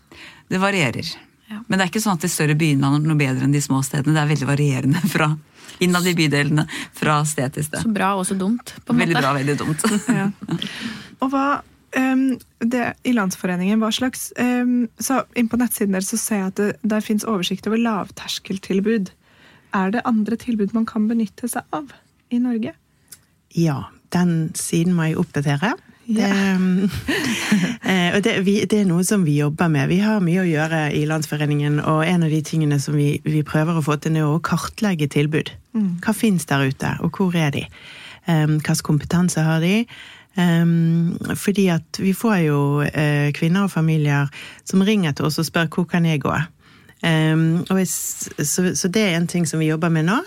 Det 0.49 0.61
varierer. 0.63 1.09
Ja. 1.51 1.59
Men 1.67 1.77
det 1.79 1.85
er 1.85 1.91
ikke 1.91 2.01
sånn 2.05 2.15
at 2.17 2.23
de 2.25 2.31
større 2.31 2.55
byene 2.57 2.93
har 2.93 3.03
noe 3.03 3.19
bedre 3.19 3.45
enn 3.49 3.53
de 3.57 3.61
små 3.61 3.83
stedene. 3.85 4.15
Det 4.15 4.23
er 4.23 4.31
veldig 4.31 4.49
varierende 4.53 5.03
fra 5.15 5.33
innad 5.83 6.07
i 6.07 6.15
bydelene, 6.15 6.63
fra 6.95 7.19
sted 7.27 7.57
til 7.57 7.67
sted. 7.67 7.83
Så 7.83 7.91
bra 7.93 8.13
og 8.15 8.23
så 8.29 8.37
dumt, 8.39 8.71
på 8.87 8.95
en 8.95 9.03
Veldig 9.03 9.17
måte. 9.19 9.25
bra, 9.25 9.35
veldig 9.41 9.59
dumt. 9.59 9.83
Ja. 10.21 10.31
Og 11.23 11.31
hva 11.33 11.47
ehm, 11.99 12.39
det, 12.61 12.93
I 13.05 13.15
Landsforeningen, 13.17 13.81
hva 13.83 13.91
slags 13.95 14.31
um, 14.39 14.89
så 15.03 15.23
Inn 15.39 15.51
på 15.53 15.59
nettsiden 15.61 15.97
deres 15.97 16.13
så 16.13 16.21
ser 16.21 16.41
jeg 16.41 16.53
at 16.53 16.61
det, 16.61 16.71
der 16.95 17.05
fins 17.05 17.27
oversikt 17.29 17.67
over 17.69 17.81
lavterskeltilbud. 17.81 19.13
Er 19.73 19.95
det 19.95 20.05
andre 20.09 20.37
tilbud 20.37 20.75
man 20.77 20.87
kan 20.89 21.09
benytte 21.09 21.49
seg 21.49 21.65
av 21.73 21.93
i 22.33 22.41
Norge? 22.43 22.75
Ja, 23.57 23.87
den 24.13 24.53
siden 24.57 24.97
må 24.97 25.11
jeg 25.11 25.19
oppdatere. 25.21 25.75
Det, 26.03 26.29
eh, 27.91 28.09
og 28.17 28.23
det, 28.25 28.35
vi, 28.45 28.57
det 28.69 28.83
er 28.83 28.89
noe 28.89 29.05
som 29.07 29.25
vi 29.25 29.39
jobber 29.39 29.71
med. 29.73 29.89
Vi 29.93 30.01
har 30.03 30.23
mye 30.25 30.43
å 30.43 30.49
gjøre 30.49 30.85
i 30.99 31.05
Landsforeningen, 31.09 31.79
og 31.81 32.03
en 32.05 32.27
av 32.27 32.33
de 32.33 32.41
tingene 32.47 32.81
som 32.83 32.97
vi, 32.99 33.15
vi 33.25 33.45
prøver 33.47 33.79
å 33.79 33.85
få 33.85 33.97
til, 34.03 34.19
er 34.19 34.29
å 34.29 34.41
kartlegge 34.45 35.09
tilbud. 35.13 35.53
Hva 36.05 36.15
fins 36.17 36.49
der 36.51 36.67
ute, 36.69 36.97
og 37.01 37.17
hvor 37.17 37.37
er 37.39 37.55
de? 37.55 37.65
Um, 38.27 38.59
Hvilken 38.59 38.85
kompetanse 38.87 39.43
har 39.43 39.63
de? 39.63 39.87
Um, 40.33 41.19
fordi 41.37 41.67
at 41.69 41.99
vi 42.01 42.15
får 42.17 42.37
jo 42.47 42.59
eh, 42.87 43.29
kvinner 43.37 43.67
og 43.67 43.75
familier 43.75 44.31
som 44.65 44.81
ringer 44.81 45.13
til 45.13 45.29
oss 45.29 45.37
og 45.43 45.49
spør 45.49 45.69
hvor 45.75 45.89
kan 45.91 46.09
jeg 46.09 46.23
gå. 46.25 46.35
Hvis, 47.03 47.95
så, 48.47 48.89
det 48.89 49.03
er 49.03 49.17
en 49.17 49.27
ting 49.27 49.43
som 49.49 49.59
vi 49.59 49.73
jobber 49.73 49.91
med 49.91 50.07
nå. 50.07 50.21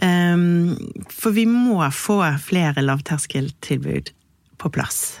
Um, 0.00 0.76
for 1.10 1.34
vi 1.34 1.44
må 1.50 1.82
få 1.92 2.22
flere 2.40 2.84
lavterskeltilbud 2.84 4.12
på 4.58 4.70
plass. 4.72 5.20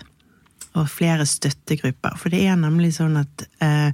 Og 0.78 0.86
flere 0.88 1.26
støttegrupper. 1.26 2.14
For 2.16 2.32
det 2.32 2.44
er 2.46 2.60
nemlig 2.60 2.94
sånn 3.00 3.18
at 3.18 3.44
eh, 3.64 3.90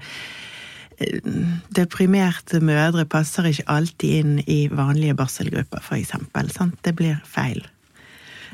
deprimerte 1.77 2.61
mødre 2.65 3.07
passer 3.09 3.49
ikke 3.49 3.67
alltid 3.73 4.21
inn 4.21 4.37
i 4.45 4.67
vanlige 4.69 5.17
barselgrupper, 5.17 5.81
f.eks. 5.81 6.13
Det 6.85 6.95
blir 6.97 7.19
feil. 7.25 7.65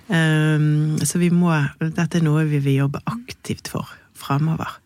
Um, 0.08 0.98
så 1.04 1.18
vi 1.22 1.30
må, 1.30 1.52
dette 1.80 2.18
er 2.18 2.24
noe 2.24 2.44
vi 2.50 2.58
vil 2.64 2.82
jobbe 2.82 3.02
aktivt 3.06 3.70
for 3.70 3.88
framover. 4.18 4.78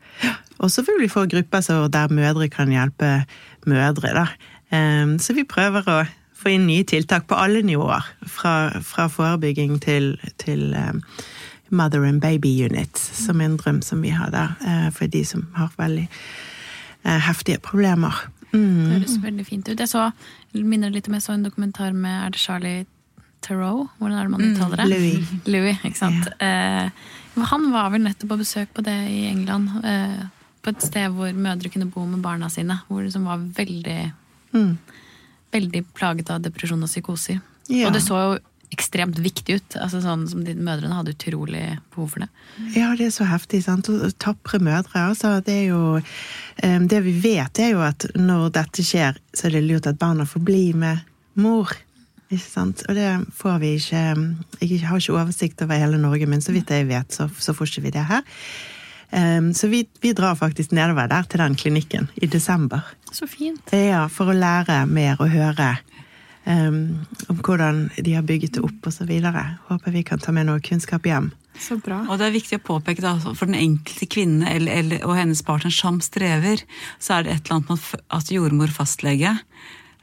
Og 0.58 0.70
vi 1.00 1.08
få 1.12 1.26
grupper 1.28 1.60
der 1.92 2.12
mødre 2.12 2.48
kan 2.48 2.70
hjelpe 2.72 3.24
mødre. 3.66 4.12
da. 4.14 4.26
Um, 4.72 5.18
så 5.18 5.34
vi 5.36 5.44
prøver 5.44 5.88
å 5.88 6.04
få 6.36 6.52
inn 6.52 6.66
nye 6.66 6.84
tiltak 6.84 7.26
på 7.28 7.36
alle 7.36 7.62
nivåer. 7.62 8.04
Fra, 8.26 8.80
fra 8.84 9.08
forebygging 9.08 9.80
til, 9.82 10.16
til 10.38 10.74
um, 10.74 11.02
Mother 11.70 12.04
and 12.04 12.20
Baby 12.20 12.64
Unit, 12.64 12.98
som 12.98 13.40
er 13.40 13.50
en 13.50 13.56
drøm 13.60 13.82
som 13.82 14.02
vi 14.02 14.14
har 14.14 14.30
der 14.30 14.56
uh, 14.64 14.90
for 14.92 15.06
de 15.06 15.24
som 15.24 15.48
har 15.56 15.72
veldig 15.78 16.08
uh, 17.04 17.18
heftige 17.28 17.58
problemer. 17.58 18.26
Det 18.52 18.60
Mm. 18.60 18.90
høres 18.90 19.18
veldig 19.22 19.44
fint 19.46 19.68
ut. 19.68 19.80
Jeg 19.80 19.88
så, 19.88 20.10
minner 20.54 20.88
litt 20.90 21.08
om 21.08 21.14
jeg 21.14 21.22
så 21.22 21.34
en 21.34 21.42
dokumentar 21.44 21.92
med 21.92 22.24
er 22.24 22.30
det 22.30 22.40
Charlie 22.40 22.86
Theroux? 23.42 23.88
Hvordan 23.98 24.18
er 24.18 24.24
det 24.24 24.30
man 24.30 24.46
uttaler 24.48 24.76
det? 24.76 24.86
Louis. 24.90 25.34
Louis, 25.52 25.78
ikke 25.84 25.98
sant. 26.00 26.28
Eh, 26.40 26.88
han 27.52 27.68
var 27.72 27.90
vel 27.92 28.02
nettopp 28.06 28.32
på 28.32 28.38
besøk 28.40 28.72
på 28.74 28.82
det 28.86 28.96
i 29.12 29.26
England. 29.28 29.68
Eh, 29.84 30.24
på 30.62 30.72
et 30.72 30.82
sted 30.82 31.12
hvor 31.14 31.30
mødre 31.36 31.70
kunne 31.70 31.90
bo 31.92 32.06
med 32.08 32.22
barna 32.24 32.48
sine. 32.50 32.80
Hvor 32.88 33.06
som 33.12 33.24
var 33.28 33.38
veldig, 33.38 34.12
Mm. 34.56 34.78
veldig 35.52 35.84
plaget 35.94 36.30
av 36.30 36.40
depresjon 36.42 36.82
og 36.82 36.88
psykoser. 36.88 37.40
Ja. 37.68 37.86
Og 37.88 37.92
det 37.92 38.00
så 38.02 38.16
jo 38.22 38.38
ekstremt 38.72 39.18
viktig 39.22 39.54
ut. 39.60 39.76
Altså 39.78 40.00
sånn 40.02 40.24
som 40.28 40.42
de 40.44 40.54
Mødrene 40.58 40.96
hadde 40.96 41.12
utrolig 41.14 41.78
behov 41.94 42.10
for 42.14 42.24
det. 42.24 42.28
Ja, 42.74 42.88
det 42.98 43.06
er 43.06 43.14
så 43.14 43.24
heftig. 43.28 43.62
sant? 43.62 43.86
Tapre 44.18 44.58
mødre. 44.58 45.04
altså 45.10 45.36
det 45.44 45.54
er 45.54 45.66
jo 45.68 45.96
eh, 46.62 46.78
Det 46.80 47.02
vi 47.04 47.12
vet, 47.20 47.58
er 47.60 47.70
jo 47.76 47.80
at 47.86 48.06
når 48.16 48.50
dette 48.52 48.82
skjer, 48.82 49.18
så 49.34 49.46
er 49.46 49.50
det 49.58 49.64
lurt 49.68 49.86
at 49.86 49.98
barna 49.98 50.24
får 50.26 50.42
bli 50.44 50.72
med 50.72 50.98
mor. 51.36 51.70
Ikke 52.26 52.42
sant? 52.42 52.82
Og 52.88 52.96
det 52.98 53.10
får 53.38 53.58
vi 53.62 53.74
ikke 53.78 54.02
Jeg 54.60 54.86
har 54.88 54.98
ikke 54.98 55.14
oversikt 55.14 55.62
over 55.62 55.78
hele 55.78 55.98
Norge, 56.02 56.26
men 56.26 56.42
så 56.42 56.54
vidt 56.54 56.72
jeg 56.74 56.88
vet, 56.88 57.12
så, 57.12 57.28
så 57.38 57.54
får 57.54 57.70
ikke 57.70 57.86
vi 57.86 57.94
det 57.94 58.06
her. 58.08 58.24
Um, 59.12 59.52
Så 59.54 59.68
vi, 59.70 59.84
vi 60.02 60.12
drar 60.12 60.34
faktisk 60.34 60.72
nedover 60.74 61.06
der 61.06 61.22
til 61.22 61.38
den 61.38 61.54
klinikken 61.54 62.08
i 62.16 62.26
desember. 62.26 62.82
Så 63.12 63.26
fint. 63.30 63.70
Ja, 63.72 64.08
for 64.10 64.32
å 64.32 64.34
lære 64.34 64.82
mer 64.90 65.20
og 65.22 65.30
høre 65.30 65.76
um, 66.44 67.06
om 67.30 67.38
hvordan 67.38 67.86
de 67.94 68.16
har 68.18 68.26
bygget 68.26 68.58
det 68.58 68.64
opp 68.66 68.90
osv. 68.90 69.12
Håper 69.70 69.94
vi 69.94 70.02
kan 70.02 70.18
ta 70.18 70.34
med 70.34 70.50
noe 70.50 70.60
kunnskap 70.60 71.06
hjem. 71.06 71.30
Så 71.56 71.78
bra. 71.80 72.02
Og 72.10 72.18
det 72.18 72.26
er 72.26 72.34
viktig 72.34 72.58
å 72.58 72.66
påpeke 72.66 73.00
da, 73.00 73.14
for 73.22 73.46
den 73.46 73.56
enkelte 73.56 74.10
kvinne 74.10 74.50
eller, 74.50 74.74
eller, 74.82 75.06
og 75.06 75.16
hennes 75.16 75.40
partner 75.46 75.72
som 75.72 76.02
strever, 76.04 76.66
så 76.98 77.16
er 77.16 77.24
det 77.24 77.32
et 77.32 77.46
eller 77.46 77.60
annet 77.62 77.70
med 77.70 78.08
at 78.18 78.32
jordmor, 78.34 78.74
fastlege 78.74 79.38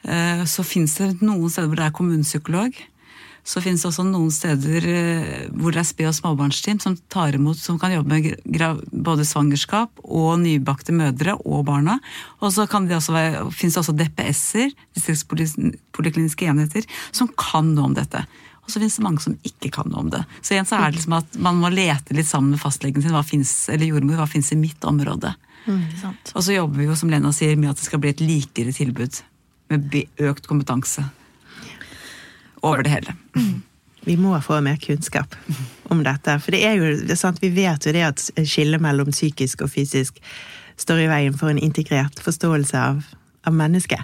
Så 0.04 0.66
fins 0.68 0.98
det 1.00 1.22
noen 1.22 1.48
steder 1.48 1.70
hvor 1.72 1.80
det 1.80 1.86
er 1.86 1.94
kommunepsykolog. 1.96 2.80
Så 3.44 3.60
finnes 3.60 3.82
det 3.84 3.90
også 3.90 4.06
noen 4.08 4.32
steder 4.32 4.86
eh, 4.88 5.32
hvor 5.52 5.76
det 5.76 5.82
er 5.82 5.88
sped- 5.88 6.08
og 6.08 6.16
småbarnsteam 6.16 6.80
som 6.80 6.96
tar 7.12 7.36
imot, 7.36 7.60
som 7.60 7.76
kan 7.80 7.92
jobbe 7.92 8.16
med 8.16 8.86
både 8.88 9.26
svangerskap 9.28 10.00
og 10.04 10.38
nybakte 10.40 10.96
mødre 10.96 11.36
og 11.44 11.66
barna. 11.68 11.98
Og 12.40 12.54
så 12.56 12.64
det 12.64 13.02
finnes 13.52 13.76
det 13.76 13.82
også 13.82 13.98
DPS-er, 14.00 14.72
distriktspolikliniske 14.96 16.48
enheter, 16.48 16.88
som 17.12 17.28
kan 17.36 17.74
noe 17.76 17.92
om 17.92 17.98
dette. 18.00 18.24
Og 18.64 18.72
så 18.72 18.80
finnes 18.80 18.96
det 18.96 19.04
mange 19.04 19.20
som 19.20 19.36
ikke 19.44 19.74
kan 19.76 19.92
noe 19.92 20.06
om 20.06 20.14
det. 20.14 20.24
Så 20.40 20.56
igjen 20.56 20.70
så 20.70 20.80
er 20.80 20.88
det 20.88 21.02
liksom 21.02 21.20
at 21.20 21.36
man 21.36 21.60
må 21.60 21.74
lete 21.74 22.16
litt 22.16 22.30
sammen 22.30 22.56
med 22.56 22.64
fastlegen 22.64 23.04
sin, 23.04 23.12
hva 23.12 23.26
finnes, 23.28 23.52
eller 23.68 23.92
jordmor, 23.92 24.22
hva 24.22 24.30
fins 24.32 24.54
i 24.56 24.60
mitt 24.60 24.88
område. 24.88 25.36
Mm. 25.68 25.84
Og 26.32 26.40
så 26.40 26.56
jobber 26.56 26.80
vi 26.80 26.88
jo, 26.88 26.96
som 26.96 27.12
Lena 27.12 27.36
sier, 27.36 27.60
med 27.60 27.74
at 27.74 27.84
det 27.84 27.92
skal 27.92 28.00
bli 28.00 28.16
et 28.16 28.24
likere 28.24 28.72
tilbud. 28.76 29.20
Med 29.72 29.96
økt 30.22 30.48
kompetanse. 30.48 31.06
Over 32.64 32.84
det 32.84 32.94
hele. 32.94 33.16
Vi 34.04 34.18
må 34.20 34.36
få 34.44 34.60
mer 34.62 34.76
kunnskap 34.84 35.36
om 35.92 36.04
dette. 36.04 36.36
For 36.44 36.56
det 36.56 36.64
er 36.68 36.76
jo 36.80 36.92
det 37.00 37.16
er 37.16 37.20
sant, 37.20 37.40
vi 37.42 37.54
vet 37.56 37.86
jo 37.88 37.94
det 37.96 38.04
at 38.04 38.24
skillet 38.44 38.84
mellom 38.84 39.14
psykisk 39.16 39.64
og 39.64 39.72
fysisk 39.72 40.20
står 40.80 41.06
i 41.06 41.10
veien 41.12 41.38
for 41.38 41.52
en 41.52 41.62
integrert 41.62 42.20
forståelse 42.24 42.80
av, 42.80 43.04
av 43.48 43.56
mennesket. 43.56 44.04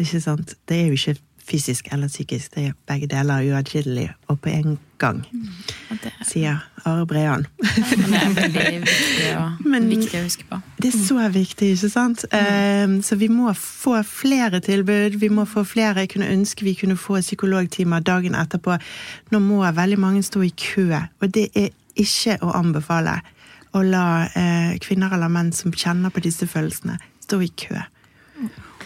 Ikke 0.00 0.22
sant? 0.24 0.56
Det 0.66 0.80
er 0.80 0.88
jo 0.88 0.98
ikke 0.98 1.20
fysisk 1.50 1.88
eller 1.92 2.08
psykisk, 2.08 2.54
det 2.54 2.68
er 2.70 2.76
begge 2.88 3.08
deler 3.10 3.42
uatskillelig 3.50 4.06
og 4.30 4.38
på 4.44 4.52
en 4.52 4.78
gang, 5.00 5.22
mm, 5.32 5.98
sier 6.28 6.60
Are 6.86 7.06
Brean. 7.08 7.46
det 7.60 8.20
er 8.20 8.34
veldig 8.36 8.64
viktig 8.84 9.30
Men- 9.72 9.88
viktig 9.90 10.20
å 10.20 10.22
huske 10.24 10.46
på. 10.48 10.60
Det 10.80 10.92
er 10.94 10.98
så 11.06 11.26
viktig, 11.34 11.72
ikke 11.74 11.90
sant? 11.92 12.24
Mm. 12.32 12.98
Så 13.02 13.16
vi 13.20 13.28
må 13.32 13.52
få 13.56 13.98
flere 14.06 14.60
tilbud. 14.64 15.18
Vi 15.20 15.28
må 15.28 15.44
få 15.48 15.64
flere. 15.68 16.04
Jeg 16.04 16.12
kunne 16.14 16.30
ønske 16.32 16.64
vi 16.64 16.74
kunne 16.78 16.96
få 16.96 17.20
psykologtimer 17.20 18.00
dagen 18.00 18.34
etterpå. 18.38 18.78
Nå 19.32 19.40
må 19.44 19.60
veldig 19.76 19.98
mange 20.00 20.22
stå 20.22 20.42
i 20.46 20.52
kø, 20.56 20.88
og 21.20 21.32
det 21.34 21.48
er 21.54 21.70
ikke 22.00 22.38
å 22.44 22.52
anbefale 22.56 23.18
å 23.76 23.82
la 23.86 24.26
eh, 24.34 24.76
kvinner 24.82 25.12
eller 25.14 25.30
menn 25.30 25.52
som 25.54 25.70
kjenner 25.72 26.10
på 26.10 26.22
disse 26.24 26.46
følelsene, 26.50 26.96
stå 27.22 27.40
i 27.44 27.48
kø. 27.54 27.76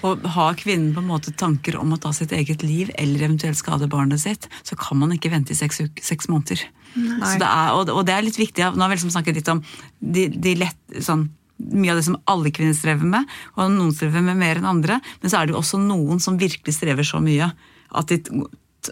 Og 0.02 0.24
har 0.34 0.56
kvinnen 0.58 0.94
på 0.94 1.02
en 1.02 1.08
måte 1.08 1.32
tanker 1.38 1.76
om 1.80 1.94
å 1.94 2.00
ta 2.00 2.12
sitt 2.12 2.32
eget 2.32 2.64
liv 2.66 2.90
eller 2.98 3.28
eventuelt 3.28 3.58
skade 3.58 3.88
barnet 3.90 4.20
sitt, 4.20 4.48
så 4.62 4.76
kan 4.76 4.98
man 5.00 5.14
ikke 5.14 5.30
vente 5.32 5.54
i 5.54 5.58
seks, 5.58 5.80
seks 6.02 6.28
måneder. 6.32 6.64
Så 6.94 7.38
det 7.40 7.48
er, 7.48 7.72
og, 7.74 7.88
og 7.90 8.04
det 8.06 8.14
er 8.14 8.26
litt 8.26 8.38
viktig. 8.38 8.66
Nå 8.74 8.84
har 8.84 8.92
vi 8.92 8.98
liksom 8.98 9.14
snakket 9.14 9.38
litt 9.40 9.50
om 9.50 9.62
de, 9.98 10.28
de 10.28 10.56
lett, 10.60 10.78
sånn, 11.02 11.28
mye 11.70 11.94
av 11.94 12.00
det 12.00 12.06
som 12.06 12.18
alle 12.30 12.52
kvinner 12.54 12.74
strever 12.76 13.06
med, 13.08 13.30
og 13.54 13.72
noen 13.72 13.94
strever 13.94 14.22
med 14.26 14.38
mer 14.38 14.60
enn 14.60 14.68
andre. 14.68 15.00
Men 15.22 15.32
så 15.32 15.40
er 15.40 15.46
det 15.46 15.54
jo 15.54 15.62
også 15.62 15.80
noen 15.82 16.22
som 16.22 16.38
virkelig 16.40 16.76
strever 16.76 17.06
så 17.06 17.22
mye 17.22 17.50
at 17.94 18.10
de, 18.10 18.20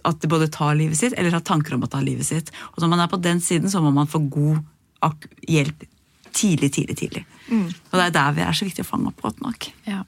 at 0.07 0.21
de 0.23 0.31
både 0.31 0.51
tar 0.55 0.77
livet 0.79 0.99
sitt 0.99 1.17
eller 1.19 1.35
har 1.35 1.45
tanker 1.47 1.77
om 1.77 1.87
å 1.87 1.91
ta 1.91 2.01
livet 2.03 2.27
sitt. 2.27 2.53
Og 2.73 2.83
når 2.83 2.93
man 2.95 3.05
er 3.05 3.11
på 3.13 3.21
den 3.23 3.43
siden, 3.45 3.71
så 3.71 3.83
må 3.85 3.91
man 3.95 4.11
få 4.11 4.23
god 4.33 4.63
hjelp 5.51 5.83
tidlig, 6.33 6.73
tidlig, 6.73 6.97
tidlig. 6.97 7.25
Og 7.91 7.99
det 7.99 8.05
er 8.07 8.15
der 8.15 8.37
vi 8.39 8.45
er 8.47 8.57
så 8.57 8.65
viktig 8.65 8.85
å 8.87 8.89
fange 8.89 9.11
opp 9.11 9.21
godt 9.21 9.43
nok. 9.45 9.67
Ja. 9.85 10.03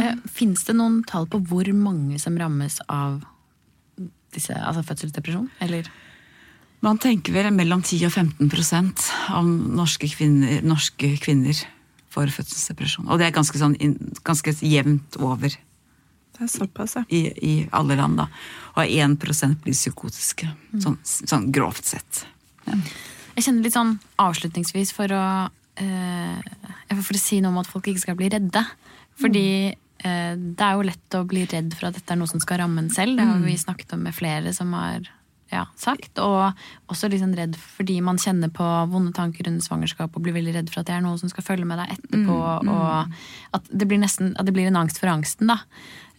Eh, 0.00 0.16
Fins 0.34 0.64
det 0.66 0.74
noen 0.78 1.02
tall 1.08 1.28
på 1.30 1.40
hvor 1.46 1.68
mange 1.76 2.18
som 2.22 2.36
rammes 2.38 2.80
av 2.88 3.20
disse, 4.34 4.54
altså 4.54 4.82
fødselsdepresjon? 4.86 5.50
Eller 5.64 5.90
Man 6.84 6.98
tenker 7.00 7.32
vel 7.32 7.48
mellom 7.54 7.80
10 7.80 8.02
og 8.08 8.12
15 8.12 8.50
prosent 8.52 9.06
av 9.32 9.46
norske 9.46 10.08
kvinner, 10.10 10.58
norske 10.66 11.14
kvinner 11.22 11.56
får 12.12 12.32
fødselsdepresjon. 12.34 13.06
Og 13.08 13.18
det 13.18 13.28
er 13.28 13.34
ganske, 13.34 13.58
sånn, 13.58 13.76
ganske 14.26 14.52
jevnt 14.60 15.16
over 15.22 15.54
Det 16.34 16.42
er 16.42 16.50
såpass, 16.50 16.96
ja. 16.98 17.04
i, 17.08 17.22
i 17.30 17.54
alle 17.72 17.96
land. 17.98 18.18
da. 18.18 18.28
Og 18.74 18.84
1% 18.84 19.62
blir 19.64 19.74
psykotiske, 19.74 20.50
sånn, 20.82 20.98
sånn 21.06 21.48
grovt 21.54 21.86
sett. 21.88 22.24
Ja. 22.66 22.78
Jeg 23.34 23.46
kjenner 23.48 23.66
litt 23.66 23.74
sånn 23.74 23.96
avslutningsvis 24.22 24.92
for 24.94 25.10
å 25.10 25.24
eh, 25.82 26.52
For 27.00 27.16
å 27.16 27.20
si 27.22 27.40
noe 27.42 27.50
om 27.50 27.62
at 27.62 27.70
folk 27.70 27.88
ikke 27.90 28.02
skal 28.04 28.18
bli 28.18 28.28
redde. 28.30 28.62
Fordi 29.18 29.46
det 30.02 30.64
er 30.64 30.74
jo 30.74 30.84
lett 30.84 31.16
å 31.16 31.26
bli 31.28 31.44
redd 31.48 31.74
for 31.78 31.88
at 31.88 31.96
dette 31.96 32.12
er 32.12 32.18
noe 32.20 32.28
som 32.28 32.42
skal 32.42 32.58
ramme 32.60 32.82
en 32.82 32.90
selv. 32.92 33.16
Det 33.16 33.24
har 33.24 33.38
vi 33.40 33.54
snakket 33.56 33.94
om 33.96 34.02
med 34.04 34.16
flere 34.16 34.52
som 34.52 34.72
har 34.76 35.06
ja, 35.52 35.64
sagt. 35.78 36.18
Og 36.22 36.90
også 36.92 37.08
liksom 37.12 37.34
redd 37.38 37.56
fordi 37.58 38.00
man 38.04 38.20
kjenner 38.20 38.52
på 38.54 38.66
vonde 38.92 39.14
tanker 39.16 39.48
under 39.50 39.64
svangerskap 39.64 40.14
og 40.14 40.24
blir 40.24 40.36
veldig 40.36 40.56
redd 40.58 40.72
for 40.72 40.82
at 40.82 40.90
det 40.90 40.96
er 40.96 41.04
noe 41.04 41.20
som 41.20 41.30
skal 41.32 41.46
følge 41.46 41.68
med 41.68 41.80
deg 41.82 41.96
etterpå. 41.96 42.38
Og 42.74 43.58
at 43.58 43.70
det 43.70 43.88
blir 43.90 44.02
nesten 44.02 44.34
at 44.38 44.48
det 44.48 44.56
blir 44.56 44.70
en 44.70 44.82
angst 44.84 45.00
for 45.02 45.12
angsten, 45.12 45.52
da. 45.52 45.62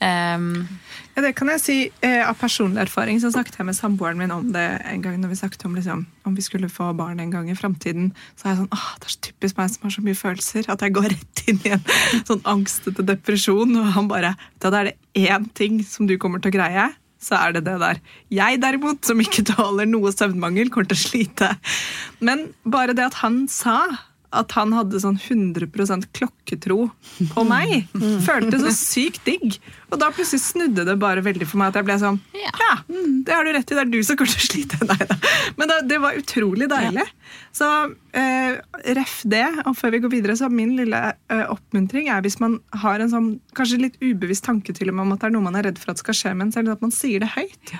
Um, 0.01 0.67
Ja, 1.15 1.21
det 1.23 1.31
kan 1.37 1.47
jeg 1.47 1.61
si 1.63 1.75
eh, 2.03 2.25
av 2.27 2.35
personlig 2.35 2.81
erfaring. 2.83 3.21
Så 3.23 3.29
snakket 3.31 3.55
jeg 3.55 3.67
med 3.69 3.77
samboeren 3.77 4.19
min 4.19 4.33
om 4.35 4.49
det 4.51 4.65
en 4.83 5.03
gang 5.03 5.15
når 5.21 5.31
vi 5.31 5.37
snakket 5.39 5.61
om 5.63 5.75
liksom, 5.77 6.01
om 6.27 6.33
vi 6.35 6.43
skulle 6.43 6.67
få 6.67 6.89
barn 6.97 7.21
en 7.23 7.31
gang 7.31 7.47
i 7.47 7.55
framtiden. 7.55 8.09
Så 8.35 8.49
er 8.49 8.51
jeg 8.51 8.59
sånn 8.59 8.75
åh, 8.75 8.89
det 8.99 9.07
er 9.07 9.13
så 9.13 9.21
typisk 9.29 9.61
meg 9.61 9.71
som 9.71 9.87
har 9.87 9.93
så 9.95 10.03
mye 10.03 10.19
følelser, 10.19 10.67
at 10.73 10.83
jeg 10.83 10.95
går 10.97 11.07
rett 11.13 11.43
inn 11.47 11.61
i 11.63 11.71
en 11.77 11.85
sånn 12.27 12.43
angstete 12.51 13.05
depresjon. 13.07 13.71
Og 13.79 13.93
han 13.95 14.09
bare 14.11 14.33
Da 14.59 14.73
er 14.73 14.91
det 14.91 14.97
én 15.31 15.47
ting 15.55 15.79
som 15.87 16.09
du 16.09 16.17
kommer 16.19 16.43
til 16.43 16.51
å 16.51 16.57
greie, 16.57 16.89
så 17.21 17.39
er 17.39 17.55
det 17.55 17.63
det 17.69 17.77
der. 17.79 18.01
Jeg 18.35 18.59
derimot, 18.59 18.99
som 19.07 19.23
ikke 19.23 19.45
tåler 19.53 19.87
noe 19.87 20.11
søvnmangel, 20.11 20.67
kommer 20.73 20.91
til 20.91 20.99
å 20.99 21.05
slite. 21.05 21.53
Men 22.19 22.49
bare 22.67 22.91
det 22.97 23.07
at 23.07 23.21
han 23.23 23.45
sa 23.47 23.85
at 24.35 24.51
han 24.57 24.73
hadde 24.75 24.99
sånn 24.99 25.15
100% 25.15 26.09
klokketro 26.15 26.89
på 27.31 27.43
meg, 27.47 27.85
føltes 28.25 28.65
så 28.65 28.73
sykt 28.75 29.23
digg. 29.27 29.57
Og 29.95 30.01
da 30.01 30.11
plutselig 30.11 30.43
snudde 30.43 30.83
det 30.87 30.97
bare 30.99 31.23
veldig 31.23 31.47
for 31.47 31.61
meg 31.61 31.71
at 31.71 31.79
jeg 31.79 31.87
ble 31.87 31.95
sånn 32.01 32.19
Ja. 32.35 32.51
Ja, 32.65 32.73
det 33.25 33.33
har 33.33 33.45
du 33.45 33.51
rett 33.55 33.71
i, 33.71 33.75
det 33.77 33.83
er 33.85 33.91
du 33.91 34.01
som 34.03 34.17
kommer 34.19 34.33
til 34.35 34.43
å 34.43 34.47
slite. 34.49 34.79
Nei 34.89 35.07
da. 35.07 35.15
Men 35.55 35.71
da, 35.71 35.79
det 35.87 35.99
var 36.03 36.17
utrolig 36.19 36.67
deilig. 36.71 37.05
Så 37.55 37.67
eh, 38.15 38.57
ref 38.97 39.15
det, 39.31 39.45
og 39.65 39.77
før 39.79 39.93
vi 39.95 40.01
går 40.03 40.11
videre, 40.11 40.35
så 40.37 40.49
min 40.51 40.73
lille 40.77 40.99
eh, 41.31 41.43
oppmuntring 41.51 42.09
er 42.11 42.23
hvis 42.25 42.37
man 42.43 42.57
har 42.83 43.01
en 43.01 43.11
sånn 43.11 43.29
kanskje 43.57 43.79
litt 43.81 43.95
ubevisst 44.03 44.45
tanke 44.47 44.75
til 44.75 44.91
og 44.91 44.97
med 44.97 45.05
om 45.05 45.13
at 45.15 45.23
det 45.23 45.29
er 45.29 45.35
noe 45.37 45.45
man 45.47 45.57
er 45.59 45.69
redd 45.69 45.79
for 45.81 45.93
at 45.93 46.01
skal 46.01 46.17
skje 46.17 46.33
med 46.35 46.47
en 46.49 46.53
selv, 46.55 46.73
at 46.75 46.83
man 46.83 46.93
sier 46.93 47.23
det 47.23 47.31
høyt. 47.35 47.73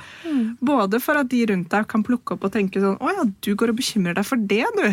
Både 0.66 1.02
for 1.04 1.20
at 1.20 1.30
de 1.34 1.42
rundt 1.52 1.70
deg 1.74 1.88
kan 1.92 2.06
plukke 2.08 2.36
opp 2.38 2.48
og 2.48 2.52
tenke 2.56 2.82
sånn 2.84 2.98
Å 3.00 3.12
ja, 3.14 3.24
du 3.46 3.52
går 3.56 3.72
og 3.72 3.78
bekymrer 3.80 4.16
deg 4.18 4.28
for 4.28 4.42
det, 4.52 4.64
du. 4.80 4.88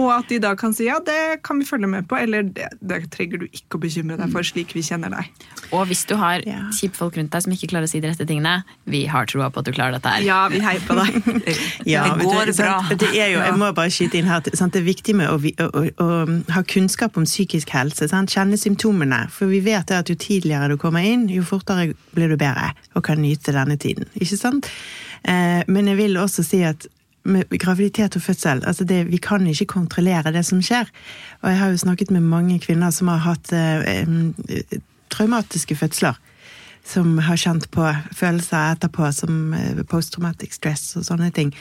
Og 0.00 0.10
at 0.14 0.28
de 0.32 0.40
da 0.42 0.52
kan 0.58 0.76
si 0.76 0.86
ja, 0.90 0.98
det 1.04 1.40
kan 1.46 1.60
vi 1.60 1.68
følge 1.68 1.88
med 1.90 2.08
på, 2.10 2.18
eller 2.20 2.46
det, 2.56 2.68
det 2.80 3.02
trenger 3.14 3.42
du 3.44 3.48
ikke 3.50 3.78
å 3.80 3.82
bekymre 3.82 4.20
deg 4.20 4.32
for, 4.32 4.46
slik 4.46 4.76
vi 4.76 4.84
kjenner 4.86 5.12
deg. 5.16 5.48
Og 5.72 5.88
hvis 5.90 6.04
du 6.10 6.16
har 6.20 6.44
Ja. 6.50 6.66
kjipe 6.74 6.98
folk 6.98 7.16
rundt 7.18 7.32
deg 7.32 7.44
som 7.44 7.54
ikke 7.54 7.70
klarer 7.72 7.88
å 7.88 7.90
si 7.90 8.00
de 8.02 8.10
rette 8.10 8.26
tingene. 8.28 8.60
Vi 8.90 9.04
har 9.10 9.28
troa 9.30 9.50
på 9.52 9.62
at 9.62 9.68
du 9.68 9.72
klarer 9.74 9.96
dette 9.96 10.12
her. 10.14 10.26
Ja, 10.26 10.40
vi 10.52 10.60
heier 10.64 10.82
på 10.86 10.96
deg. 10.98 11.18
Ja, 11.90 12.04
det 12.14 12.26
går 12.26 12.50
du, 12.50 12.54
bra. 12.58 12.76
Det 12.90 13.10
er 13.14 13.32
jo, 13.32 13.40
jeg 13.42 13.56
må 13.58 13.70
bare 13.76 13.92
skyte 13.92 14.20
inn 14.20 14.28
her, 14.30 14.44
sant? 14.54 14.74
Det 14.74 14.82
er 14.82 14.86
viktig 14.86 15.14
med 15.18 15.30
å, 15.30 15.38
å, 15.38 15.70
å, 15.70 15.82
å 16.04 16.54
ha 16.54 16.62
kunnskap 16.68 17.18
om 17.20 17.26
psykisk 17.28 17.72
helse. 17.74 18.10
Sant? 18.10 18.32
Kjenne 18.34 18.58
symptomene. 18.60 19.24
For 19.32 19.50
vi 19.50 19.62
vet 19.64 19.90
at 19.94 20.10
jo 20.10 20.18
tidligere 20.18 20.72
du 20.72 20.78
kommer 20.80 21.06
inn, 21.06 21.28
jo 21.32 21.44
fortere 21.46 21.92
blir 22.16 22.32
du 22.32 22.38
bedre 22.40 22.72
og 22.94 23.04
kan 23.06 23.20
nyte 23.22 23.54
denne 23.56 23.78
tiden. 23.80 24.08
Ikke 24.20 24.38
sant? 24.38 24.70
Eh, 25.22 25.60
men 25.68 25.90
jeg 25.90 26.00
vil 26.00 26.18
også 26.20 26.44
si 26.46 26.62
at 26.66 26.88
med 27.28 27.50
graviditet 27.60 28.16
og 28.16 28.22
fødsel, 28.24 28.62
altså 28.64 28.84
det, 28.88 29.02
vi 29.10 29.18
kan 29.20 29.44
ikke 29.46 29.68
kontrollere 29.74 30.32
det 30.32 30.44
som 30.48 30.62
skjer. 30.64 30.88
Og 31.42 31.50
jeg 31.50 31.58
har 31.60 31.72
jo 31.72 31.82
snakket 31.82 32.10
med 32.14 32.24
mange 32.24 32.56
kvinner 32.62 32.94
som 32.94 33.10
har 33.12 33.20
hatt 33.26 33.52
eh, 33.52 34.08
traumatiske 35.12 35.76
fødsler 35.76 36.16
som 36.86 37.18
har 37.22 37.36
kjent 37.38 37.68
på 37.70 37.84
følelser 38.16 38.74
etterpå, 38.74 39.10
som 39.14 39.52
eh, 39.54 39.82
posttraumatic 39.88 40.56
stress 40.58 40.96
og 40.98 41.04
sånne 41.06 41.30
ting. 41.34 41.52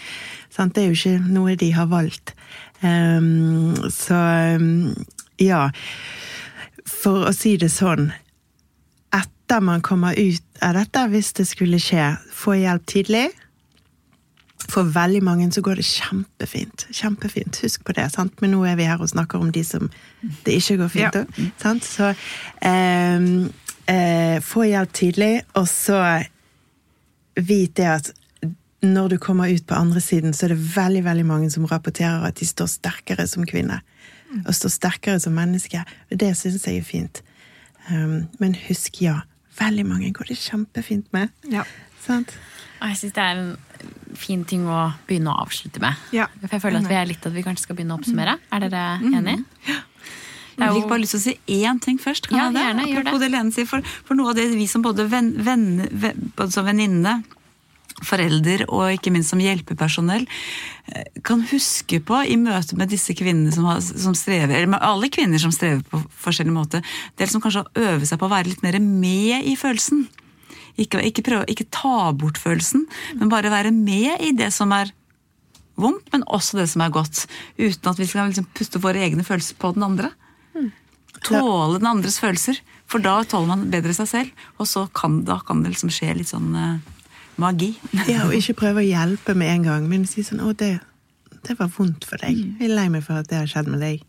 Sant? 0.53 0.75
Det 0.75 0.83
er 0.83 0.89
jo 0.89 0.97
ikke 0.97 1.33
noe 1.33 1.57
de 1.59 1.71
har 1.75 1.89
valgt. 1.91 2.33
Ehm, 2.81 3.75
så 3.93 4.15
ehm, 4.15 4.95
ja. 5.41 5.67
For 6.89 7.29
å 7.29 7.35
si 7.35 7.57
det 7.59 7.69
sånn 7.71 8.09
Etter 9.13 9.61
man 9.65 9.81
kommer 9.81 10.13
ut 10.13 10.43
av 10.61 10.75
dette, 10.77 11.01
hvis 11.09 11.31
det 11.39 11.47
skulle 11.49 11.79
skje, 11.81 12.11
få 12.37 12.53
hjelp 12.59 12.83
tidlig. 12.85 13.23
For 14.69 14.85
veldig 14.93 15.21
mange 15.25 15.47
så 15.55 15.63
går 15.65 15.79
det 15.79 15.85
kjempefint. 15.87 16.85
Kjempefint, 16.93 17.57
Husk 17.63 17.83
på 17.87 17.95
det. 17.97 18.05
sant? 18.13 18.35
Men 18.41 18.53
nå 18.53 18.59
er 18.69 18.77
vi 18.77 18.85
her 18.85 19.01
og 19.01 19.09
snakker 19.09 19.41
om 19.41 19.49
de 19.51 19.63
som 19.65 19.89
det 20.45 20.59
ikke 20.59 20.77
går 20.83 20.91
fint 20.93 21.17
Ja. 21.17 21.73
Så 21.81 22.11
ehm, 22.61 23.49
eh, 23.89 24.37
få 24.45 24.67
hjelp 24.69 24.93
tidlig, 24.95 25.33
og 25.57 25.67
så 25.69 25.99
vit 27.39 27.75
det 27.79 27.89
at 27.89 28.11
når 28.85 29.09
du 29.13 29.17
kommer 29.19 29.51
ut 29.51 29.65
på 29.67 29.75
andre 29.75 30.01
siden, 30.01 30.33
så 30.33 30.47
er 30.47 30.53
det 30.53 30.75
veldig 30.75 31.03
veldig 31.03 31.25
mange 31.27 31.49
som 31.51 31.65
rapporterer 31.67 32.23
at 32.27 32.39
de 32.39 32.47
står 32.47 32.69
sterkere 32.71 33.25
som 33.27 33.43
kvinne. 33.47 33.81
Og 34.45 34.53
står 34.55 34.71
sterkere 34.71 35.19
som 35.19 35.35
menneske. 35.35 35.81
Og 36.11 36.19
det 36.21 36.29
syns 36.37 36.67
jeg 36.67 36.79
er 36.79 36.85
fint. 36.87 37.21
Um, 37.89 38.29
men 38.39 38.55
husk, 38.67 39.01
ja. 39.01 39.19
Veldig 39.59 39.85
mange 39.89 40.13
går 40.15 40.29
det 40.29 40.37
kjempefint 40.39 41.09
med. 41.11 41.33
Ja. 41.51 41.65
Sant? 42.05 42.31
Og 42.79 42.93
jeg 42.93 43.01
syns 43.01 43.15
det 43.17 43.25
er 43.25 43.41
en 43.41 44.15
fin 44.15 44.45
ting 44.47 44.63
å 44.69 44.85
begynne 45.09 45.33
å 45.33 45.43
avslutte 45.43 45.81
med. 45.83 45.99
Ja. 46.15 46.29
For 46.39 46.55
jeg 46.55 46.63
føler 46.63 46.79
at 46.79 46.91
vi 46.91 46.99
er 47.01 47.09
litt 47.09 47.25
at 47.27 47.35
vi 47.35 47.43
kanskje 47.43 47.67
skal 47.67 47.79
begynne 47.79 47.97
å 47.97 47.99
oppsummere. 47.99 48.37
Er 48.55 48.63
dere 48.63 48.85
enige? 49.01 49.41
Mm. 49.41 49.45
er 49.73 49.85
Jeg 50.59 50.75
fikk 50.75 50.89
bare 50.91 51.01
lyst 51.03 51.15
til 51.15 51.19
å 51.19 51.25
si 51.25 51.63
én 51.65 51.79
ting 51.83 51.97
først. 52.01 52.27
Kan 52.29 52.37
Ja, 52.37 52.45
jeg 52.49 52.53
det? 52.55 52.63
gjerne, 52.67 52.85
Apropos 52.89 53.19
det. 53.19 53.25
det 53.29 53.31
Lene 53.37 53.51
sier. 53.55 53.67
For, 53.69 53.81
for 54.07 54.19
noe 54.19 54.29
av 54.33 54.35
det 54.39 54.49
vi 54.53 54.67
som 54.67 54.81
både, 54.85 55.05
ven, 55.11 55.33
ven, 55.43 55.67
ven, 55.91 56.31
både 56.35 56.51
som 56.55 56.65
venninne, 56.67 57.19
forelder 58.05 58.61
og 58.71 58.93
ikke 58.95 59.11
minst 59.11 59.33
som 59.33 59.41
hjelpepersonell 59.43 60.21
eh, 60.93 61.07
kan 61.27 61.41
huske 61.49 61.97
på 62.07 62.21
i 62.31 62.37
møte 62.39 62.77
med 62.79 62.87
disse 62.93 63.11
kvinnene 63.17 63.51
som, 63.51 63.65
har, 63.67 63.81
som 63.83 64.15
strever, 64.15 64.53
eller 64.55 64.69
med 64.71 64.79
alle 64.85 65.09
kvinner 65.11 65.41
som 65.41 65.51
strever 65.51 65.81
på 65.89 65.99
forskjellig 66.23 66.53
måte, 66.55 66.79
det 66.79 67.25
er 67.25 67.27
liksom 67.27 67.43
kanskje 67.43 67.65
å 67.65 67.83
øve 67.89 68.07
seg 68.07 68.21
på 68.21 68.29
å 68.29 68.31
være 68.31 68.53
litt 68.53 68.63
mer 68.63 68.77
med 68.79 69.43
i 69.51 69.57
følelsen. 69.59 70.05
Ikke, 70.79 71.01
ikke, 71.03 71.25
prøve, 71.27 71.43
ikke 71.51 71.67
ta 71.75 72.13
bort 72.15 72.39
følelsen, 72.39 72.85
men 73.19 73.31
bare 73.33 73.51
være 73.51 73.73
med 73.75 74.23
i 74.23 74.31
det 74.37 74.47
som 74.55 74.71
er 74.71 74.93
vondt, 75.79 76.07
men 76.13 76.23
også 76.31 76.61
det 76.61 76.69
som 76.71 76.85
er 76.85 76.95
godt. 76.95 77.25
Uten 77.59 77.91
at 77.91 77.99
vi 77.99 78.07
skal 78.07 78.31
liksom 78.31 78.47
puste 78.55 78.79
våre 78.83 79.03
egne 79.03 79.27
følelser 79.27 79.59
på 79.59 79.73
den 79.75 79.83
andre. 79.89 80.13
Tåle 81.25 81.79
den 81.79 81.89
andres 81.89 82.19
følelser, 82.21 82.59
for 82.89 83.03
da 83.03 83.19
tåler 83.27 83.51
man 83.51 83.67
bedre 83.73 83.95
seg 83.97 84.07
selv. 84.11 84.45
Og 84.57 84.69
så 84.69 84.85
kan, 84.95 85.21
da 85.27 85.39
kan 85.45 85.63
det 85.63 85.73
liksom 85.73 85.91
skje 85.93 86.13
litt 86.19 86.31
sånn 86.31 86.53
uh, 86.55 86.77
magi. 87.41 87.73
Ja, 88.09 88.25
og 88.27 88.35
ikke 88.37 88.57
prøve 88.63 88.83
å 88.83 88.87
hjelpe 88.87 89.35
med 89.37 89.53
en 89.53 89.67
gang, 89.67 89.89
men 89.91 90.07
si 90.09 90.23
sånn 90.25 90.43
'Å, 90.43 90.53
det, 90.57 90.79
det 91.47 91.57
var 91.59 91.71
vondt 91.75 92.07
for 92.07 92.21
deg. 92.21 92.37
Jeg 92.59 92.69
er 92.69 92.75
lei 92.75 92.87
meg 92.93 93.05
for 93.05 93.19
at 93.19 93.29
det 93.31 93.41
har 93.41 93.51
skjedd 93.51 93.71
med 93.71 93.83
deg'. 93.85 94.05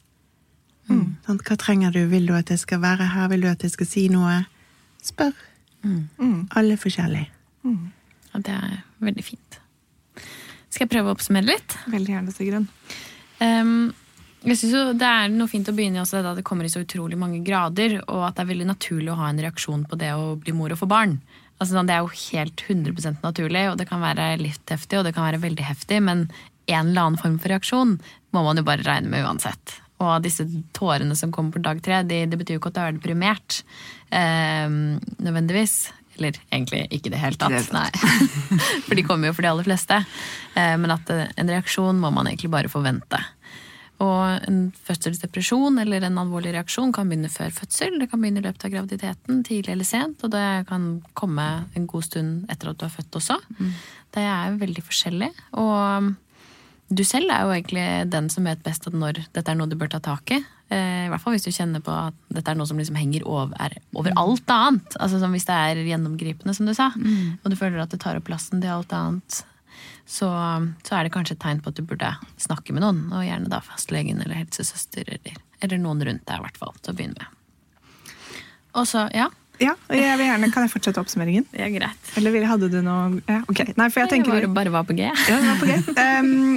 Sant? 0.91 1.45
Hva 1.47 1.57
trenger 1.61 1.95
du? 1.95 2.01
Vil 2.11 2.27
du 2.27 2.35
at 2.35 2.51
jeg 2.51 2.59
skal 2.59 2.81
være 2.83 3.07
her? 3.13 3.29
Vil 3.31 3.45
du 3.45 3.51
at 3.51 3.63
jeg 3.63 3.75
skal 3.77 3.87
si 3.87 4.09
noe? 4.11 4.41
Spør. 5.07 5.33
Alle 5.87 6.77
forskjellig. 6.77 6.81
forskjellige. 6.83 7.31
Ja, 8.33 8.43
det 8.47 8.55
er 8.57 8.77
veldig 9.03 9.25
fint. 9.25 9.61
Skal 10.71 10.87
jeg 10.87 10.93
prøve 10.93 11.11
å 11.11 11.17
oppsummere 11.17 11.51
litt? 11.51 11.77
Veldig 11.91 12.15
gjerne, 12.15 12.35
Sigrun. 12.35 12.69
Um, 13.41 13.93
jeg 14.45 14.57
synes 14.57 14.73
jo 14.73 14.83
Det 14.97 15.07
er 15.07 15.29
noe 15.35 15.51
fint 15.51 15.69
å 15.69 15.75
begynne 15.77 16.01
i 16.01 16.03
også, 16.03 16.23
det 16.23 16.31
at 16.33 16.39
det 16.41 16.47
kommer 16.49 16.65
i 16.65 16.73
så 16.73 16.83
utrolig 16.85 17.19
mange 17.21 17.43
grader, 17.45 17.99
og 18.07 18.23
at 18.29 18.37
det 18.39 18.45
er 18.47 18.51
veldig 18.55 18.69
naturlig 18.71 19.13
å 19.13 19.19
ha 19.21 19.29
en 19.31 19.43
reaksjon 19.43 19.85
på 19.91 19.99
det 20.01 20.13
å 20.17 20.37
bli 20.41 20.55
mor 20.57 20.73
og 20.73 20.81
få 20.81 20.89
barn. 20.91 21.19
Altså, 21.61 21.75
sånn, 21.77 21.91
det 21.91 21.99
er 21.99 22.07
jo 22.07 22.15
helt 22.33 22.63
100% 22.69 23.21
naturlig, 23.27 23.67
og 23.69 23.77
det 23.77 23.89
kan 23.91 24.01
være 24.01 24.31
litt 24.41 24.73
heftig, 24.73 24.99
og 25.01 25.05
det 25.05 25.13
kan 25.17 25.27
være 25.29 25.43
veldig 25.43 25.67
heftig, 25.69 26.01
men 26.07 26.25
en 26.71 26.89
eller 26.93 27.03
annen 27.11 27.21
form 27.21 27.37
for 27.43 27.53
reaksjon 27.53 27.99
må 28.33 28.43
man 28.47 28.57
jo 28.57 28.65
bare 28.65 28.87
regne 28.87 29.11
med 29.13 29.27
uansett. 29.27 29.77
Og 30.01 30.23
disse 30.25 30.47
tårene 30.73 31.13
som 31.19 31.33
kommer 31.35 31.53
på 31.59 31.61
dag 31.67 31.83
tre, 31.85 32.01
det 32.09 32.23
de 32.33 32.39
betyr 32.41 32.57
jo 32.57 32.63
ikke 32.63 32.71
at 32.73 32.79
du 32.79 32.81
er 32.87 32.95
deprimert. 32.97 33.63
eh, 34.11 34.69
nødvendigvis. 35.21 35.91
Eller 36.17 36.37
egentlig 36.53 36.87
ikke 36.91 37.09
i 37.09 37.13
det 37.15 37.21
hele 37.21 37.37
tatt. 37.41 37.53
Det 37.53 37.73
Nei. 37.73 37.89
For 38.87 38.97
de 38.97 39.05
kommer 39.07 39.31
jo 39.31 39.37
for 39.37 39.45
de 39.45 39.49
aller 39.53 39.65
fleste. 39.65 40.01
Eh, 40.55 40.75
Men 40.77 40.91
at 40.97 41.09
eh, 41.13 41.29
en 41.41 41.49
reaksjon 41.53 42.01
må 42.01 42.11
man 42.13 42.29
egentlig 42.29 42.51
bare 42.53 42.69
forvente. 42.73 43.21
Og 44.01 44.47
en 44.49 44.61
fødselsdepresjon 44.87 45.77
eller 45.83 46.07
en 46.07 46.21
alvorlig 46.23 46.55
reaksjon 46.55 46.93
kan 46.97 47.11
begynne 47.11 47.29
før 47.33 47.53
fødsel. 47.53 47.99
Det 48.01 48.09
kan 48.09 48.23
begynne 48.23 48.41
i 48.41 48.47
løpet 48.47 48.65
av 48.65 48.73
graviditeten, 48.73 49.43
tidlig 49.45 49.75
eller 49.75 49.89
sent, 49.89 50.25
og 50.25 50.33
det 50.33 50.47
kan 50.71 50.87
komme 51.19 51.47
en 51.77 51.87
god 51.91 52.07
stund 52.09 52.47
etter 52.53 52.73
at 52.73 52.81
du 52.81 52.87
har 52.87 52.95
født 52.95 53.21
også. 53.21 53.37
Det 54.17 54.25
er 54.25 54.57
veldig 54.63 54.85
forskjellig. 54.87 55.29
Og 55.61 56.15
du 56.91 57.05
selv 57.07 57.31
er 57.31 57.45
jo 57.45 57.53
egentlig 57.55 57.85
den 58.11 58.31
som 58.33 58.49
vet 58.49 58.65
best 58.65 58.89
at 58.89 58.97
når 58.97 59.21
dette 59.37 59.47
er 59.53 59.59
noe 59.61 59.69
du 59.71 59.77
bør 59.79 59.93
ta 59.93 60.01
tak 60.03 60.33
i. 60.35 60.41
Eh, 60.71 61.05
I 61.07 61.11
hvert 61.13 61.23
fall 61.23 61.37
hvis 61.37 61.45
du 61.47 61.53
kjenner 61.53 61.83
på 61.85 61.93
at 61.93 62.17
dette 62.33 62.51
er 62.51 62.59
noe 62.59 62.67
som 62.67 62.81
liksom 62.81 62.97
henger 62.99 63.23
over, 63.29 63.53
er 63.63 63.77
over 63.95 64.17
alt 64.19 64.51
annet. 64.51 64.97
Altså 64.99 65.21
som 65.21 65.31
Hvis 65.37 65.47
det 65.47 65.55
er 65.55 65.85
gjennomgripende, 65.87 66.55
som 66.57 66.67
du 66.67 66.75
sa, 66.75 66.89
og 67.45 67.47
du 67.51 67.57
føler 67.59 67.83
at 67.83 67.91
det 67.93 68.01
tar 68.01 68.17
opp 68.19 68.27
plassen 68.27 68.63
til 68.63 68.73
alt 68.73 68.93
annet, 68.97 69.45
så, 70.11 70.29
så 70.83 70.97
er 70.97 71.07
det 71.07 71.13
kanskje 71.15 71.37
et 71.37 71.43
tegn 71.45 71.61
på 71.63 71.71
at 71.71 71.79
du 71.79 71.85
burde 71.87 72.09
snakke 72.43 72.75
med 72.75 72.83
noen. 72.83 73.05
Og 73.15 73.23
gjerne 73.23 73.51
da 73.53 73.61
fastlegen 73.63 74.19
eller 74.25 74.41
helsesøster 74.41 75.07
eller, 75.07 75.37
eller 75.63 75.79
noen 75.79 76.03
rundt 76.09 76.25
deg, 76.27 76.41
i 76.41 76.47
hvert 76.47 76.59
fall, 76.59 76.75
til 76.83 76.93
å 76.93 76.99
begynne 76.99 77.21
med. 77.21 77.37
Og 78.81 78.89
så, 78.91 79.07
ja, 79.15 79.31
Ja, 79.61 79.75
og 79.77 79.93
jeg 79.93 80.17
vil 80.17 80.25
gjerne, 80.25 80.49
Kan 80.55 80.65
jeg 80.65 80.73
fortsette 80.73 81.03
oppsummeringen? 81.03 81.47
er 81.53 81.71
greit. 81.75 82.13
Eller 82.17 82.47
hadde 82.49 82.71
du 82.73 82.79
noe 82.83 83.21
ja, 83.27 83.43
Ok, 83.51 83.61
nei, 83.77 83.89
for 83.91 84.03
jeg 84.03 84.13
tenker 84.15 84.33
bare, 84.33 84.49
bare 84.57 84.73
var 84.73 84.87
på 84.89 84.97
G. 84.99 85.05
Ja, 85.07 85.41
var 85.47 85.61
på 85.61 85.69
G. 85.69 85.79
Um, 86.07 86.57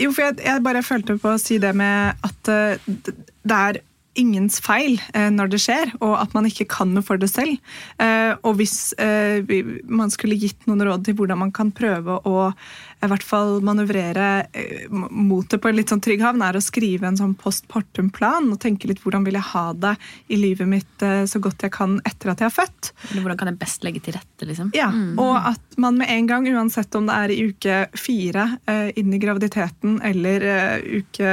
jo, 0.00 0.10
for 0.12 0.26
jeg, 0.26 0.38
jeg 0.44 0.62
bare 0.64 0.82
følte 0.86 1.16
på 1.20 1.32
å 1.34 1.40
si 1.40 1.58
det 1.62 1.72
med 1.78 2.26
at 2.26 2.50
uh, 2.52 2.92
det 3.42 3.58
er 3.58 3.80
ingens 4.18 4.58
feil 4.64 4.98
eh, 5.14 5.30
når 5.32 5.52
det 5.52 5.60
skjer, 5.64 5.92
og 6.04 6.16
at 6.20 6.34
man 6.36 6.46
ikke 6.48 6.68
kan 6.70 6.92
noe 6.92 7.04
for 7.06 7.20
det 7.20 7.30
selv. 7.32 7.56
Eh, 8.02 8.32
og 8.44 8.58
hvis 8.60 8.92
eh, 9.00 9.40
man 9.88 10.12
skulle 10.12 10.38
gitt 10.40 10.68
noen 10.68 10.84
råd 10.88 11.06
til 11.06 11.16
hvordan 11.18 11.40
man 11.44 11.54
kan 11.54 11.72
prøve 11.74 12.18
å 12.28 12.50
i 13.02 13.08
hvert 13.10 13.24
fall 13.26 13.58
manøvrere 13.64 14.28
eh, 14.54 14.86
mot 14.90 15.46
det 15.50 15.58
på 15.62 15.70
en 15.70 15.78
litt 15.78 15.90
sånn 15.92 16.02
trygg 16.04 16.22
havn, 16.22 16.42
er 16.44 16.58
å 16.58 16.62
skrive 16.62 17.08
en 17.08 17.18
sånn 17.18 17.34
postpartum-plan 17.38 18.50
og 18.52 18.60
tenke 18.62 18.90
litt 18.90 19.02
hvordan 19.02 19.26
vil 19.26 19.38
jeg 19.38 19.48
ha 19.50 19.64
det 19.74 19.94
i 20.32 20.38
livet 20.38 20.70
mitt 20.70 21.04
eh, 21.06 21.24
så 21.30 21.40
godt 21.42 21.66
jeg 21.66 21.74
kan 21.74 21.98
etter 22.08 22.32
at 22.32 22.42
jeg 22.42 22.50
er 22.50 22.54
født. 22.54 22.92
Eller 23.10 23.24
hvordan 23.24 23.40
kan 23.40 23.50
jeg 23.50 23.60
best 23.62 23.86
legge 23.86 24.02
til 24.06 24.16
rette, 24.18 24.48
liksom? 24.48 24.70
Ja, 24.76 24.90
og 25.20 25.34
at 25.52 25.78
man 25.82 25.98
med 25.98 26.12
en 26.12 26.28
gang, 26.30 26.46
uansett 26.52 26.94
om 26.98 27.08
det 27.08 27.16
er 27.18 27.34
i 27.34 27.40
uke 27.50 27.78
fire 27.98 28.46
eh, 28.70 28.92
inn 29.00 29.12
i 29.14 29.20
graviditeten 29.22 29.98
eller 30.06 30.48
uke 30.82 31.32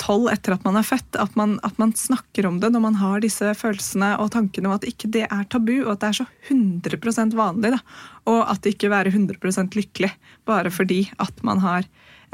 tolv 0.00 0.28
etter 0.28 0.52
at 0.52 0.64
man 0.66 0.76
er 0.76 0.84
født, 0.84 1.16
at 1.20 1.36
man, 1.38 1.54
at 1.64 1.78
man 1.80 1.94
snakker 1.96 2.44
om 2.48 2.58
det 2.60 2.68
når 2.74 2.82
man 2.84 2.98
har 3.00 3.22
disse 3.24 3.54
følelsene 3.56 4.12
og 4.20 4.32
tankene 4.34 4.68
om 4.68 4.76
at 4.76 4.84
ikke 4.88 5.08
det 5.12 5.24
er 5.28 5.46
tabu, 5.52 5.78
og 5.84 5.94
at 5.94 6.02
det 6.02 6.10
er 6.10 6.18
så 6.20 6.26
100 6.50 7.36
vanlig. 7.38 7.72
Da, 7.72 7.80
og 8.28 8.40
at 8.44 8.62
det 8.64 8.74
ikke 8.76 8.92
være 8.92 9.12
100% 9.14 9.76
lykkelig 9.78 10.12
bare 10.48 10.72
fordi 10.74 11.04
at 11.22 11.44
man 11.46 11.62
har 11.64 11.86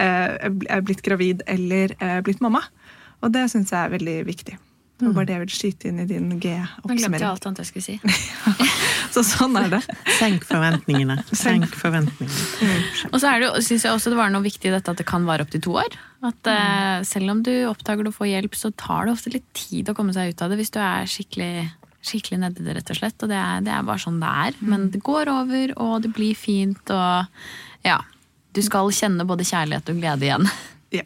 eh, 0.02 0.80
blitt 0.82 1.04
gravid 1.06 1.44
eller 1.46 1.94
eh, 2.00 2.20
blitt 2.26 2.42
mamma. 2.44 2.64
Og 3.24 3.32
det 3.32 3.46
syns 3.52 3.72
jeg 3.72 3.80
er 3.80 3.94
veldig 3.94 4.16
viktig. 4.26 4.56
Det 4.96 5.04
var 5.04 5.12
bare 5.18 5.28
det 5.28 5.34
jeg 5.34 5.40
ville 5.42 5.52
skyte 5.58 5.88
inn 5.90 5.98
i 6.00 6.04
din 6.08 6.28
Nå 6.30 6.36
glemte 6.40 6.48
jeg 6.48 6.68
G-oppsummering. 6.80 7.24
alt 7.28 7.46
annet 7.48 7.58
jeg 7.60 7.68
skulle 7.68 7.84
si. 7.84 7.96
Så 9.14 9.20
sånn 9.28 9.56
er 9.60 9.68
det. 9.74 9.80
Senk 10.16 10.46
forventningene. 10.48 11.18
Senk 11.36 11.68
forventningene. 11.76 12.78
Og 13.10 13.18
så 13.20 13.34
er 13.34 13.44
det, 13.44 13.50
synes 13.66 13.84
jeg 13.84 13.92
også 13.92 14.12
det 14.14 14.16
var 14.16 14.32
noe 14.32 14.44
viktig 14.46 14.70
i 14.70 14.72
dette 14.72 14.94
at 14.94 15.02
det 15.02 15.04
kan 15.08 15.28
vare 15.28 15.44
opptil 15.44 15.60
to 15.66 15.76
år. 15.82 15.98
At 16.24 16.48
eh, 16.48 17.04
Selv 17.08 17.34
om 17.34 17.42
du 17.44 17.52
oppdager 17.68 18.08
du 18.08 18.12
får 18.14 18.30
hjelp, 18.32 18.56
så 18.56 18.72
tar 18.72 19.04
det 19.04 19.16
ofte 19.18 19.34
litt 19.36 19.48
tid 19.56 19.92
å 19.92 19.96
komme 19.98 20.16
seg 20.16 20.32
ut 20.32 20.44
av 20.46 20.52
det 20.54 20.60
hvis 20.62 20.72
du 20.72 20.80
er 20.80 21.12
skikkelig, 21.12 21.52
skikkelig 22.06 22.40
nedi 22.42 22.64
det, 22.66 22.76
rett 22.78 22.92
og 22.94 22.98
slett. 22.98 23.18
Og 23.22 23.30
det 23.32 23.38
er, 23.38 23.62
det 23.66 23.72
er 23.74 23.86
bare 23.86 24.02
sånn 24.02 24.20
det 24.22 24.32
er. 24.46 24.58
Men 24.72 24.90
det 24.94 25.02
går 25.06 25.30
over, 25.32 25.74
og 25.82 25.96
det 26.06 26.12
blir 26.16 26.38
fint, 26.38 26.94
og 26.94 27.86
ja. 27.86 28.00
Du 28.56 28.62
skal 28.64 28.88
kjenne 28.94 29.26
både 29.28 29.44
kjærlighet 29.44 29.92
og 29.92 30.02
glede 30.02 30.30
igjen. 30.30 30.50
Ja. 30.96 31.02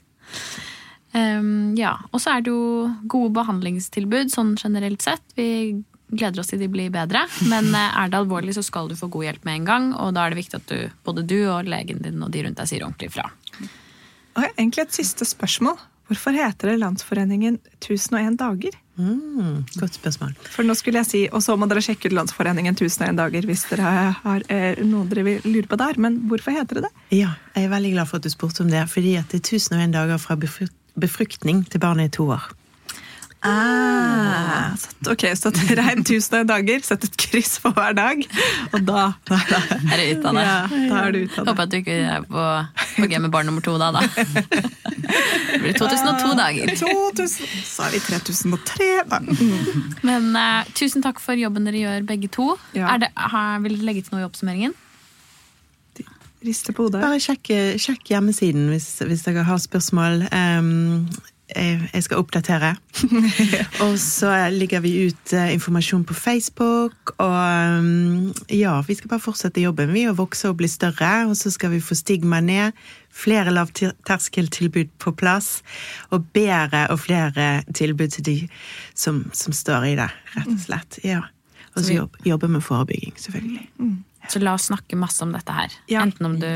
Um, 1.11 1.73
ja, 1.75 1.97
Og 2.13 2.21
så 2.23 2.37
er 2.37 2.45
det 2.45 2.53
jo 2.53 2.85
gode 3.11 3.33
behandlingstilbud 3.35 4.31
sånn 4.31 4.53
generelt 4.61 5.03
sett. 5.03 5.25
Vi 5.35 5.81
gleder 6.11 6.43
oss 6.43 6.51
til 6.53 6.61
de 6.63 6.69
blir 6.71 6.93
bedre. 6.95 7.25
Men 7.51 7.73
eh, 7.75 7.99
er 8.03 8.11
det 8.11 8.21
alvorlig, 8.21 8.55
så 8.57 8.65
skal 8.67 8.91
du 8.91 8.97
få 8.99 9.09
god 9.13 9.27
hjelp 9.29 9.47
med 9.49 9.61
en 9.61 9.69
gang. 9.69 9.89
Og 9.99 10.15
da 10.15 10.25
er 10.25 10.35
det 10.35 10.41
viktig 10.43 10.61
at 10.61 10.71
du, 10.71 10.97
både 11.07 11.27
du 11.27 11.39
og 11.43 11.71
legen 11.71 12.03
din 12.05 12.23
og 12.23 12.33
de 12.35 12.45
rundt 12.47 12.61
deg 12.61 12.71
sier 12.71 12.87
ordentlig 12.87 13.13
fra. 13.15 13.27
Og 14.39 14.45
egentlig 14.51 14.87
et 14.87 15.01
siste 15.01 15.27
spørsmål. 15.27 15.79
Hvorfor 16.11 16.35
heter 16.35 16.73
det 16.73 16.81
Landsforeningen 16.81 17.61
1001 17.79 18.39
dager? 18.41 18.79
Mm, 19.01 19.65
godt 19.81 19.97
spørsmål. 19.97 20.35
For 20.53 20.67
nå 20.67 20.77
skulle 20.77 21.01
jeg 21.01 21.09
si, 21.09 21.21
Og 21.33 21.43
så 21.45 21.57
må 21.57 21.69
dere 21.71 21.83
sjekke 21.85 22.11
ut 22.11 22.17
Landsforeningen 22.19 22.77
1001 22.77 23.17
dager 23.17 23.49
hvis 23.49 23.65
dere 23.71 23.93
har 24.21 24.45
eh, 24.53 24.83
noe 24.85 25.09
dere 25.09 25.25
vil 25.27 25.49
lure 25.49 25.71
på 25.71 25.79
der. 25.81 25.97
Men 25.97 26.21
hvorfor 26.29 26.55
heter 26.55 26.81
det 26.81 26.89
det? 26.89 26.93
Ja, 27.23 27.35
jeg 27.57 27.69
er 27.69 27.75
veldig 27.75 27.93
glad 27.97 28.11
for 28.11 28.21
at 28.21 28.29
du 28.29 28.33
spurte 28.33 28.65
om 28.65 28.71
det, 28.73 28.85
fordi 28.93 29.17
at 29.21 29.33
det 29.33 29.41
er 29.41 29.47
1001 29.57 29.97
dager 29.97 30.21
fra 30.21 30.37
befruktning 31.01 31.65
til 31.71 31.81
barnet 31.81 32.11
er 32.11 32.17
to 32.19 32.29
år. 32.37 32.51
Ah, 33.41 34.75
ok, 35.09 35.23
Så 35.37 35.49
det 35.55 35.77
regn 35.79 36.03
1001 36.05 36.49
dager, 36.49 36.83
sett 36.85 37.07
et 37.07 37.15
kryss 37.17 37.55
på 37.65 37.71
hver 37.73 37.95
dag, 37.97 38.21
og 38.77 38.83
da 38.85 39.05
Er 39.31 39.95
det 39.97 40.09
ut 40.11 40.27
av 40.29 40.37
det? 40.37 40.43
Ja, 40.45 40.59
da 40.69 40.99
er 41.07 41.15
du 41.15 41.19
utdannet. 41.23 41.49
Håper 41.49 41.65
at 41.65 41.73
du 41.73 41.79
ikke 41.79 41.97
er 42.05 42.27
på, 42.29 42.45
på 42.99 43.09
G 43.09 43.21
med 43.25 43.33
barn 43.33 43.49
nummer 43.49 43.65
to 43.65 43.79
da, 43.81 43.89
da. 43.97 44.05
Det 45.51 45.63
blir 45.63 45.79
2002 45.79 46.35
dager. 46.37 46.75
2000, 46.83 47.49
så 47.65 47.89
er 47.89 47.97
vi 47.97 48.03
3003, 48.11 48.91
da. 49.09 49.23
Men 50.07 50.29
uh, 50.37 50.69
tusen 50.77 51.03
takk 51.05 51.25
for 51.25 51.41
jobben 51.41 51.65
dere 51.67 51.81
gjør, 51.81 52.07
begge 52.13 52.29
to. 52.33 52.53
Ja. 52.77 52.93
Er 52.93 53.07
det, 53.07 53.11
har, 53.17 53.59
vil 53.65 53.79
dere 53.79 53.89
legge 53.89 54.05
til 54.05 54.19
noe 54.19 54.27
i 54.27 54.29
oppsummeringen? 54.29 54.77
Rister 56.45 56.77
på 56.77 56.87
hodet. 56.87 57.03
Bare 57.05 57.21
sjekk, 57.21 57.51
sjekk 57.81 58.15
hjemmesiden 58.15 58.71
hvis, 58.73 58.93
hvis 59.05 59.27
dere 59.27 59.45
har 59.49 59.61
spørsmål. 59.61 60.25
Ehm, 60.33 61.09
jeg, 61.55 61.81
jeg 61.93 62.05
skal 62.07 62.21
oppdatere. 62.23 62.71
og 63.85 63.95
så 64.01 64.33
ligger 64.55 64.83
vi 64.85 64.93
ut 65.09 65.33
eh, 65.37 65.53
informasjon 65.55 66.05
på 66.09 66.17
Facebook. 66.17 67.15
Og 67.17 67.37
ehm, 67.37 68.31
ja, 68.55 68.77
vi 68.87 68.97
skal 68.99 69.13
bare 69.13 69.25
fortsette 69.25 69.63
jobben. 69.63 69.93
Vi 69.95 70.07
å 70.11 70.17
vokse 70.19 70.51
og 70.51 70.59
bli 70.61 70.71
større, 70.71 71.13
og 71.29 71.37
så 71.39 71.53
skal 71.55 71.75
vi 71.75 71.83
få 71.85 71.99
stigma 71.99 72.43
ned. 72.45 72.77
Flere 73.11 73.53
lavterskeltilbud 73.55 74.93
på 75.03 75.15
plass, 75.19 75.61
og 76.15 76.29
bedre 76.35 76.87
og 76.93 77.03
flere 77.03 77.65
tilbud 77.75 78.15
til 78.15 78.27
de 78.29 78.37
som, 78.95 79.25
som 79.35 79.57
står 79.57 79.89
i 79.91 79.97
det, 79.99 80.11
rett 80.37 80.53
og 80.55 80.63
slett. 80.63 81.01
Ja. 81.07 81.25
Og 81.75 81.83
så 81.87 81.97
jobb, 82.01 82.17
jobbe 82.27 82.49
med 82.51 82.63
forebygging, 82.67 83.15
selvfølgelig. 83.19 83.67
Så 84.31 84.43
la 84.43 84.55
oss 84.55 84.69
snakke 84.71 84.99
masse 84.99 85.23
om 85.25 85.35
dette 85.35 85.55
her. 85.55 85.75
Ja. 85.91 86.03
Enten 86.03 86.27
om 86.27 86.39
du 86.41 86.51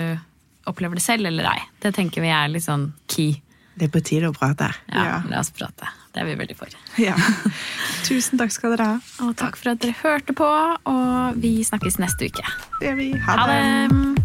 opplever 0.64 0.98
det 0.98 1.04
selv 1.04 1.26
eller 1.26 1.48
ei. 1.50 1.60
Det 1.82 1.94
tenker 1.96 2.24
vi 2.24 2.32
er 2.32 2.50
litt 2.52 2.66
sånn 2.66 2.90
key. 3.10 3.36
Det 3.74 3.88
er 3.88 3.92
på 3.94 4.02
tide 4.06 4.28
å 4.30 4.34
prate. 4.36 4.68
Ja, 4.92 5.04
Ja. 5.04 5.14
La 5.30 5.40
oss 5.40 5.50
prate. 5.50 5.88
Det 6.14 6.22
er 6.22 6.28
vi 6.28 6.34
veldig 6.38 6.54
for. 6.56 6.68
Ja. 7.02 7.16
Tusen 8.06 8.38
takk 8.38 8.52
skal 8.54 8.76
dere 8.76 8.86
ha. 8.92 8.98
Og 9.26 9.34
takk 9.40 9.56
for 9.58 9.72
at 9.72 9.80
dere 9.82 9.96
hørte 9.98 10.36
på, 10.36 10.46
og 10.46 11.40
vi 11.42 11.56
snakkes 11.66 11.98
neste 11.98 12.30
uke. 12.30 12.44
Det 12.78 12.92
gjør 12.92 13.00
vi. 13.00 13.08
Ha 13.26 13.38
det! 13.50 14.24